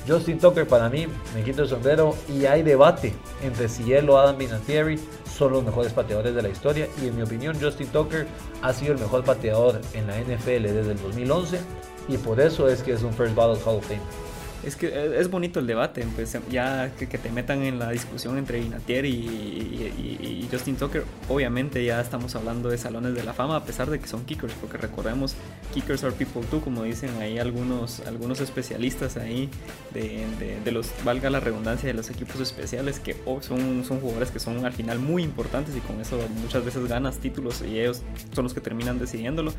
Justin 0.06 0.38
Tucker 0.38 0.66
para 0.66 0.88
mí 0.88 1.06
me 1.34 1.42
quito 1.42 1.62
el 1.62 1.68
sombrero 1.68 2.16
y 2.28 2.46
hay 2.46 2.62
debate 2.62 3.14
entre 3.42 3.68
si 3.68 3.92
él 3.92 4.08
o 4.10 4.18
Adam 4.18 4.36
Vinatieri 4.36 4.98
son 5.32 5.52
los 5.52 5.64
mejores 5.64 5.92
pateadores 5.92 6.34
de 6.34 6.42
la 6.42 6.48
historia 6.48 6.88
y 7.00 7.06
en 7.06 7.16
mi 7.16 7.22
opinión 7.22 7.56
Justin 7.60 7.86
Tucker 7.88 8.26
ha 8.62 8.72
sido 8.72 8.94
el 8.94 8.98
mejor 8.98 9.24
pateador 9.24 9.80
en 9.94 10.06
la 10.08 10.18
NFL 10.18 10.62
desde 10.62 10.92
el 10.92 11.02
2011 11.02 11.60
y 12.08 12.16
por 12.18 12.40
eso 12.40 12.68
es 12.68 12.82
que 12.82 12.92
es 12.92 13.02
un 13.02 13.12
First 13.12 13.34
Battle 13.34 13.62
Hall 13.64 13.76
of 13.76 13.86
Fame. 13.86 14.00
Es 14.64 14.76
que 14.76 14.86
eh, 14.86 15.18
es 15.18 15.28
bonito 15.28 15.58
el 15.58 15.66
debate, 15.66 16.06
pues 16.14 16.36
ya 16.50 16.92
que, 16.96 17.06
te 17.06 17.30
metan 17.30 17.62
en 17.62 17.78
la 17.78 17.90
discusión 17.90 18.38
entre 18.38 18.60
Inatier 18.60 19.04
y, 19.06 20.48
Justin 20.50 20.76
Tucker. 20.76 21.04
Obviamente 21.28 21.82
ya 21.84 22.00
estamos 22.00 22.36
hablando 22.36 22.68
de 22.68 22.76
salones 22.76 23.14
de 23.14 23.24
la 23.24 23.32
fama, 23.32 23.56
a 23.56 23.64
pesar 23.64 23.88
de 23.88 23.98
que 23.98 24.06
son 24.06 24.24
kickers, 24.24 24.52
porque 24.54 24.76
recordemos, 24.76 25.34
kickers 25.72 26.04
are 26.04 26.12
people 26.12 26.42
too, 26.50 26.60
como 26.60 26.82
dicen 26.82 27.10
ahí 27.20 27.38
algunos, 27.38 28.00
algunos 28.00 28.40
especialistas 28.40 29.16
ahí 29.16 29.48
de, 29.94 30.26
de, 30.62 30.72
los, 30.72 30.90
valga 31.04 31.30
la 31.30 31.40
redundancia, 31.40 31.86
de 31.88 31.94
los 31.94 32.10
equipos 32.10 32.38
especiales, 32.40 33.00
que 33.00 33.16
oh, 33.24 33.40
son, 33.40 33.82
son 33.84 34.00
jugadores 34.00 34.30
que 34.30 34.40
son 34.40 34.66
al 34.66 34.74
final 34.74 34.98
muy 34.98 35.22
importantes 35.22 35.74
y 35.74 35.80
con 35.80 36.00
eso 36.00 36.18
muchas 36.42 36.64
veces 36.64 36.86
ganas 36.86 37.16
títulos 37.16 37.62
y 37.62 37.80
ellos 37.80 38.02
son 38.34 38.44
los 38.44 38.52
que 38.52 38.60
terminan 38.60 38.98
decidiéndolo 38.98 39.54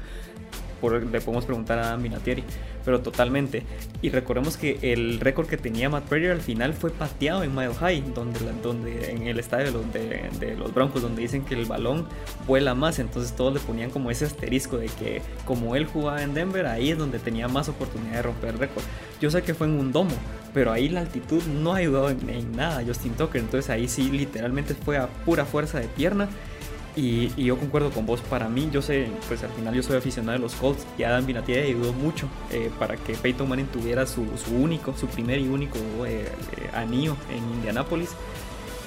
le 0.90 1.22
podemos 1.22 1.46
preguntar 1.46 1.80
a 1.80 1.98
Minatieri, 1.98 2.44
pero 2.84 3.02
totalmente. 3.02 3.64
Y 4.02 4.10
recordemos 4.10 4.58
que 4.58 4.80
el 4.82 5.20
récord 5.20 5.48
que 5.48 5.58
tenía 5.58 5.90
Matt 5.90 6.06
Prater 6.06 6.32
al 6.32 6.42
final 6.42 6.74
fue 6.74 6.92
pateado 6.92 7.44
en 7.44 7.56
Mile 7.56 7.74
High, 7.74 8.04
donde, 8.14 8.40
donde 8.62 9.12
en 9.12 9.28
el 9.28 9.40
estadio 9.40 9.68
de 9.68 9.72
los, 9.72 10.40
de, 10.40 10.56
los 10.56 10.74
Broncos, 10.74 11.02
donde 11.02 11.22
dicen 11.22 11.44
que 11.44 11.56
el 11.56 11.66
balón 11.66 12.08
vuela 12.48 12.76
más, 12.76 13.00
entonces 13.00 13.36
todos 13.36 13.54
le 13.54 13.60
ponían 13.60 13.90
como 13.90 14.12
ese 14.12 14.26
asterisco 14.26 14.78
de 14.78 14.88
que 14.88 15.22
como 15.46 15.76
él 15.76 15.86
jugaba 15.86 16.24
en 16.24 16.34
Denver, 16.34 16.66
ahí 16.66 16.92
es 16.92 16.98
donde 16.98 17.20
tenía 17.20 17.48
más 17.48 17.70
oportunidad 17.70 18.16
de 18.16 18.22
romper 18.24 18.50
el 18.52 18.60
récord. 18.60 18.84
Yo 19.22 19.32
sé 19.32 19.42
que 19.42 19.54
fue 19.54 19.68
en 19.68 19.80
un 19.80 19.92
domo, 19.92 20.16
pero 20.54 20.72
ahí 20.72 20.90
la 20.90 21.02
altitud 21.02 21.44
no 21.44 21.74
ayudó 21.74 22.10
en, 22.10 22.30
en 22.30 22.52
nada 22.56 22.80
a 22.80 22.86
Justin 22.86 23.14
Tucker, 23.14 23.42
entonces 23.42 23.70
ahí 23.70 23.88
sí 23.88 24.12
literalmente 24.12 24.74
fue 24.74 24.98
a 24.98 25.08
pura 25.08 25.46
fuerza 25.46 25.80
de 25.80 25.88
pierna 25.88 26.28
y, 26.96 27.30
yo 27.44 27.58
concuerdo 27.58 27.89
con 27.89 28.06
vos, 28.06 28.22
para 28.22 28.50
mí, 28.50 28.70
yo 28.72 28.82
sé, 28.82 29.08
pues 29.28 29.44
al 29.44 29.50
final 29.52 29.74
yo 29.74 29.84
soy 29.84 29.98
aficionado 29.98 30.38
de 30.38 30.41
los 30.44 30.54
Colts 30.54 30.86
y 30.98 31.04
Adam 31.04 31.26
Vinatieri 31.26 31.70
ayudó 31.70 31.94
mucho 31.94 32.28
eh, 32.52 32.70
para 32.78 32.98
que 32.98 33.14
Peyton 33.16 33.50
Manning 33.50 33.68
tuviera 33.68 34.06
su, 34.06 34.26
su, 34.38 34.56
único, 34.56 34.96
su 34.96 35.08
primer 35.08 35.39
y 35.39 35.48
único 35.48 35.78
eh, 36.06 36.26
eh, 36.58 36.70
anillo 36.74 37.18
en 37.32 37.44
Indianapolis 37.56 38.10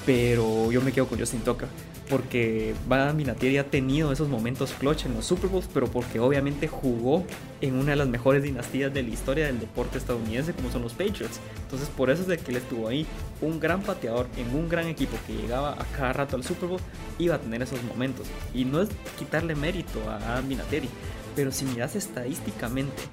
pero 0.05 0.71
yo 0.71 0.81
me 0.81 0.93
quedo 0.93 1.05
con 1.05 1.19
Justin 1.19 1.41
Tucker 1.41 1.67
porque 2.09 2.73
Van 2.87 3.15
Minatieri 3.15 3.57
ha 3.57 3.69
tenido 3.69 4.11
esos 4.11 4.27
momentos 4.27 4.73
clutch 4.73 5.05
en 5.05 5.13
los 5.13 5.25
Super 5.25 5.49
Bowls, 5.49 5.67
pero 5.73 5.87
porque 5.87 6.19
obviamente 6.19 6.67
jugó 6.67 7.25
en 7.61 7.75
una 7.75 7.91
de 7.91 7.95
las 7.97 8.07
mejores 8.07 8.43
dinastías 8.43 8.93
de 8.93 9.03
la 9.03 9.09
historia 9.09 9.47
del 9.47 9.59
deporte 9.59 9.97
estadounidense, 9.97 10.53
como 10.53 10.71
son 10.71 10.81
los 10.83 10.93
Patriots. 10.93 11.39
Entonces, 11.63 11.89
por 11.89 12.09
eso 12.09 12.21
es 12.21 12.27
de 12.27 12.37
que 12.37 12.51
él 12.51 12.57
estuvo 12.57 12.87
ahí, 12.87 13.05
un 13.41 13.59
gran 13.59 13.81
pateador 13.81 14.27
en 14.37 14.55
un 14.55 14.69
gran 14.69 14.87
equipo 14.87 15.17
que 15.25 15.33
llegaba 15.33 15.73
a 15.73 15.85
cada 15.97 16.13
rato 16.13 16.35
al 16.35 16.43
Super 16.43 16.69
Bowl, 16.69 16.81
iba 17.19 17.35
a 17.35 17.39
tener 17.39 17.61
esos 17.61 17.83
momentos. 17.83 18.27
Y 18.53 18.65
no 18.65 18.81
es 18.81 18.89
quitarle 19.17 19.55
mérito 19.55 19.99
a 20.09 20.41
Minatieri, 20.41 20.89
pero 21.35 21.51
si 21.51 21.65
miras 21.65 21.95
estadísticamente 21.95 23.03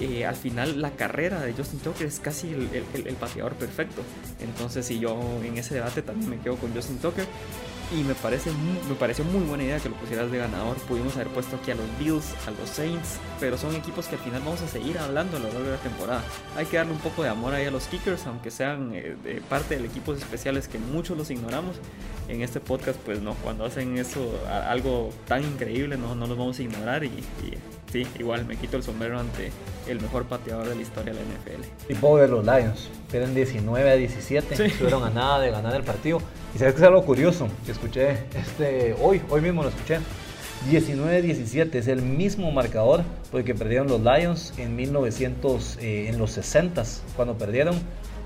eh, 0.00 0.26
al 0.26 0.34
final 0.34 0.82
la 0.82 0.90
carrera 0.90 1.40
de 1.40 1.52
Justin 1.52 1.78
Tucker 1.78 2.06
es 2.06 2.18
casi 2.18 2.48
el, 2.52 3.14
pateador 3.14 3.54
perfecto. 3.54 4.02
Entonces, 4.40 4.86
si 4.86 4.98
yo 4.98 5.16
en 5.44 5.56
ese 5.56 5.74
debate 5.74 6.02
también 6.02 6.30
me 6.30 6.38
quedo 6.38 6.56
con 6.56 6.74
Justin 6.74 6.98
Tucker. 6.98 7.26
Y 7.92 8.02
me, 8.02 8.14
parece, 8.14 8.50
me 8.88 8.94
pareció 8.94 9.24
muy 9.24 9.42
buena 9.44 9.64
idea 9.64 9.78
que 9.78 9.88
lo 9.88 9.96
pusieras 9.96 10.30
de 10.30 10.38
ganador. 10.38 10.76
Pudimos 10.88 11.14
haber 11.16 11.28
puesto 11.28 11.56
aquí 11.56 11.70
a 11.70 11.74
los 11.74 11.86
Bills, 11.98 12.24
a 12.46 12.50
los 12.50 12.70
Saints, 12.70 13.18
pero 13.38 13.58
son 13.58 13.74
equipos 13.74 14.06
que 14.06 14.16
al 14.16 14.22
final 14.22 14.42
vamos 14.44 14.62
a 14.62 14.68
seguir 14.68 14.98
hablando 14.98 15.36
a 15.36 15.40
lo 15.40 15.48
largo 15.48 15.64
de 15.64 15.70
la 15.72 15.82
temporada. 15.82 16.24
Hay 16.56 16.66
que 16.66 16.76
darle 16.76 16.92
un 16.92 16.98
poco 16.98 17.22
de 17.22 17.28
amor 17.28 17.54
ahí 17.54 17.66
a 17.66 17.70
los 17.70 17.86
Kickers, 17.86 18.26
aunque 18.26 18.50
sean 18.50 18.92
eh, 18.94 19.16
de 19.22 19.40
parte 19.42 19.78
de 19.78 19.86
equipos 19.86 20.18
especiales 20.18 20.66
que 20.68 20.78
muchos 20.78 21.16
los 21.16 21.30
ignoramos. 21.30 21.76
En 22.28 22.40
este 22.40 22.58
podcast, 22.58 22.98
pues 23.00 23.20
no, 23.20 23.34
cuando 23.34 23.66
hacen 23.66 23.98
eso, 23.98 24.32
algo 24.48 25.10
tan 25.26 25.44
increíble, 25.44 25.98
no, 25.98 26.14
no 26.14 26.26
los 26.26 26.38
vamos 26.38 26.58
a 26.58 26.62
ignorar 26.62 27.04
y 27.04 27.10
sí, 27.94 28.06
igual 28.18 28.44
me 28.44 28.56
quito 28.56 28.76
el 28.76 28.82
sombrero 28.82 29.20
ante 29.20 29.52
el 29.86 30.00
mejor 30.00 30.24
pateador 30.24 30.68
de 30.68 30.74
la 30.74 30.82
historia 30.82 31.14
de 31.14 31.20
la 31.20 31.26
NFL. 31.26 31.92
Y 31.92 31.94
pobre 31.94 32.26
los 32.26 32.44
Lions, 32.44 32.88
eran 33.12 33.36
19 33.36 33.88
a 33.88 33.94
17, 33.94 34.66
estuvieron 34.66 35.04
a 35.04 35.10
nada 35.10 35.38
de 35.38 35.52
ganar 35.52 35.76
el 35.76 35.84
partido. 35.84 36.20
Y 36.54 36.58
sabes 36.58 36.74
que 36.74 36.80
es 36.80 36.86
algo 36.86 37.04
curioso 37.04 37.46
que 37.64 37.70
escuché 37.70 38.18
este, 38.34 38.96
hoy, 39.00 39.22
hoy 39.30 39.40
mismo 39.40 39.62
lo 39.62 39.68
escuché. 39.68 39.98
19-17 40.68 41.74
es 41.74 41.86
el 41.86 42.02
mismo 42.02 42.50
marcador 42.50 43.04
porque 43.30 43.54
perdieron 43.54 43.86
los 43.86 44.00
Lions 44.00 44.54
en 44.56 44.74
1900, 44.74 45.78
eh, 45.80 46.08
en 46.08 46.18
los 46.18 46.32
60 46.32 46.82
cuando 47.14 47.38
perdieron 47.38 47.76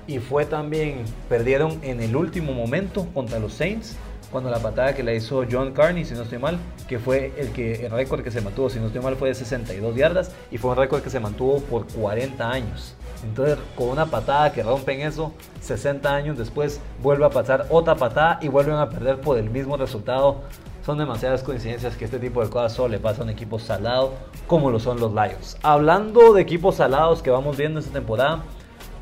y 0.07 0.17
fue 0.19 0.45
también 0.45 1.03
perdieron 1.27 1.79
en 1.83 1.99
el 1.99 2.15
último 2.15 2.53
momento 2.53 3.05
contra 3.13 3.39
los 3.39 3.53
Saints 3.53 3.97
cuando 4.31 4.49
la 4.49 4.59
patada 4.59 4.93
que 4.93 5.03
le 5.03 5.15
hizo 5.15 5.43
John 5.49 5.71
Carney, 5.71 6.05
si 6.05 6.13
no 6.13 6.21
estoy 6.23 6.37
mal, 6.37 6.57
que 6.87 6.99
fue 6.99 7.33
el, 7.37 7.51
que, 7.51 7.85
el 7.85 7.91
récord 7.91 8.23
que 8.23 8.31
se 8.31 8.41
mantuvo, 8.41 8.69
si 8.69 8.79
no 8.79 8.87
estoy 8.87 9.01
mal, 9.01 9.15
fue 9.15 9.29
de 9.29 9.35
62 9.35 9.95
yardas 9.95 10.31
y 10.51 10.57
fue 10.57 10.71
un 10.71 10.77
récord 10.77 11.01
que 11.01 11.09
se 11.09 11.19
mantuvo 11.19 11.59
por 11.61 11.87
40 11.87 12.49
años. 12.49 12.95
Entonces, 13.23 13.57
con 13.75 13.89
una 13.89 14.05
patada 14.05 14.51
que 14.53 14.63
rompen 14.63 15.01
eso, 15.01 15.33
60 15.61 16.13
años 16.13 16.37
después 16.37 16.79
vuelve 17.01 17.25
a 17.25 17.29
pasar 17.29 17.65
otra 17.69 17.95
patada 17.95 18.39
y 18.41 18.47
vuelven 18.47 18.75
a 18.75 18.89
perder 18.89 19.19
por 19.19 19.37
el 19.37 19.49
mismo 19.49 19.75
resultado. 19.77 20.41
Son 20.85 20.97
demasiadas 20.97 21.43
coincidencias 21.43 21.95
que 21.95 22.05
este 22.05 22.19
tipo 22.19 22.43
de 22.43 22.49
cosas 22.49 22.73
solo 22.73 22.89
le 22.89 22.99
pasa 22.99 23.21
a 23.21 23.23
un 23.25 23.29
equipo 23.29 23.59
como 24.47 24.71
lo 24.71 24.79
son 24.79 24.99
los 24.99 25.11
Lions. 25.11 25.57
Hablando 25.61 26.33
de 26.33 26.41
equipos 26.41 26.75
salados 26.75 27.21
que 27.21 27.29
vamos 27.29 27.57
viendo 27.57 27.79
esta 27.79 27.91
temporada, 27.91 28.43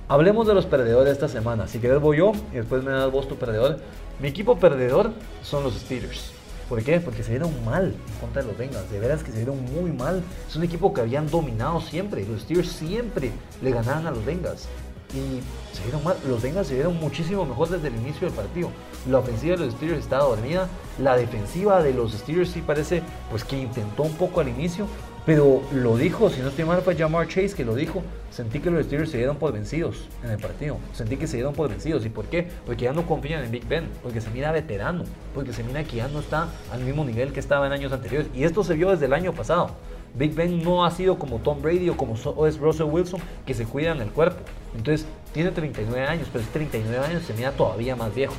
hablemos 0.08 0.48
de 0.48 0.54
los 0.54 0.66
perdedores 0.66 1.06
de 1.06 1.12
esta 1.14 1.28
semana. 1.28 1.68
Si 1.68 1.80
quieres 1.80 2.00
voy 2.00 2.18
yo 2.18 2.32
y 2.52 2.58
después 2.58 2.84
me 2.84 2.92
das 2.92 3.12
vos 3.12 3.28
tu 3.28 3.36
perdedor. 3.36 3.80
Mi 4.20 4.30
equipo 4.30 4.58
perdedor 4.58 5.12
son 5.44 5.64
los 5.64 5.76
Steelers. 5.76 6.32
¿Por 6.70 6.84
qué? 6.84 7.00
Porque 7.00 7.24
se 7.24 7.32
vieron 7.32 7.64
mal 7.64 7.86
en 7.86 8.20
contra 8.20 8.42
de 8.42 8.48
los 8.50 8.58
Bengals. 8.58 8.92
De 8.92 9.00
veras 9.00 9.24
que 9.24 9.32
se 9.32 9.38
vieron 9.38 9.64
muy 9.64 9.92
mal. 9.92 10.22
Es 10.50 10.56
un 10.56 10.64
equipo 10.64 10.94
que 10.94 11.02
habían 11.02 11.30
dominado 11.30 11.80
siempre. 11.80 12.26
Los 12.26 12.42
Steelers 12.42 12.70
siempre 12.70 13.32
le 13.62 13.72
ganaban 13.72 14.06
a 14.08 14.12
los 14.12 14.26
Bengals. 14.26 14.68
Y 15.14 15.40
se 15.74 15.84
vieron 15.84 16.04
mal. 16.04 16.18
Los 16.28 16.42
Bengals 16.42 16.68
se 16.68 16.74
vieron 16.74 17.00
muchísimo 17.00 17.46
mejor 17.46 17.70
desde 17.70 17.88
el 17.88 17.96
inicio 17.96 18.28
del 18.28 18.36
partido. 18.36 18.70
La 19.10 19.20
ofensiva 19.20 19.56
de 19.56 19.66
los 19.66 19.76
Steelers 19.76 20.00
estaba 20.00 20.26
dormida. 20.26 20.68
La 21.00 21.16
defensiva 21.16 21.82
de 21.82 21.94
los 21.94 22.12
Steelers 22.12 22.50
sí 22.50 22.62
parece 22.62 23.02
pues 23.30 23.46
que 23.46 23.58
intentó 23.58 24.04
un 24.04 24.14
poco 24.16 24.42
al 24.42 24.50
inicio. 24.50 24.88
Pero 25.28 25.62
lo 25.74 25.98
dijo, 25.98 26.30
si 26.30 26.40
no 26.40 26.48
estoy 26.48 26.64
mal, 26.64 26.82
fue 26.82 26.96
Jamar 26.96 27.28
Chase 27.28 27.54
que 27.54 27.66
lo 27.66 27.76
dijo. 27.76 28.02
Sentí 28.32 28.62
que 28.62 28.72
los 28.72 28.86
Steelers 28.86 29.12
se 29.12 29.18
dieron 29.18 29.36
por 29.36 29.52
vencidos 29.52 30.08
en 30.24 30.32
el 30.32 30.38
partido. 30.38 30.78
Sentí 30.94 31.18
que 31.18 31.28
se 31.28 31.36
dieron 31.36 31.54
por 31.54 31.70
vencidos. 31.70 32.06
¿Y 32.06 32.10
por 32.10 32.28
qué? 32.28 32.48
Porque 32.66 32.86
ya 32.86 32.94
no 32.94 33.06
confían 33.06 33.44
en 33.44 33.52
Big 33.52 33.68
Ben. 33.68 33.90
Porque 34.02 34.22
se 34.22 34.30
mira 34.30 34.54
veterano. 34.54 35.04
Porque 35.36 35.52
se 35.52 35.66
mira 35.66 35.84
que 35.84 35.98
ya 35.98 36.08
no 36.08 36.22
está 36.22 36.48
al 36.72 36.80
mismo 36.80 37.04
nivel 37.04 37.34
que 37.34 37.42
estaba 37.42 37.68
en 37.68 37.74
años 37.74 37.92
anteriores. 37.92 38.30
Y 38.34 38.46
esto 38.46 38.64
se 38.64 38.76
vio 38.76 38.90
desde 38.90 39.08
el 39.08 39.14
año 39.14 39.34
pasado. 39.34 39.72
Big 40.18 40.34
Ben 40.34 40.64
no 40.64 40.86
ha 40.86 40.92
sido 40.92 41.20
como 41.20 41.40
Tom 41.40 41.62
Brady 41.62 41.90
o 41.90 41.98
como 41.98 42.16
es 42.48 42.58
Russell 42.58 42.88
Wilson 42.88 43.20
que 43.46 43.54
se 43.54 43.66
cuidan 43.66 44.00
el 44.00 44.12
cuerpo. 44.12 44.40
Entonces 44.78 45.06
tiene 45.34 45.52
39 45.52 46.08
años, 46.08 46.30
pero 46.32 46.46
es 46.46 46.50
39 46.52 47.06
años 47.06 47.24
se 47.24 47.34
mira 47.34 47.52
todavía 47.52 47.98
más 47.98 48.16
viejo. 48.16 48.34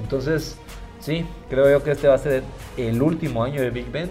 Entonces, 0.00 0.56
sí, 1.00 1.26
creo 1.50 1.68
yo 1.68 1.82
que 1.82 1.90
este 1.90 2.06
va 2.06 2.14
a 2.14 2.18
ser 2.18 2.44
el 2.76 3.02
último 3.02 3.42
año 3.42 3.60
de 3.60 3.70
Big 3.70 3.90
Ben. 3.90 4.08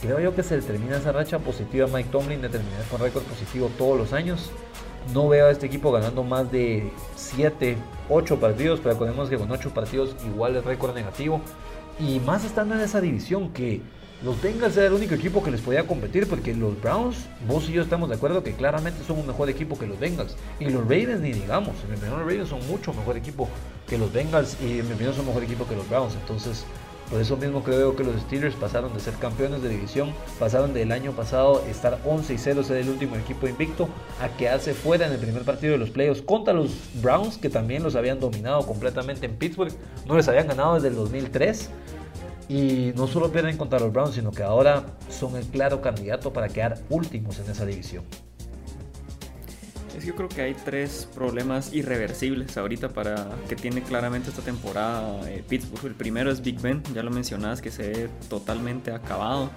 Creo 0.00 0.20
yo 0.20 0.34
que 0.34 0.42
se 0.42 0.60
termina 0.62 0.96
esa 0.96 1.12
racha 1.12 1.38
positiva 1.38 1.86
Mike 1.86 2.08
Tomlin 2.10 2.40
de 2.40 2.48
terminar 2.48 2.82
con 2.90 3.00
récord 3.00 3.22
positivo 3.24 3.70
todos 3.76 3.98
los 3.98 4.12
años. 4.12 4.50
No 5.14 5.28
veo 5.28 5.46
a 5.46 5.50
este 5.50 5.66
equipo 5.66 5.92
ganando 5.92 6.22
más 6.22 6.50
de 6.50 6.90
7, 7.16 7.76
8 8.08 8.40
partidos, 8.40 8.80
pero 8.80 8.92
recordemos 8.92 9.28
que 9.28 9.36
con 9.36 9.50
8 9.50 9.70
partidos 9.70 10.14
igual 10.26 10.56
el 10.56 10.62
récord 10.62 10.94
negativo. 10.94 11.40
Y 11.98 12.20
más 12.20 12.44
estando 12.44 12.74
en 12.74 12.80
esa 12.80 13.00
división 13.00 13.52
que 13.52 13.82
los 14.22 14.40
Bengals 14.42 14.76
era 14.76 14.88
el 14.88 14.92
único 14.92 15.14
equipo 15.14 15.42
que 15.42 15.50
les 15.50 15.62
podía 15.62 15.86
competir 15.86 16.28
porque 16.28 16.54
los 16.54 16.78
Browns, 16.80 17.16
vos 17.48 17.66
y 17.70 17.72
yo 17.72 17.82
estamos 17.82 18.10
de 18.10 18.16
acuerdo 18.16 18.42
que 18.42 18.52
claramente 18.52 19.02
son 19.06 19.18
un 19.18 19.26
mejor 19.26 19.48
equipo 19.48 19.78
que 19.78 19.86
los 19.86 19.98
Bengals. 19.98 20.36
Y 20.58 20.66
los 20.66 20.82
Ravens 20.82 21.20
ni 21.20 21.32
digamos, 21.32 21.74
en 21.82 21.90
mi 21.90 21.96
opinión 21.96 22.18
los 22.18 22.28
Ravens 22.28 22.48
son 22.50 22.66
mucho 22.68 22.92
mejor 22.92 23.16
equipo 23.16 23.48
que 23.88 23.96
los 23.96 24.12
Bengals 24.12 24.58
y 24.62 24.80
en 24.80 24.88
mi 24.88 24.92
opinión 24.92 25.14
son 25.14 25.26
mejor 25.26 25.42
equipo 25.42 25.66
que 25.66 25.74
los 25.74 25.88
Browns. 25.88 26.14
Entonces, 26.14 26.64
por 27.10 27.20
eso 27.20 27.36
mismo 27.36 27.64
creo 27.64 27.96
que 27.96 28.04
los 28.04 28.20
Steelers 28.22 28.54
pasaron 28.54 28.94
de 28.94 29.00
ser 29.00 29.14
campeones 29.14 29.62
de 29.62 29.68
división, 29.68 30.12
pasaron 30.38 30.72
del 30.72 30.92
año 30.92 31.10
pasado 31.12 31.64
estar 31.68 31.98
11 32.04 32.34
y 32.34 32.38
0, 32.38 32.62
ser 32.62 32.76
el 32.76 32.88
último 32.88 33.16
equipo 33.16 33.48
invicto, 33.48 33.88
a 34.20 34.28
quedarse 34.36 34.74
fuera 34.74 35.06
en 35.06 35.12
el 35.12 35.18
primer 35.18 35.42
partido 35.42 35.72
de 35.72 35.78
los 35.78 35.90
playoffs 35.90 36.22
contra 36.22 36.54
los 36.54 36.70
Browns, 37.02 37.36
que 37.36 37.50
también 37.50 37.82
los 37.82 37.96
habían 37.96 38.20
dominado 38.20 38.64
completamente 38.64 39.26
en 39.26 39.34
Pittsburgh, 39.34 39.72
no 40.06 40.16
les 40.16 40.28
habían 40.28 40.46
ganado 40.46 40.74
desde 40.74 40.88
el 40.88 40.94
2003. 40.94 41.70
Y 42.48 42.92
no 42.96 43.06
solo 43.06 43.30
pierden 43.30 43.56
contra 43.56 43.78
los 43.78 43.92
Browns, 43.92 44.16
sino 44.16 44.32
que 44.32 44.42
ahora 44.42 44.84
son 45.08 45.36
el 45.36 45.44
claro 45.44 45.80
candidato 45.80 46.32
para 46.32 46.48
quedar 46.48 46.78
últimos 46.90 47.38
en 47.38 47.48
esa 47.48 47.64
división. 47.64 48.02
Es 50.00 50.06
yo 50.06 50.14
creo 50.14 50.30
que 50.30 50.40
hay 50.40 50.54
tres 50.54 51.06
problemas 51.14 51.74
irreversibles 51.74 52.56
ahorita 52.56 52.88
para 52.88 53.28
que 53.48 53.54
tiene 53.54 53.82
claramente 53.82 54.30
esta 54.30 54.40
temporada 54.40 55.30
eh, 55.30 55.44
Pittsburgh. 55.46 55.84
El 55.84 55.94
primero 55.94 56.30
es 56.30 56.40
Big 56.40 56.58
Ben, 56.58 56.82
ya 56.94 57.02
lo 57.02 57.10
mencionabas, 57.10 57.60
que 57.60 57.70
se 57.70 57.88
ve 57.88 58.08
totalmente 58.30 58.92
acabado. 58.92 59.50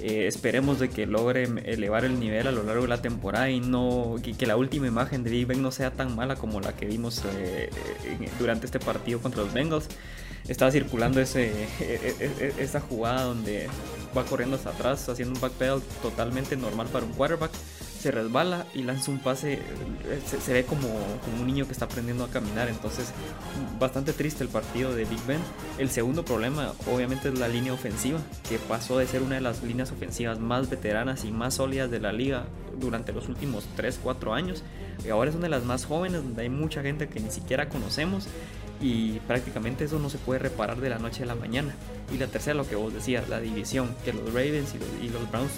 Eh, 0.00 0.26
esperemos 0.26 0.78
de 0.80 0.90
que 0.90 1.06
logre 1.06 1.44
elevar 1.64 2.04
el 2.04 2.20
nivel 2.20 2.46
a 2.46 2.52
lo 2.52 2.62
largo 2.62 2.82
de 2.82 2.88
la 2.88 3.00
temporada 3.00 3.48
y 3.48 3.60
no 3.60 4.16
que 4.38 4.46
la 4.46 4.58
última 4.58 4.86
imagen 4.86 5.24
de 5.24 5.30
Big 5.30 5.46
Ben 5.46 5.62
no 5.62 5.70
sea 5.70 5.90
tan 5.90 6.14
mala 6.14 6.36
como 6.36 6.60
la 6.60 6.74
que 6.74 6.84
vimos 6.84 7.22
eh, 7.38 7.70
durante 8.38 8.66
este 8.66 8.78
partido 8.78 9.20
contra 9.20 9.42
los 9.42 9.54
Bengals 9.54 9.88
estaba 10.46 10.70
circulando 10.70 11.20
ese, 11.20 11.46
e, 11.80 12.14
e, 12.20 12.30
e, 12.38 12.62
esa 12.62 12.80
jugada 12.80 13.22
donde 13.22 13.68
va 14.16 14.24
corriendo 14.24 14.56
hacia 14.56 14.72
atrás, 14.72 15.08
haciendo 15.08 15.34
un 15.34 15.40
backpedal 15.40 15.80
totalmente 16.02 16.56
normal 16.56 16.86
para 16.88 17.06
un 17.06 17.12
quarterback. 17.12 17.52
Se 18.06 18.12
resbala 18.12 18.66
y 18.72 18.82
lanza 18.84 19.10
un 19.10 19.18
pase. 19.18 19.54
Eh, 19.54 19.60
se, 20.24 20.52
ve 20.52 20.64
como, 20.64 20.86
como, 21.24 21.40
un 21.40 21.46
niño 21.48 21.66
que 21.66 21.72
está 21.72 21.86
aprendiendo 21.86 22.22
a 22.22 22.28
caminar. 22.28 22.68
Entonces, 22.68 23.10
bastante 23.80 24.12
triste 24.12 24.44
el 24.44 24.48
partido 24.48 24.94
de 24.94 25.04
Big 25.06 25.18
Ben. 25.26 25.40
El 25.76 25.90
segundo 25.90 26.24
problema, 26.24 26.72
obviamente, 26.86 27.30
es 27.30 27.38
la 27.40 27.48
línea 27.48 27.72
ofensiva, 27.72 28.20
que 28.48 28.60
pasó 28.60 28.98
de 28.98 29.08
ser 29.08 29.22
una 29.22 29.34
de 29.34 29.40
las 29.40 29.64
líneas 29.64 29.90
ofensivas 29.90 30.38
más 30.38 30.70
veteranas 30.70 31.24
y 31.24 31.32
más 31.32 31.54
sólidas 31.54 31.90
de 31.90 31.98
la 31.98 32.12
liga 32.12 32.44
durante 32.78 33.12
los 33.12 33.28
últimos 33.28 33.66
3-4 33.76 34.36
años. 34.36 34.62
Y 35.04 35.08
ahora 35.08 35.30
es 35.30 35.34
una 35.34 35.46
de 35.46 35.50
las 35.50 35.64
más 35.64 35.84
jóvenes, 35.84 36.22
donde 36.22 36.42
hay 36.42 36.48
mucha 36.48 36.82
gente 36.82 37.08
que 37.08 37.18
ni 37.18 37.32
siquiera 37.32 37.68
conocemos 37.68 38.28
y 38.80 39.20
prácticamente 39.20 39.84
eso 39.84 39.98
no 39.98 40.10
se 40.10 40.18
puede 40.18 40.40
reparar 40.40 40.80
de 40.80 40.90
la 40.90 40.98
noche 40.98 41.22
a 41.22 41.26
la 41.26 41.34
mañana. 41.34 41.74
Y 42.12 42.18
la 42.18 42.26
tercera, 42.26 42.54
lo 42.54 42.68
que 42.68 42.76
vos 42.76 42.92
decías, 42.92 43.28
la 43.28 43.40
división, 43.40 43.94
que 44.04 44.12
los 44.12 44.26
Ravens 44.32 44.74
y 45.02 45.08
los, 45.08 45.30
Browns 45.30 45.52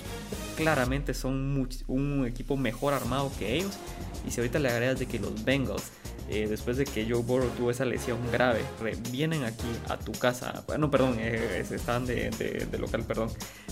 claramente 0.57 1.15
son 1.15 1.69
un 1.87 2.27
equipo 2.27 2.57
mejor 2.57 2.95
armado 2.95 3.31
que 3.39 3.57
ellos. 3.57 3.77
Y 4.27 4.31
si 4.31 4.41
ahorita 4.41 4.59
le 4.59 4.69
agregas 4.69 4.99
de 4.99 5.07
que 5.07 5.19
los 5.19 5.45
Bengals 5.45 5.91
eh, 6.29 6.47
después 6.49 6.77
de 6.77 6.85
que 6.85 7.07
Joe 7.09 7.23
Burrow 7.23 7.49
tuvo 7.57 7.71
esa 7.71 7.85
lesión 7.85 8.19
grave, 8.31 8.61
vienen 9.11 9.45
aquí 9.45 9.67
a 9.89 9.97
tu 9.97 10.13
casa, 10.13 10.63
bueno, 10.67 10.91
perdón, 10.91 11.17
eh, 11.19 11.65
estaban 11.71 12.05
de, 12.05 12.69
local, 12.79 13.05
perdón, 13.05 13.31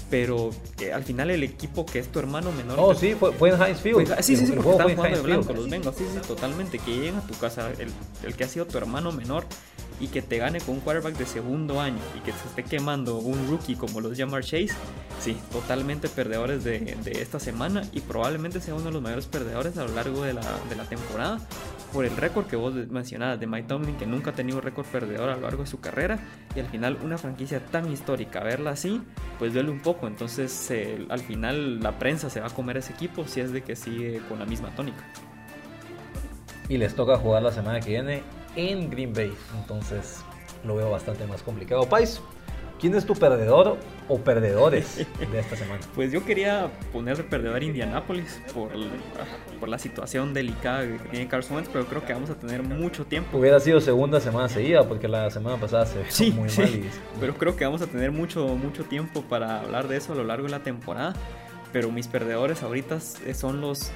pero 0.09 0.51
eh, 0.81 0.93
al 0.93 1.05
final 1.05 1.31
el 1.31 1.43
equipo 1.43 1.85
que 1.85 1.99
es 1.99 2.09
tu 2.09 2.19
hermano 2.19 2.53
menor. 2.53 2.77
Oh, 2.79 2.95
sí, 2.95 3.15
fue, 3.15 3.51
en 3.51 3.61
Heinz 3.61 3.81
Field. 3.81 4.15
sí, 4.23 4.37
sí, 4.37 4.47
sí, 4.47 4.53
porque 4.53 4.71
estaban 4.71 4.97
jugando 4.97 5.17
de 5.19 5.23
blanco 5.23 5.53
los 5.53 5.69
Bengals, 5.69 5.97
sí, 5.97 6.05
sí, 6.11 6.19
totalmente, 6.27 6.79
que 6.79 6.93
lleguen 6.93 7.17
a 7.17 7.27
tu 7.27 7.35
casa, 7.35 7.71
el, 7.79 7.91
el 8.23 8.35
que 8.35 8.45
ha 8.45 8.49
sido 8.49 8.67
tu 8.67 8.79
hermano 8.79 9.13
menor 9.13 9.45
y 10.01 10.09
que 10.09 10.23
te 10.23 10.39
gane 10.39 10.61
con 10.61 10.77
un 10.77 10.81
quarterback 10.81 11.17
de 11.17 11.27
segundo 11.27 11.81
año 11.81 11.99
y 12.17 12.21
que 12.21 12.33
se 12.33 12.49
esté 12.49 12.65
quemando 12.65 13.19
un 13.19 13.49
rookie 13.49 13.77
como 13.77 14.01
los 14.01 14.17
Jamar 14.17 14.43
Chase, 14.43 14.73
sí, 15.21 15.37
totalmente 15.53 16.09
perdedores 16.09 16.65
de, 16.65 16.97
de, 17.03 17.23
esta 17.23 17.41
semana 17.41 17.83
y 17.93 18.01
probablemente 18.01 18.61
sea 18.61 18.75
uno 18.75 18.85
de 18.85 18.93
los 18.93 19.03
mayores 19.03 19.27
perdedores 19.27 19.77
a 19.79 19.85
lo 19.85 19.95
largo 19.95 20.23
de 20.23 20.35
la, 20.35 20.43
de 20.69 20.77
la 20.77 20.85
temporada 20.85 21.41
por 21.97 22.05
el 22.05 22.15
récord 22.15 22.47
que 22.47 22.57
vos 22.57 22.75
mencionabas 22.75 23.41
de 23.41 23.47
Mike 23.47 23.69
Tomlin, 23.69 23.97
que 23.97 24.05
nunca 24.05 24.29
ha 24.29 24.35
tenido 24.35 24.61
récord 24.61 24.85
perdedor 24.85 25.31
a 25.31 25.37
lo 25.37 25.41
largo 25.41 25.63
de 25.63 25.67
su 25.67 25.81
carrera, 25.81 26.19
y 26.55 26.61
al 26.61 26.67
final 26.67 26.99
una 27.03 27.17
franquicia 27.17 27.59
tan 27.59 27.91
histórica, 27.91 28.41
verla 28.45 28.73
así, 28.73 29.01
pues 29.39 29.55
duele 29.55 29.71
un 29.71 29.81
poco. 29.81 30.07
Entonces, 30.07 30.71
al 31.09 31.21
final 31.21 31.81
la 31.81 31.99
prensa 31.99 32.29
se 32.29 32.41
va 32.41 32.49
a 32.49 32.51
comer 32.51 32.77
ese 32.77 32.93
equipo 32.93 33.27
si 33.27 33.41
es 33.41 33.51
de 33.51 33.63
que 33.63 33.77
sigue 33.77 34.21
con 34.29 34.39
la 34.39 34.45
misma 34.45 34.75
tónica. 34.77 35.07
Y 36.69 36.77
les 36.77 36.95
toca 36.95 37.17
jugar 37.17 37.43
la 37.43 37.51
semana 37.51 37.81
que 37.81 37.89
viene 37.89 38.23
en 38.57 38.91
Green 38.91 39.15
Bay. 39.15 39.33
Entonces, 39.59 40.23
lo 40.65 40.77
veo 40.77 40.91
bastante 40.91 41.27
más 41.27 41.43
complicado. 41.43 41.89
Pais, 41.89 42.21
¿Quién 42.79 42.95
es 42.95 43.07
tu 43.07 43.15
perdedor 43.15 43.79
o 44.09 44.19
perdedores 44.19 44.99
de 44.99 45.39
esta 45.39 45.57
semana? 45.57 45.81
Pues 45.95 46.13
yo 46.13 46.25
quería 46.25 46.71
poner 46.93 47.27
perdedor 47.27 47.63
a 47.63 47.65
Indianapolis 47.65 48.41
por, 48.53 48.71
por 49.59 49.69
la 49.69 49.79
situación 49.79 50.35
delicada 50.35 50.83
que 50.83 51.09
tiene 51.11 51.27
Carson 51.27 51.57
Wentz, 51.57 51.71
pero 51.73 51.87
creo 51.87 52.05
que 52.05 52.13
vamos 52.13 52.29
a 52.29 52.35
tener 52.35 52.63
mucho 52.63 53.07
tiempo. 53.07 53.39
Hubiera 53.39 53.59
sido 53.61 53.81
segunda 53.81 54.21
semana 54.21 54.49
seguida 54.49 54.87
porque 54.87 55.09
la 55.09 55.31
semana 55.31 55.57
pasada 55.57 55.87
se 55.87 56.05
sí, 56.11 56.31
muy 56.33 56.51
mal. 56.51 56.69
Y... 56.69 56.91
Pero 57.19 57.35
creo 57.35 57.57
que 57.57 57.65
vamos 57.65 57.81
a 57.81 57.87
tener 57.87 58.13
mucho, 58.13 58.47
mucho 58.49 58.85
tiempo 58.85 59.23
para 59.23 59.61
hablar 59.61 59.89
de 59.89 59.97
eso 59.97 60.13
a 60.13 60.17
lo 60.17 60.25
largo 60.25 60.45
de 60.45 60.53
la 60.53 60.63
temporada. 60.63 61.15
Pero 61.73 61.91
mis 61.91 62.09
perdedores 62.09 62.63
ahorita 62.63 63.01
son 63.01 63.61
los 63.61 63.91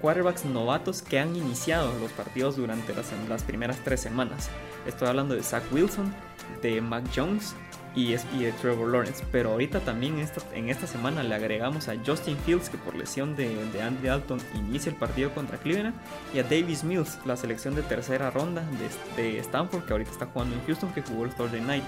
quarterbacks 0.00 0.46
novatos 0.46 1.02
que 1.02 1.18
han 1.18 1.36
iniciado 1.36 1.92
los 2.00 2.10
partidos 2.12 2.56
durante 2.56 2.94
las, 2.94 3.12
las 3.28 3.42
primeras 3.42 3.78
tres 3.84 4.00
semanas. 4.00 4.48
Estoy 4.86 5.08
hablando 5.08 5.34
de 5.34 5.42
Zach 5.42 5.62
Wilson, 5.70 6.14
de 6.62 6.80
Mac 6.80 7.04
Jones 7.14 7.54
y, 7.94 8.12
de 8.12 8.52
Trevor 8.60 8.88
Lawrence. 8.88 9.24
Pero 9.32 9.52
ahorita 9.52 9.80
también 9.80 10.18
esta, 10.18 10.40
en 10.54 10.68
esta 10.68 10.86
semana 10.86 11.22
le 11.22 11.34
agregamos 11.34 11.88
a 11.88 11.94
Justin 12.04 12.36
Fields, 12.38 12.70
que 12.70 12.78
por 12.78 12.94
lesión 12.94 13.36
de, 13.36 13.56
Andy 13.82 14.08
Dalton 14.08 14.40
inicia 14.54 14.90
el 14.90 14.96
partido 14.96 15.32
contra 15.34 15.58
Cleveland, 15.58 15.94
y 16.34 16.38
a 16.38 16.42
Davis 16.42 16.84
Mills, 16.84 17.18
la 17.24 17.36
selección 17.36 17.74
de 17.74 17.82
tercera 17.82 18.30
ronda 18.30 18.64
de, 19.16 19.22
de 19.22 19.38
Stanford, 19.38 19.84
que 19.84 19.92
ahorita 19.92 20.10
está 20.10 20.26
jugando 20.26 20.56
en 20.56 20.64
Houston, 20.66 20.92
que 20.92 21.02
jugó 21.02 21.24
el 21.24 21.34
Thursday 21.34 21.60
Night. 21.60 21.84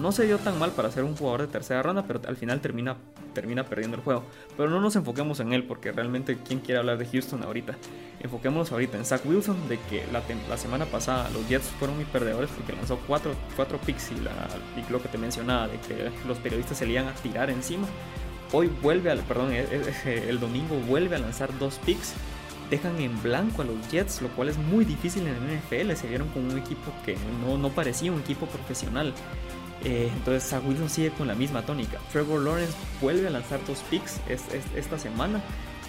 No 0.00 0.10
se 0.10 0.26
dio 0.26 0.38
tan 0.38 0.58
mal 0.58 0.72
para 0.72 0.90
ser 0.90 1.04
un 1.04 1.16
jugador 1.16 1.42
de 1.42 1.46
tercera 1.48 1.82
ronda, 1.82 2.04
pero 2.06 2.20
al 2.26 2.36
final 2.36 2.60
termina, 2.60 2.96
termina 3.34 3.64
perdiendo 3.64 3.96
el 3.96 4.02
juego. 4.02 4.24
Pero 4.56 4.70
no 4.70 4.80
nos 4.80 4.96
enfoquemos 4.96 5.40
en 5.40 5.52
él, 5.52 5.64
porque 5.64 5.92
realmente, 5.92 6.38
¿quién 6.46 6.60
quiere 6.60 6.78
hablar 6.78 6.98
de 6.98 7.06
Houston 7.06 7.42
ahorita? 7.42 7.76
Enfoquémonos 8.20 8.72
ahorita 8.72 8.96
en 8.96 9.04
Zach 9.04 9.20
Wilson, 9.26 9.68
de 9.68 9.78
que 9.90 10.06
la, 10.12 10.22
la 10.48 10.56
semana 10.56 10.86
pasada 10.86 11.28
los 11.30 11.46
Jets 11.48 11.66
fueron 11.78 11.96
muy 11.96 12.06
perdedores 12.06 12.50
porque 12.50 12.72
lanzó 12.72 12.98
4 13.06 13.34
cuatro, 13.56 13.78
picks 13.78 14.12
y, 14.12 14.20
la, 14.20 14.30
y, 14.76 14.90
lo 14.90 15.02
que 15.02 15.08
te 15.08 15.18
mencionaba, 15.18 15.68
de 15.68 15.78
que 15.80 16.10
los 16.26 16.38
periodistas 16.38 16.78
se 16.78 16.86
le 16.86 16.92
iban 16.92 17.08
a 17.08 17.14
tirar 17.14 17.50
encima. 17.50 17.86
Hoy 18.52 18.70
vuelve 18.82 19.10
al, 19.10 19.18
perdón, 19.20 19.52
e, 19.52 19.62
e, 19.62 20.28
el 20.28 20.38
domingo 20.40 20.76
vuelve 20.86 21.16
a 21.16 21.18
lanzar 21.18 21.56
dos 21.58 21.78
picks 21.84 22.14
dejan 22.70 22.98
en 23.00 23.22
blanco 23.22 23.62
a 23.62 23.64
los 23.64 23.90
Jets, 23.90 24.22
lo 24.22 24.28
cual 24.28 24.48
es 24.48 24.58
muy 24.58 24.84
difícil 24.84 25.26
en 25.26 25.34
el 25.34 25.58
NFL. 25.58 25.94
Se 25.96 26.08
vieron 26.08 26.28
con 26.28 26.44
un 26.44 26.58
equipo 26.58 26.92
que 27.04 27.16
no, 27.44 27.58
no 27.58 27.68
parecía 27.70 28.12
un 28.12 28.20
equipo 28.20 28.46
profesional. 28.46 29.12
Eh, 29.84 30.10
entonces 30.14 30.48
Zach 30.48 30.62
Wilson 30.66 30.88
sigue 30.88 31.10
con 31.10 31.28
la 31.28 31.34
misma 31.34 31.62
tónica. 31.62 31.98
Trevor 32.10 32.40
Lawrence 32.40 32.72
vuelve 33.00 33.28
a 33.28 33.30
lanzar 33.30 33.60
dos 33.66 33.78
picks 33.90 34.18
esta 34.28 34.98
semana. 34.98 35.42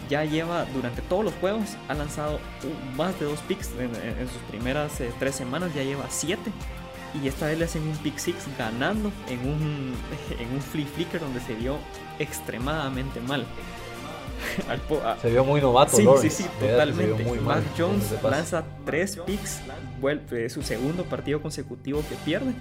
Ya 0.09 0.23
lleva 0.23 0.65
durante 0.65 1.01
todos 1.01 1.23
los 1.23 1.33
juegos, 1.35 1.77
ha 1.87 1.93
lanzado 1.95 2.39
más 2.95 3.19
de 3.19 3.25
dos 3.25 3.39
picks 3.39 3.71
en, 3.79 3.89
sus 4.27 4.41
primeras 4.49 5.01
eh, 5.01 5.11
tres 5.17 5.35
semanas, 5.35 5.73
ya 5.73 5.83
lleva 5.83 6.05
siete. 6.09 6.51
Y 7.23 7.27
esta 7.27 7.47
vez 7.47 7.57
le 7.57 7.65
hacen 7.65 7.81
un 7.83 7.97
pick 7.97 8.17
six 8.17 8.45
ganando 8.57 9.11
en 9.29 9.39
un, 9.39 9.93
en 10.39 10.53
un 10.53 10.61
flea 10.61 10.85
flicker 10.85 11.21
donde 11.21 11.39
se 11.39 11.55
vio 11.55 11.77
extremadamente 12.19 13.21
mal. 13.21 13.45
se 15.21 15.29
vio 15.29 15.45
muy 15.45 15.61
novato. 15.61 15.95
Sí, 15.95 16.05
sí, 16.21 16.29
sí, 16.29 16.45
totalmente. 16.59 17.23
Mac 17.41 17.63
Jones 17.77 18.13
lanza 18.21 18.65
tres 18.85 19.17
picks, 19.25 19.61
vuelve 20.01 20.49
su 20.49 20.61
segundo 20.61 21.03
partido 21.05 21.41
consecutivo 21.41 22.03
que 22.07 22.15
pierde. 22.15 22.53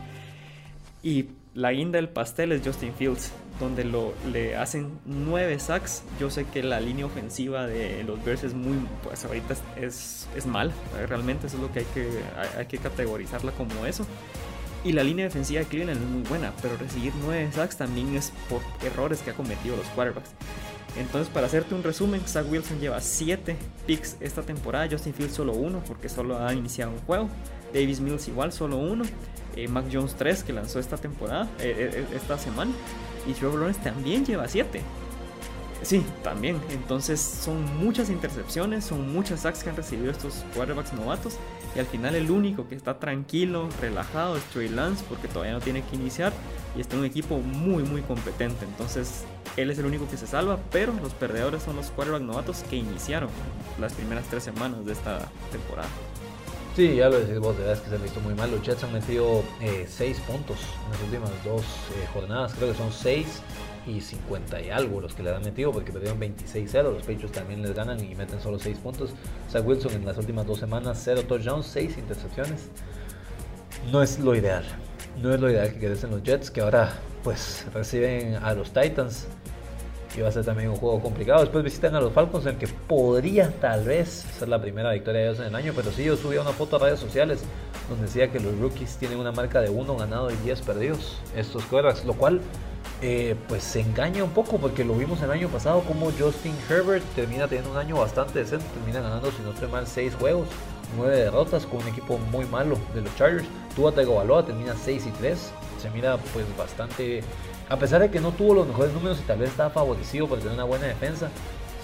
Y 1.05 1.26
la 1.52 1.70
guinda 1.70 1.98
del 1.98 2.09
pastel 2.09 2.50
es 2.50 2.62
Justin 2.64 2.94
Fields, 2.94 3.30
donde 3.61 3.84
lo, 3.84 4.14
le 4.32 4.57
hacen 4.57 4.98
nueve 5.05 5.59
sacks. 5.61 6.02
Yo 6.18 6.30
sé 6.30 6.46
que 6.46 6.62
la 6.62 6.80
línea 6.80 7.05
ofensiva 7.05 7.66
de 7.66 8.02
los 8.05 8.24
Bears 8.24 8.42
es 8.42 8.55
muy, 8.55 8.78
pues 9.02 9.22
ahorita 9.24 9.55
es, 9.76 10.26
es, 10.34 10.46
mal, 10.46 10.72
realmente 11.07 11.46
eso 11.46 11.57
es 11.57 11.62
lo 11.62 11.70
que 11.70 11.80
hay, 11.80 11.86
que 11.92 12.09
hay 12.59 12.66
que 12.66 12.78
categorizarla 12.78 13.52
como 13.52 13.84
eso. 13.84 14.07
Y 14.82 14.92
la 14.92 15.05
línea 15.05 15.26
defensiva 15.26 15.61
de 15.61 15.66
Cleveland 15.66 16.02
es 16.02 16.09
muy 16.09 16.22
buena, 16.22 16.52
pero 16.62 16.76
recibir 16.78 17.12
nueve 17.22 17.50
sacks 17.52 17.76
también 17.76 18.16
es 18.16 18.32
por 18.48 18.62
errores 18.82 19.20
que 19.20 19.30
ha 19.30 19.34
cometido 19.34 19.76
los 19.76 19.86
quarterbacks. 19.88 20.30
Entonces, 20.96 21.32
para 21.32 21.46
hacerte 21.46 21.74
un 21.74 21.82
resumen, 21.82 22.20
Zach 22.26 22.46
Wilson 22.48 22.80
lleva 22.80 23.00
7 23.00 23.57
picks 23.86 24.16
esta 24.20 24.42
temporada, 24.42 24.88
Justin 24.90 25.12
Fields 25.12 25.34
solo 25.34 25.52
uno 25.52 25.82
porque 25.86 26.09
solo 26.09 26.38
ha 26.38 26.55
iniciado 26.55 26.92
un 26.92 26.98
juego, 27.00 27.28
Davis 27.75 28.01
Mills 28.01 28.29
igual 28.29 28.53
solo 28.53 28.79
uno, 28.79 29.05
eh, 29.57 29.68
Mac 29.68 29.87
Jones 29.93 30.14
3 30.14 30.45
que 30.45 30.53
lanzó 30.53 30.79
esta 30.79 30.97
temporada, 30.97 31.49
eh, 31.59 31.91
eh, 31.93 32.07
esta 32.14 32.39
semana, 32.39 32.70
y 33.27 33.33
Trevor 33.33 33.59
Lawrence 33.59 33.81
también 33.83 34.25
lleva 34.25 34.49
7. 34.49 34.81
Sí, 35.83 36.03
también. 36.22 36.59
Entonces 36.70 37.20
son 37.20 37.62
muchas 37.77 38.09
intercepciones, 38.09 38.85
son 38.87 39.12
muchas 39.12 39.41
sacks 39.41 39.62
que 39.62 39.68
han 39.70 39.77
recibido 39.77 40.11
estos 40.11 40.45
quarterbacks 40.55 40.95
novatos. 40.95 41.37
Y 41.77 41.79
al 41.79 41.87
final 41.87 42.14
el 42.14 42.31
único 42.31 42.68
que 42.68 42.75
está 42.75 42.99
tranquilo, 42.99 43.68
relajado 43.81 44.37
es 44.37 44.43
Trey 44.45 44.68
Lance 44.68 45.05
porque 45.09 45.29
todavía 45.29 45.53
no 45.53 45.61
tiene 45.61 45.83
que 45.83 45.97
iniciar 45.97 46.33
y 46.77 46.81
está 46.81 46.95
en 46.95 47.01
un 47.01 47.07
equipo 47.07 47.39
muy 47.39 47.83
muy 47.83 48.01
competente. 48.01 48.64
Entonces 48.64 49.25
él 49.57 49.70
es 49.70 49.79
el 49.79 49.85
único 49.85 50.09
que 50.09 50.16
se 50.16 50.27
salva, 50.27 50.59
pero 50.70 50.95
los 51.03 51.12
perdedores 51.12 51.62
son 51.64 51.77
los 51.77 51.91
quarterbacks 51.91 52.25
novatos 52.25 52.62
que 52.70 52.77
iniciaron 52.77 53.29
las 53.79 53.93
primeras 53.93 54.25
tres 54.31 54.45
semanas 54.45 54.87
de 54.87 54.93
esta 54.93 55.29
temporada. 55.53 55.89
Sí, 56.75 56.97
ya 56.97 57.09
lo 57.09 57.20
decís 57.20 57.39
vos, 57.39 57.57
de 57.57 57.62
verdad 57.62 57.77
es 57.77 57.83
que 57.83 57.91
se 57.91 57.95
han 57.95 58.03
visto 58.03 58.20
muy 58.20 58.35
mal. 58.35 58.51
Los 58.51 58.62
Jets 58.62 58.83
han 58.83 58.93
metido 58.93 59.45
6 59.61 60.01
eh, 60.01 60.20
puntos 60.27 60.59
en 60.85 60.91
las 60.91 61.03
últimas 61.03 61.31
dos 61.45 61.62
eh, 61.62 62.07
jornadas, 62.12 62.53
creo 62.55 62.72
que 62.72 62.77
son 62.77 62.91
6 62.91 63.43
y 63.87 64.01
50 64.01 64.61
y 64.61 64.70
algo 64.70 65.01
los 65.01 65.14
que 65.14 65.22
le 65.22 65.33
han 65.33 65.43
metido 65.43 65.70
porque 65.70 65.93
perdieron 65.93 66.18
26-0. 66.18 66.83
Los 66.83 67.03
Patriots 67.03 67.31
también 67.31 67.62
les 67.62 67.75
ganan 67.75 68.03
y 68.03 68.16
meten 68.16 68.41
solo 68.41 68.59
6 68.59 68.79
puntos. 68.79 69.11
Zach 69.53 69.64
Wilson 69.64 69.93
en 69.93 70.05
las 70.05 70.18
últimas 70.18 70.49
dos 70.49 70.59
semanas, 70.59 71.01
0 71.05 71.22
touchdowns, 71.29 71.66
6 71.66 71.97
intercepciones. 71.97 72.68
No 73.93 74.03
es 74.03 74.18
lo 74.18 74.35
ideal. 74.35 74.64
No 75.22 75.33
es 75.33 75.41
lo 75.41 75.49
ideal 75.49 75.72
que 75.72 75.79
quedes 75.79 76.03
en 76.03 76.11
los 76.11 76.25
Jets, 76.25 76.51
que 76.51 76.61
ahora 76.61 76.93
pues 77.22 77.66
reciben 77.72 78.35
a 78.35 78.53
los 78.53 78.72
Titans. 78.72 79.29
Y 80.17 80.21
va 80.21 80.29
a 80.29 80.33
ser 80.33 80.45
también 80.45 80.71
un 80.71 80.77
juego 80.77 81.01
complicado. 81.01 81.41
Después 81.41 81.65
visitan 81.65 81.95
a 81.95 82.01
los 82.01 82.12
Falcons, 82.12 82.47
en 82.47 82.57
que 82.57 82.69
podría 82.69 83.51
tal 83.61 83.85
vez 83.85 84.09
ser 84.39 84.49
la 84.49 84.61
primera 84.61 84.93
victoria 84.93 85.23
de 85.23 85.27
ellos 85.29 85.41
en 85.41 85.47
el 85.47 85.55
año. 85.55 85.73
Pero 85.75 85.91
sí, 85.91 86.05
yo 86.05 86.17
subí 86.17 86.37
una 86.37 86.53
foto 86.53 86.77
a 86.77 86.79
redes 86.79 87.01
sociales 87.01 87.43
donde 87.89 88.07
decía 88.07 88.31
que 88.31 88.41
los 88.41 88.59
rookies 88.59 88.97
tienen 88.97 89.19
una 89.19 89.33
marca 89.33 89.61
de 89.61 89.71
1 89.71 89.97
ganado 89.97 90.31
y 90.31 90.37
10 90.37 90.61
perdidos. 90.62 91.19
Estos 91.35 91.65
quarterbacks, 91.65 92.05
lo 92.05 92.15
cual 92.15 92.41
eh, 93.03 93.35
pues 93.49 93.62
se 93.65 93.81
engaña 93.81 94.25
un 94.25 94.31
poco 94.31 94.57
porque 94.59 94.85
lo 94.85 94.95
vimos 94.95 95.21
el 95.23 95.31
año 95.31 95.49
pasado 95.49 95.83
como 95.83 96.11
Justin 96.12 96.55
Herbert 96.71 97.05
termina 97.15 97.47
teniendo 97.47 97.73
un 97.73 97.77
año 97.77 97.97
bastante 97.97 98.39
decente, 98.39 98.65
termina 98.73 99.01
ganando 99.01 99.31
si 99.31 99.43
no 99.43 99.51
estoy 99.51 99.69
mal 99.69 99.87
6 99.87 100.15
juegos, 100.15 100.49
9 100.97 101.15
derrotas 101.17 101.67
con 101.67 101.83
un 101.83 101.89
equipo 101.89 102.19
muy 102.31 102.47
malo 102.47 102.79
de 102.95 103.03
los 103.03 103.15
Chargers. 103.17 103.47
Tua 103.77 103.93
Tagovailoa 103.93 104.47
termina 104.47 104.75
6 104.75 105.07
y 105.07 105.11
3, 105.11 105.53
se 105.83 105.91
mira 105.91 106.17
pues 106.33 106.47
bastante, 106.57 107.23
a 107.69 107.79
pesar 107.79 108.01
de 108.01 108.11
que 108.11 108.21
no 108.21 108.33
tuvo 108.33 108.55
los 108.55 108.67
mejores 108.67 108.93
números 108.93 109.19
y 109.21 109.27
tal 109.27 109.39
vez 109.39 109.51
estaba 109.51 109.71
favorecido 109.71 110.29
por 110.29 110.39
tener 110.39 110.55
una 110.55 110.65
buena 110.65 110.87
defensa, 110.87 111.31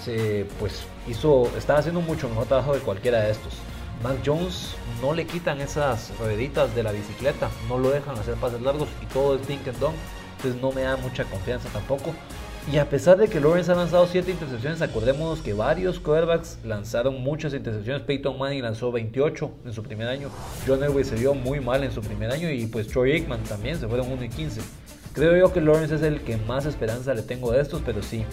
se 0.03 0.45
pues 0.59 0.85
hizo, 1.07 1.49
estaba 1.57 1.79
haciendo 1.79 2.01
mucho 2.01 2.29
mejor 2.29 2.45
trabajo 2.45 2.73
de 2.73 2.79
cualquiera 2.79 3.21
de 3.21 3.31
estos. 3.31 3.53
Mac 4.03 4.17
Jones 4.25 4.75
no 5.01 5.13
le 5.13 5.27
quitan 5.27 5.61
esas 5.61 6.11
rueditas 6.17 6.73
de 6.75 6.83
la 6.83 6.91
bicicleta, 6.91 7.49
no 7.69 7.77
lo 7.77 7.89
dejan 7.91 8.17
hacer 8.17 8.35
pases 8.35 8.61
largos 8.61 8.89
y 9.01 9.05
todo 9.07 9.35
es 9.35 9.47
dink 9.47 9.67
and 9.67 9.79
dunk 9.79 9.95
entonces 10.41 10.61
no 10.61 10.71
me 10.71 10.81
da 10.81 10.97
mucha 10.97 11.23
confianza 11.25 11.69
tampoco. 11.69 12.13
Y 12.71 12.77
a 12.77 12.89
pesar 12.89 13.17
de 13.17 13.27
que 13.27 13.39
Lawrence 13.39 13.71
ha 13.71 13.75
lanzado 13.75 14.07
7 14.07 14.31
intercepciones, 14.31 14.81
acordémonos 14.81 15.41
que 15.41 15.53
varios 15.53 15.99
quarterbacks 15.99 16.59
lanzaron 16.63 17.21
muchas 17.21 17.53
intercepciones. 17.53 18.03
Peyton 18.03 18.37
Manning 18.37 18.61
lanzó 18.61 18.91
28 18.91 19.51
en 19.65 19.73
su 19.73 19.83
primer 19.83 20.07
año. 20.07 20.29
John 20.67 20.83
Elway 20.83 21.03
se 21.03 21.15
vio 21.15 21.33
muy 21.33 21.59
mal 21.59 21.83
en 21.83 21.91
su 21.91 22.01
primer 22.01 22.31
año 22.31 22.49
y 22.51 22.67
pues 22.67 22.87
Troy 22.87 23.13
Aikman 23.13 23.43
también 23.43 23.79
se 23.79 23.87
fueron 23.87 24.11
1 24.11 24.23
y 24.23 24.29
15. 24.29 24.61
Creo 25.13 25.35
yo 25.35 25.53
que 25.53 25.59
Lawrence 25.59 25.95
es 25.95 26.01
el 26.03 26.21
que 26.21 26.37
más 26.37 26.65
esperanza 26.65 27.13
le 27.13 27.21
tengo 27.21 27.51
de 27.51 27.61
estos, 27.61 27.81
pero 27.85 28.01
sí, 28.01 28.25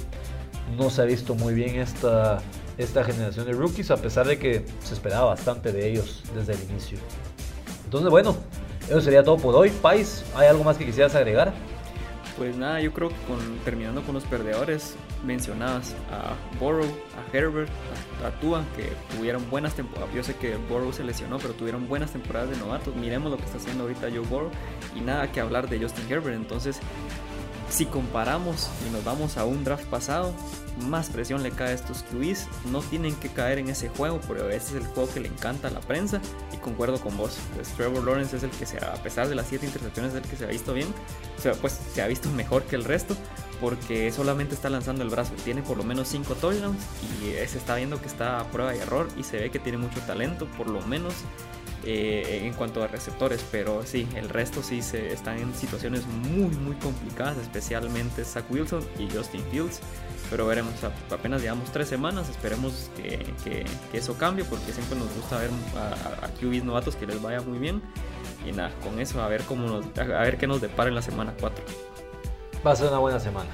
no 0.76 0.90
se 0.90 1.02
ha 1.02 1.04
visto 1.04 1.34
muy 1.34 1.54
bien 1.54 1.76
esta, 1.76 2.38
esta 2.76 3.02
generación 3.02 3.46
de 3.46 3.52
rookies, 3.52 3.90
a 3.90 3.96
pesar 3.96 4.26
de 4.26 4.38
que 4.38 4.64
se 4.80 4.94
esperaba 4.94 5.26
bastante 5.26 5.72
de 5.72 5.88
ellos 5.88 6.22
desde 6.34 6.52
el 6.52 6.70
inicio. 6.70 6.98
Entonces, 7.84 8.10
bueno, 8.10 8.36
eso 8.88 9.00
sería 9.00 9.22
todo 9.24 9.38
por 9.38 9.54
hoy. 9.56 9.70
Pais, 9.70 10.24
¿hay 10.36 10.46
algo 10.46 10.62
más 10.62 10.76
que 10.76 10.86
quisieras 10.86 11.14
agregar? 11.14 11.52
Pues 12.36 12.56
nada, 12.56 12.80
yo 12.80 12.92
creo 12.92 13.08
que 13.08 13.14
terminando 13.64 14.02
con 14.02 14.14
los 14.14 14.24
perdedores, 14.24 14.94
mencionadas 15.24 15.94
a 16.10 16.34
Borrow, 16.58 16.86
a 16.86 17.36
Herbert, 17.36 17.70
a, 18.24 18.30
Tua, 18.40 18.64
que 18.76 18.92
tuvieron 19.16 19.48
buenas 19.50 19.74
temporadas. 19.74 20.14
Yo 20.14 20.22
sé 20.22 20.36
que 20.36 20.56
Borrow 20.56 20.92
se 20.92 21.04
lesionó, 21.04 21.38
pero 21.38 21.54
tuvieron 21.54 21.88
buenas 21.88 22.12
temporadas 22.12 22.50
de 22.50 22.56
novatos. 22.56 22.94
Miremos 22.96 23.30
lo 23.30 23.36
que 23.36 23.44
está 23.44 23.58
haciendo 23.58 23.84
ahorita 23.84 24.08
Joe 24.10 24.20
Borrow 24.20 24.50
y 24.94 25.00
nada 25.00 25.30
que 25.32 25.40
hablar 25.40 25.68
de 25.68 25.80
Justin 25.80 26.10
Herbert. 26.10 26.36
Entonces, 26.36 26.80
si 27.70 27.86
comparamos 27.86 28.70
y 28.86 28.92
nos 28.92 29.04
vamos 29.04 29.36
a 29.36 29.44
un 29.44 29.62
draft 29.62 29.84
pasado, 29.86 30.32
más 30.86 31.10
presión 31.10 31.42
le 31.42 31.50
cae 31.50 31.68
a 31.68 31.72
estos 31.72 32.02
QBs. 32.04 32.46
No 32.70 32.80
tienen 32.80 33.14
que 33.16 33.28
caer 33.28 33.58
en 33.58 33.68
ese 33.68 33.88
juego, 33.88 34.20
pero 34.26 34.48
ese 34.48 34.76
es 34.76 34.84
el 34.84 34.86
juego 34.86 35.12
que 35.12 35.20
le 35.20 35.28
encanta 35.28 35.68
a 35.68 35.70
la 35.70 35.80
prensa. 35.80 36.20
Y 36.52 36.56
concuerdo 36.58 37.00
con 37.00 37.16
vos. 37.16 37.36
Pues 37.54 37.68
Trevor 37.68 38.04
Lawrence 38.04 38.36
es 38.36 38.42
el 38.42 38.50
que, 38.50 38.64
a 38.84 38.94
pesar 39.02 39.28
de 39.28 39.34
las 39.34 39.48
7 39.48 39.66
intercepciones, 39.66 40.14
es 40.14 40.22
el 40.22 40.30
que 40.30 40.36
se 40.36 40.44
ha 40.44 40.48
visto 40.48 40.72
bien. 40.72 40.88
O 41.36 41.40
sea, 41.40 41.52
pues 41.54 41.78
se 41.92 42.00
ha 42.00 42.06
visto 42.06 42.30
mejor 42.30 42.62
que 42.62 42.76
el 42.76 42.84
resto. 42.84 43.16
Porque 43.60 44.10
solamente 44.12 44.54
está 44.54 44.70
lanzando 44.70 45.02
el 45.02 45.10
brazo. 45.10 45.34
Tiene 45.44 45.62
por 45.62 45.76
lo 45.76 45.84
menos 45.84 46.08
5 46.08 46.34
touchdowns. 46.36 46.82
Y 47.22 47.32
se 47.46 47.58
está 47.58 47.76
viendo 47.76 48.00
que 48.00 48.06
está 48.06 48.40
a 48.40 48.50
prueba 48.50 48.74
y 48.74 48.78
error. 48.78 49.08
Y 49.16 49.24
se 49.24 49.38
ve 49.38 49.50
que 49.50 49.58
tiene 49.58 49.78
mucho 49.78 50.00
talento. 50.00 50.46
Por 50.56 50.68
lo 50.68 50.80
menos 50.82 51.14
eh, 51.84 52.42
en 52.44 52.54
cuanto 52.54 52.82
a 52.82 52.88
receptores, 52.88 53.44
pero 53.52 53.84
sí, 53.84 54.08
el 54.16 54.28
resto 54.28 54.64
sí 54.64 54.82
se 54.82 55.12
están 55.12 55.38
en 55.38 55.54
situaciones 55.54 56.06
muy 56.06 56.54
muy 56.56 56.74
complicadas, 56.76 57.38
especialmente 57.38 58.24
Zach 58.24 58.44
Wilson 58.50 58.84
y 58.98 59.08
Justin 59.08 59.42
Fields. 59.50 59.80
Pero 60.28 60.46
veremos, 60.46 60.74
apenas 61.10 61.40
llevamos 61.40 61.70
tres 61.72 61.88
semanas, 61.88 62.28
esperemos 62.28 62.90
que, 62.96 63.64
eso 63.92 64.18
cambie 64.18 64.44
porque 64.44 64.72
siempre 64.72 64.98
nos 64.98 65.14
gusta 65.14 65.38
ver 65.38 65.50
a, 65.76 66.26
a, 66.26 66.28
QBs 66.32 66.64
novatos 66.64 66.96
que 66.96 67.06
les 67.06 67.22
vaya 67.22 67.40
muy 67.42 67.58
bien. 67.58 67.80
Y 68.46 68.52
nada, 68.52 68.70
con 68.82 69.00
eso 69.00 69.22
a 69.22 69.28
ver 69.28 69.42
cómo 69.42 69.68
nos, 69.68 69.98
a 69.98 70.22
ver 70.22 70.36
qué 70.36 70.46
nos 70.48 70.60
depara 70.60 70.88
en 70.88 70.96
la 70.96 71.02
semana 71.02 71.32
4. 71.40 71.64
Va 72.66 72.72
a 72.72 72.76
ser 72.76 72.88
una 72.88 72.98
buena 72.98 73.20
semana. 73.20 73.50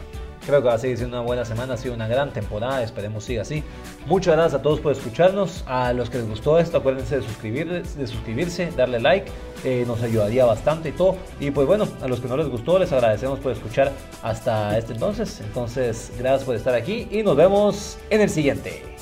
Creo 0.47 0.61
que 0.61 0.69
va 0.69 0.75
a 0.75 0.79
seguir 0.79 0.99
siendo 0.99 1.17
una 1.17 1.27
buena 1.27 1.45
semana, 1.45 1.75
ha 1.75 1.77
sido 1.79 1.95
una 1.95 2.07
gran 2.07 2.31
temporada, 2.31 2.83
esperemos 2.83 3.25
siga 3.25 3.43
así. 3.43 3.65
Muchas 4.07 4.35
gracias 4.35 4.61
a 4.61 4.63
todos 4.63 4.79
por 4.79 4.93
escucharnos, 4.93 5.65
a 5.67 5.95
los 5.95 6.11
que 6.11 6.19
les 6.19 6.29
gustó 6.29 6.59
esto, 6.59 6.77
acuérdense 6.77 7.17
de, 7.17 7.83
de 7.83 8.07
suscribirse, 8.07 8.71
darle 8.77 9.01
like, 9.01 9.31
eh, 9.65 9.85
nos 9.87 10.03
ayudaría 10.03 10.45
bastante 10.45 10.91
y 10.91 10.93
todo. 10.93 11.17
Y 11.41 11.51
pues 11.51 11.67
bueno, 11.67 11.89
a 12.03 12.09
los 12.09 12.21
que 12.21 12.29
no 12.29 12.37
les 12.37 12.49
gustó, 12.49 12.79
les 12.79 12.93
agradecemos 12.93 13.39
por 13.39 13.53
escuchar 13.53 13.93
hasta 14.23 14.77
este 14.77 14.93
entonces. 14.93 15.41
Entonces, 15.41 16.13
gracias 16.19 16.45
por 16.45 16.55
estar 16.55 16.75
aquí 16.75 17.09
y 17.11 17.23
nos 17.23 17.37
vemos 17.37 17.97
en 18.11 18.21
el 18.21 18.29
siguiente. 18.29 18.94